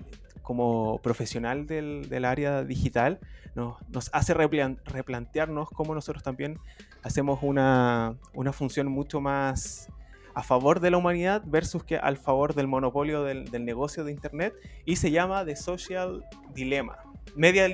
como 0.48 1.00
profesional 1.00 1.68
del, 1.68 2.24
área 2.24 2.64
digital, 2.64 3.20
nos, 3.54 3.76
nos 3.90 4.10
hace 4.14 4.34
replantearnos 4.34 5.70
cómo 5.72 5.94
nosotros 5.94 6.24
también 6.24 6.58
hacemos 7.04 7.40
una, 7.42 8.16
función 8.54 8.88
mucho 8.88 9.20
más 9.20 9.90
a 10.34 10.44
favor 10.44 10.80
de 10.80 10.90
la 10.90 11.00
humanidad 11.00 11.44
versus 11.46 11.84
que 11.84 11.98
al 11.98 12.16
favor 12.16 12.56
del 12.56 12.66
monopolio 12.66 13.26
del, 13.26 13.66
negocio 13.66 14.06
de 14.06 14.14
Internet 14.14 14.54
y 14.86 14.96
se 14.96 15.12
llama 15.12 15.44
The 15.44 15.58
Social 15.58 16.24
Dilemma. 16.54 16.98
Media, 17.36 17.68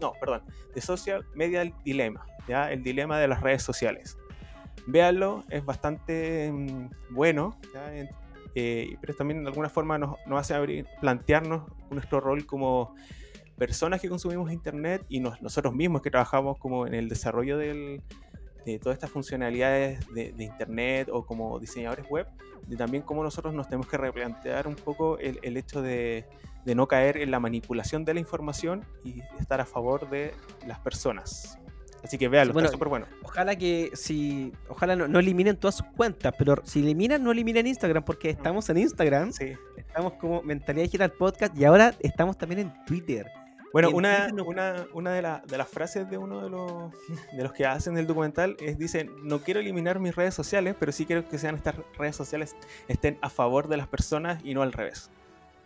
no, 0.00 0.12
perdón, 0.18 0.42
The 0.74 0.80
Social 0.80 1.24
Media 1.32 1.72
Dilemma, 1.84 2.26
¿ya? 2.48 2.72
el 2.72 2.82
dilema 2.82 3.20
de 3.20 3.28
las 3.28 3.40
redes 3.40 3.62
sociales. 3.62 4.18
Véanlo, 4.88 5.44
es 5.48 5.64
bastante 5.64 6.50
mm, 6.50 6.90
bueno. 7.10 7.56
Eh, 8.58 8.96
pero 9.02 9.14
también 9.14 9.42
de 9.42 9.50
alguna 9.50 9.68
forma 9.68 9.98
nos, 9.98 10.16
hace 10.30 10.54
abrir, 10.54 10.86
plantearnos 11.02 11.70
nuestro 11.90 12.20
rol 12.20 12.46
como 12.46 12.94
personas 13.58 14.00
que 14.00 14.08
consumimos 14.08 14.50
Internet 14.50 15.04
y 15.10 15.20
nosotros 15.20 15.74
mismos 15.74 16.00
que 16.00 16.10
trabajamos 16.10 16.56
como 16.56 16.86
en 16.86 16.94
el 16.94 17.06
desarrollo 17.06 17.58
de 17.58 18.00
todas 18.80 18.96
estas 18.96 19.10
funcionalidades 19.10 20.08
de, 20.14 20.32
Internet 20.38 21.10
o 21.12 21.26
como 21.26 21.58
diseñadores 21.58 22.08
web, 22.08 22.26
de 22.66 22.76
también 22.78 23.02
cómo 23.02 23.22
nosotros 23.22 23.52
nos 23.52 23.66
tenemos 23.66 23.88
que 23.88 23.98
replantear 23.98 24.66
un 24.66 24.74
poco 24.74 25.18
el, 25.18 25.54
hecho 25.58 25.82
de, 25.82 26.24
de 26.64 26.74
no 26.74 26.88
caer 26.88 27.18
en 27.18 27.30
la 27.30 27.40
manipulación 27.40 28.06
de 28.06 28.14
la 28.14 28.20
información 28.20 28.86
y 29.04 29.20
estar 29.38 29.60
a 29.60 29.66
favor 29.66 30.08
de 30.08 30.32
las 30.66 30.78
personas. 30.78 31.58
Así 32.06 32.18
que 32.18 32.28
véanlo, 32.28 32.52
bueno, 32.52 32.68
súper 32.68 32.86
bueno. 32.86 33.06
Ojalá 33.24 33.56
que 33.56 33.90
si. 33.94 34.52
Ojalá 34.68 34.94
no, 34.94 35.18
eliminen 35.18 35.56
todas 35.56 35.74
sus 35.74 35.86
cuentas, 35.88 36.32
pero 36.38 36.62
si 36.64 36.78
eliminan, 36.78 37.24
no 37.24 37.32
eliminen 37.32 37.66
Instagram, 37.66 38.04
porque 38.04 38.30
estamos 38.30 38.70
en 38.70 38.78
Instagram. 38.78 39.32
Sí. 39.32 39.54
Estamos 39.76 40.12
como 40.12 40.40
Mentalidad 40.42 40.84
Digital 40.84 41.10
Podcast 41.10 41.58
y 41.58 41.64
ahora 41.64 41.94
estamos 41.98 42.38
también 42.38 42.60
en 42.60 42.84
Twitter. 42.84 43.26
Bueno, 43.72 43.90
una, 43.90 44.28
una, 44.46 44.86
una 44.94 45.10
de, 45.10 45.40
de, 45.48 45.58
las 45.58 45.68
frases 45.68 46.08
de 46.08 46.16
uno 46.16 46.44
de 46.44 46.48
los, 46.48 46.92
de 47.32 47.42
los 47.42 47.52
que 47.52 47.66
hacen 47.66 47.98
el 47.98 48.06
documental 48.06 48.56
es, 48.60 48.78
dice, 48.78 49.10
no 49.24 49.40
quiero 49.40 49.58
eliminar 49.58 49.98
mis 49.98 50.14
redes 50.14 50.32
sociales, 50.32 50.76
pero 50.78 50.92
sí 50.92 51.06
quiero 51.06 51.28
que 51.28 51.38
sean 51.38 51.56
estas 51.56 51.74
redes 51.98 52.14
sociales 52.14 52.54
estén 52.86 53.18
a 53.20 53.30
favor 53.30 53.66
de 53.66 53.78
las 53.78 53.88
personas 53.88 54.40
y 54.44 54.54
no 54.54 54.62
al 54.62 54.72
revés. 54.72 55.10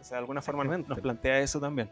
O 0.01 0.05
sea, 0.05 0.16
de 0.16 0.20
alguna 0.20 0.41
forma 0.41 0.64
nos 0.64 1.01
plantea 1.01 1.41
eso 1.41 1.61
también. 1.61 1.91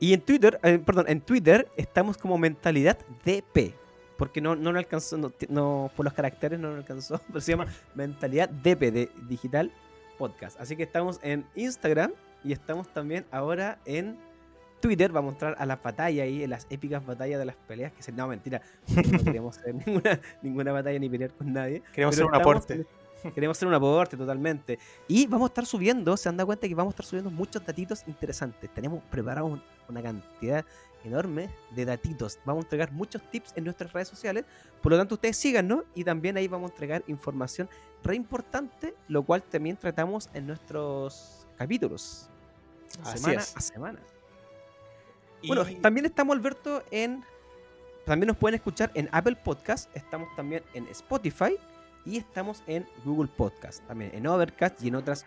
Y 0.00 0.14
en 0.14 0.20
Twitter, 0.20 0.60
eh, 0.62 0.78
perdón, 0.78 1.06
en 1.08 1.20
Twitter 1.20 1.68
estamos 1.76 2.16
como 2.16 2.38
mentalidad 2.38 2.98
DP. 3.24 3.74
Porque 4.16 4.40
no, 4.40 4.56
no 4.56 4.70
alcanzó, 4.70 5.16
no, 5.16 5.90
por 5.94 6.04
los 6.04 6.12
caracteres 6.12 6.58
no 6.58 6.70
nos 6.70 6.78
alcanzó, 6.78 7.20
pero 7.28 7.40
se 7.40 7.52
llama 7.52 7.66
mentalidad 7.94 8.48
DP 8.48 8.80
de 8.92 9.10
Digital 9.28 9.70
Podcast. 10.18 10.60
Así 10.60 10.76
que 10.76 10.82
estamos 10.82 11.20
en 11.22 11.44
Instagram 11.54 12.12
y 12.42 12.52
estamos 12.52 12.88
también 12.92 13.26
ahora 13.30 13.78
en 13.84 14.18
Twitter. 14.80 15.14
Va 15.14 15.20
a 15.20 15.22
mostrar 15.22 15.54
a 15.58 15.66
las 15.66 15.80
batallas 15.82 16.24
ahí, 16.24 16.42
en 16.42 16.50
las 16.50 16.66
épicas 16.70 17.04
batallas 17.04 17.38
de 17.38 17.44
las 17.44 17.56
peleas. 17.56 17.92
Que 17.92 18.02
se, 18.02 18.10
no, 18.10 18.26
mentira, 18.26 18.60
no 19.12 19.24
queremos 19.24 19.58
hacer 19.58 19.74
ninguna, 19.74 20.20
ninguna 20.42 20.72
batalla 20.72 20.98
ni 20.98 21.08
pelear 21.08 21.30
con 21.32 21.52
nadie. 21.52 21.82
Queremos 21.92 22.14
hacer 22.14 22.26
un 22.26 22.34
aporte. 22.34 22.86
Queremos 23.34 23.56
hacer 23.56 23.68
un 23.68 23.74
aporte 23.74 24.16
totalmente. 24.16 24.78
Y 25.06 25.26
vamos 25.26 25.46
a 25.46 25.50
estar 25.50 25.66
subiendo, 25.66 26.16
se 26.16 26.28
han 26.28 26.36
dado 26.36 26.46
cuenta 26.46 26.68
que 26.68 26.74
vamos 26.74 26.92
a 26.92 26.94
estar 26.94 27.06
subiendo 27.06 27.30
muchos 27.30 27.64
datitos 27.64 28.02
interesantes. 28.06 28.72
Tenemos 28.72 29.02
preparado 29.04 29.60
una 29.88 30.02
cantidad 30.02 30.64
enorme 31.04 31.48
de 31.74 31.84
datitos. 31.84 32.38
Vamos 32.44 32.64
a 32.64 32.66
entregar 32.66 32.92
muchos 32.92 33.22
tips 33.30 33.52
en 33.56 33.64
nuestras 33.64 33.92
redes 33.92 34.08
sociales. 34.08 34.44
Por 34.82 34.92
lo 34.92 34.98
tanto, 34.98 35.14
ustedes 35.14 35.36
síganos 35.36 35.84
y 35.94 36.04
también 36.04 36.36
ahí 36.36 36.48
vamos 36.48 36.70
a 36.70 36.74
entregar 36.74 37.04
información 37.06 37.68
re 38.02 38.14
importante, 38.14 38.94
lo 39.08 39.22
cual 39.22 39.42
también 39.42 39.76
tratamos 39.76 40.28
en 40.34 40.46
nuestros 40.46 41.46
capítulos. 41.56 42.28
semana 43.14 43.40
a 43.40 43.60
semana. 43.60 43.98
Bueno, 45.46 45.64
también 45.80 46.06
estamos, 46.06 46.36
Alberto, 46.36 46.82
en. 46.90 47.24
También 48.04 48.28
nos 48.28 48.38
pueden 48.38 48.54
escuchar 48.54 48.90
en 48.94 49.08
Apple 49.12 49.36
Podcast. 49.36 49.94
Estamos 49.94 50.34
también 50.34 50.62
en 50.72 50.88
Spotify 50.88 51.58
y 52.08 52.16
estamos 52.16 52.62
en 52.66 52.86
Google 53.04 53.28
Podcast, 53.28 53.86
también 53.86 54.10
en 54.14 54.26
Overcast 54.26 54.82
y 54.82 54.88
en 54.88 54.94
otras, 54.94 55.26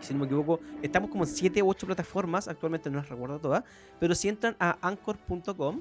si 0.00 0.14
no 0.14 0.20
me 0.20 0.26
equivoco, 0.26 0.60
estamos 0.82 1.10
como 1.10 1.24
en 1.24 1.30
7 1.30 1.62
u 1.62 1.68
8 1.68 1.86
plataformas, 1.86 2.48
actualmente 2.48 2.88
no 2.88 2.96
las 2.96 3.08
recuerdo 3.08 3.38
todas, 3.38 3.64
pero 4.00 4.14
si 4.14 4.28
entran 4.28 4.56
a 4.58 4.78
anchor.com, 4.80 5.80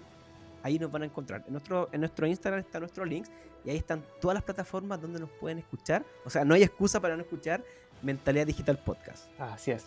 ahí 0.61 0.77
nos 0.77 0.91
van 0.91 1.03
a 1.03 1.05
encontrar. 1.05 1.43
En 1.47 1.53
nuestro, 1.53 1.87
en 1.91 2.01
nuestro 2.01 2.27
Instagram 2.27 2.59
están 2.59 2.81
nuestros 2.81 3.07
links 3.07 3.31
y 3.63 3.69
ahí 3.69 3.77
están 3.77 4.03
todas 4.19 4.35
las 4.35 4.43
plataformas 4.43 5.01
donde 5.01 5.19
nos 5.19 5.29
pueden 5.29 5.59
escuchar. 5.59 6.05
O 6.25 6.29
sea, 6.29 6.43
no 6.43 6.53
hay 6.53 6.63
excusa 6.63 6.99
para 6.99 7.15
no 7.15 7.21
escuchar 7.21 7.63
Mentalidad 8.01 8.45
Digital 8.45 8.77
Podcast. 8.77 9.29
Así 9.39 9.71
es. 9.71 9.85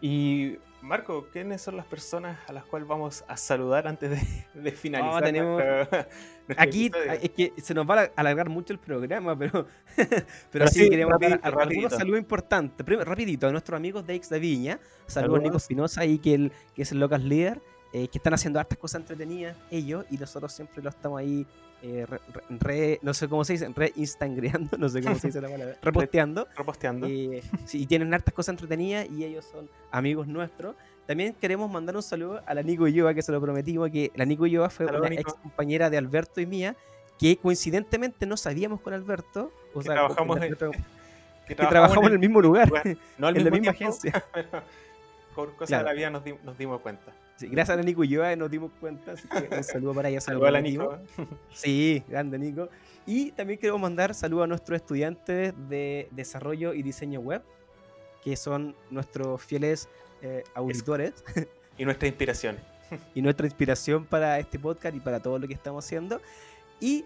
Y 0.00 0.56
Marco, 0.82 1.26
¿quiénes 1.30 1.60
son 1.60 1.76
las 1.76 1.84
personas 1.84 2.38
a 2.48 2.52
las 2.52 2.64
cuales 2.64 2.88
vamos 2.88 3.22
a 3.28 3.36
saludar 3.36 3.86
antes 3.86 4.18
de, 4.54 4.72
finalizar? 4.72 5.22
tenemos... 5.22 5.62
Aquí 6.56 6.90
es 7.22 7.30
que 7.30 7.52
se 7.58 7.74
nos 7.74 7.88
va 7.88 8.02
a 8.02 8.10
alargar 8.16 8.48
mucho 8.48 8.72
el 8.72 8.78
programa, 8.78 9.38
pero, 9.38 9.66
pero, 10.50 10.66
sí, 10.66 10.88
queremos 10.88 11.20
dar 11.20 11.38
algunos 11.42 11.92
saludos 11.92 12.18
importantes. 12.18 12.84
Primero, 12.84 13.08
rapidito, 13.08 13.46
a 13.46 13.52
nuestros 13.52 13.76
amigos 13.76 14.06
de 14.06 14.14
X 14.14 14.30
de 14.30 14.38
Viña. 14.40 14.80
Saludos, 15.06 15.38
a 15.38 15.42
Nico 15.42 15.56
Espinosa, 15.58 16.04
y 16.06 16.18
que, 16.18 16.34
el, 16.34 16.52
que 16.74 16.82
es 16.82 16.92
el 16.92 16.98
local 16.98 17.28
líder, 17.28 17.60
eh, 17.92 18.08
que 18.08 18.18
están 18.18 18.34
haciendo 18.34 18.60
hartas 18.60 18.78
cosas 18.78 19.02
entretenidas 19.02 19.56
ellos, 19.70 20.04
y 20.10 20.16
nosotros 20.16 20.52
siempre 20.52 20.82
lo 20.82 20.90
estamos 20.90 21.18
ahí 21.18 21.46
eh, 21.82 22.06
re, 22.50 22.98
no 23.00 23.14
sé 23.14 23.26
cómo 23.26 23.42
se 23.42 23.54
dice, 23.54 23.70
re 23.74 23.92
instangreando, 23.96 24.76
no 24.78 24.88
sé 24.88 25.02
cómo 25.02 25.14
se 25.14 25.28
dice 25.28 25.40
la 25.40 25.48
palabra, 25.48 25.76
reposteando. 25.82 26.46
reposteando. 26.56 27.06
Eh, 27.06 27.42
sí, 27.64 27.82
y 27.82 27.86
tienen 27.86 28.12
hartas 28.12 28.34
cosas 28.34 28.54
entretenidas 28.54 29.08
y 29.10 29.24
ellos 29.24 29.46
son 29.50 29.68
amigos 29.90 30.26
nuestros. 30.26 30.76
También 31.06 31.34
queremos 31.34 31.70
mandar 31.70 31.96
un 31.96 32.02
saludo 32.02 32.42
a 32.46 32.54
la 32.54 32.62
Nico 32.62 32.86
Yoa, 32.86 33.14
que 33.14 33.22
se 33.22 33.32
lo 33.32 33.40
prometimos, 33.40 33.90
que 33.90 34.12
la 34.14 34.24
Nico 34.24 34.46
Yoa 34.46 34.70
fue 34.70 34.86
una 34.86 35.08
ex 35.08 35.32
compañera 35.34 35.90
de 35.90 35.96
Alberto 35.96 36.40
y 36.40 36.46
mía, 36.46 36.76
que 37.18 37.36
coincidentemente 37.36 38.26
no 38.26 38.36
sabíamos 38.36 38.80
con 38.80 38.92
Alberto. 38.92 39.50
O 39.74 39.80
que 39.80 39.86
sea, 39.86 39.94
trabajamos, 39.94 40.40
en, 40.40 40.54
que, 41.48 41.54
trabajamos 41.54 42.06
en 42.06 42.12
el 42.12 42.18
mismo 42.18 42.40
lugar, 42.40 42.70
no 43.18 43.28
en 43.28 43.44
la 43.44 43.50
misma 43.50 43.70
agencia. 43.72 44.24
por 45.34 45.56
cosas 45.56 45.78
de 45.78 45.84
la 45.84 45.92
vida 45.94 46.10
nos, 46.10 46.22
dimos 46.58 46.80
cuenta. 46.80 47.10
Gracias 47.48 47.78
a 47.78 47.82
Nico 47.82 48.04
Yoa 48.04 48.34
nos 48.36 48.50
dimos 48.50 48.70
cuenta, 48.80 49.12
así 49.12 49.28
que 49.28 49.54
un 49.54 49.64
saludo 49.64 49.94
para 49.94 50.08
ella. 50.08 50.20
Saludos 50.20 50.48
a 50.48 50.52
la 50.52 50.60
Nico. 50.60 50.98
Sí, 51.52 52.02
grande 52.08 52.38
Nico. 52.38 52.68
Y 53.06 53.32
también 53.32 53.58
queremos 53.58 53.80
mandar 53.80 54.14
saludos 54.14 54.44
a 54.44 54.46
nuestros 54.46 54.76
estudiantes 54.76 55.54
de 55.68 56.08
desarrollo 56.10 56.74
y 56.74 56.82
diseño 56.82 57.20
web, 57.20 57.42
que 58.22 58.36
son 58.36 58.76
nuestros 58.90 59.42
fieles 59.42 59.88
eh, 60.22 60.44
auditores. 60.54 61.24
Y 61.78 61.84
nuestra 61.84 62.08
inspiración. 62.08 62.58
y 63.14 63.22
nuestra 63.22 63.46
inspiración 63.46 64.04
para 64.04 64.38
este 64.38 64.58
podcast 64.58 64.94
y 64.94 65.00
para 65.00 65.20
todo 65.20 65.38
lo 65.38 65.48
que 65.48 65.54
estamos 65.54 65.84
haciendo. 65.84 66.20
Y 66.80 67.04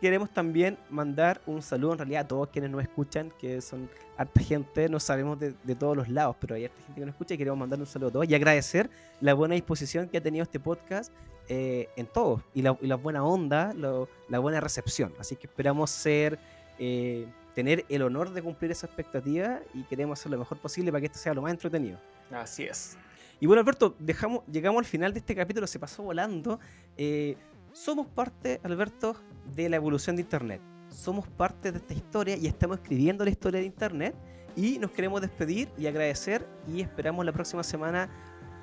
queremos 0.00 0.30
también 0.30 0.78
mandar 0.90 1.40
un 1.46 1.62
saludo 1.62 1.92
en 1.92 1.98
realidad 1.98 2.22
a 2.22 2.28
todos 2.28 2.48
quienes 2.48 2.70
nos 2.70 2.82
escuchan, 2.82 3.32
que 3.38 3.60
son 3.60 3.88
harta 4.16 4.40
gente, 4.40 4.88
no 4.88 5.00
sabemos 5.00 5.38
de, 5.38 5.52
todos 5.74 5.96
los 5.96 6.08
lados, 6.08 6.36
pero 6.40 6.54
hay 6.54 6.64
harta 6.64 6.80
gente 6.82 7.00
que 7.00 7.06
nos 7.06 7.14
escucha 7.14 7.34
y 7.34 7.38
queremos 7.38 7.58
mandar 7.58 7.78
un 7.78 7.86
saludo 7.86 8.08
a 8.08 8.12
todos 8.12 8.28
y 8.28 8.34
agradecer 8.34 8.90
la 9.20 9.34
buena 9.34 9.54
disposición 9.54 10.08
que 10.08 10.18
ha 10.18 10.20
tenido 10.20 10.42
este 10.42 10.60
podcast 10.60 11.12
eh, 11.48 11.88
en 11.96 12.06
todos 12.06 12.42
y 12.54 12.62
la, 12.62 12.72
buena 12.72 13.24
onda, 13.24 13.72
la 13.74 14.38
buena 14.38 14.60
recepción. 14.60 15.12
Así 15.18 15.36
que 15.36 15.46
esperamos 15.46 15.90
ser, 15.90 16.38
eh, 16.78 17.26
tener 17.54 17.84
el 17.88 18.02
honor 18.02 18.32
de 18.32 18.42
cumplir 18.42 18.70
esa 18.70 18.86
expectativa 18.86 19.60
y 19.74 19.82
queremos 19.84 20.18
hacer 20.18 20.32
lo 20.32 20.38
mejor 20.38 20.58
posible 20.58 20.90
para 20.90 21.00
que 21.00 21.06
esto 21.06 21.18
sea 21.18 21.34
lo 21.34 21.42
más 21.42 21.52
entretenido. 21.52 21.98
Así 22.30 22.64
es. 22.64 22.96
Y 23.38 23.46
bueno, 23.46 23.60
Alberto, 23.60 23.94
dejamos, 23.98 24.44
llegamos 24.46 24.78
al 24.78 24.86
final 24.86 25.12
de 25.12 25.18
este 25.18 25.34
capítulo, 25.34 25.66
se 25.66 25.78
pasó 25.78 26.02
volando. 26.02 26.58
Eh, 26.96 27.36
somos 27.72 28.06
parte, 28.06 28.60
Alberto, 28.62 29.16
de 29.54 29.68
la 29.68 29.76
evolución 29.76 30.16
de 30.16 30.22
Internet. 30.22 30.60
Somos 30.88 31.26
parte 31.28 31.72
de 31.72 31.78
esta 31.78 31.94
historia 31.94 32.36
y 32.36 32.46
estamos 32.46 32.78
escribiendo 32.78 33.24
la 33.24 33.30
historia 33.30 33.60
de 33.60 33.66
Internet. 33.66 34.14
Y 34.54 34.78
nos 34.78 34.90
queremos 34.90 35.20
despedir 35.20 35.68
y 35.76 35.86
agradecer 35.86 36.46
y 36.66 36.80
esperamos 36.80 37.24
la 37.24 37.32
próxima 37.32 37.62
semana 37.62 38.08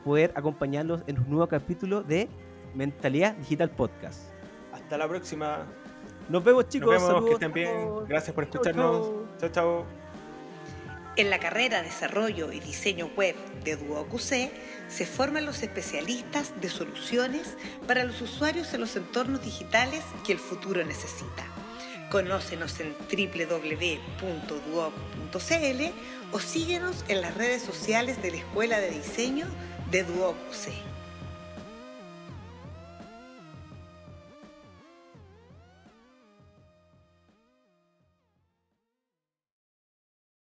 poder 0.03 0.33
acompañarlos 0.35 1.03
en 1.07 1.19
un 1.19 1.29
nuevo 1.29 1.47
capítulo 1.47 2.01
de 2.01 2.27
Mentalidad 2.73 3.35
Digital 3.35 3.69
Podcast. 3.69 4.31
Hasta 4.71 4.97
la 4.97 5.07
próxima. 5.07 5.65
Nos 6.29 6.43
vemos 6.43 6.67
chicos. 6.67 6.93
Nos 6.93 7.07
vemos, 7.07 7.25
que 7.25 7.33
estén 7.33 7.53
bien. 7.53 8.05
Gracias 8.07 8.33
por 8.33 8.45
escucharnos. 8.45 9.11
Chao, 9.39 9.49
chao. 9.49 10.02
En 11.15 11.29
la 11.29 11.37
carrera 11.39 11.83
Desarrollo 11.83 12.51
y 12.51 12.59
Diseño 12.59 13.05
Web 13.15 13.35
de 13.63 13.75
DuoQC 13.75 14.51
se 14.87 15.05
forman 15.05 15.45
los 15.45 15.61
especialistas 15.61 16.59
de 16.59 16.69
soluciones 16.69 17.55
para 17.87 18.03
los 18.03 18.19
usuarios 18.19 18.73
en 18.73 18.81
los 18.81 18.95
entornos 18.95 19.43
digitales 19.43 20.01
que 20.25 20.33
el 20.33 20.39
futuro 20.39 20.83
necesita. 20.83 21.45
Conócenos 22.09 22.79
en 22.79 22.95
www.duoc.cl 23.11 23.93
o 26.31 26.39
síguenos 26.39 27.05
en 27.07 27.21
las 27.21 27.35
redes 27.35 27.61
sociales 27.61 28.19
de 28.23 28.31
la 28.31 28.37
Escuela 28.37 28.79
de 28.79 28.89
Diseño 28.89 29.45
de 29.91 30.03
DuoQC. 30.03 30.92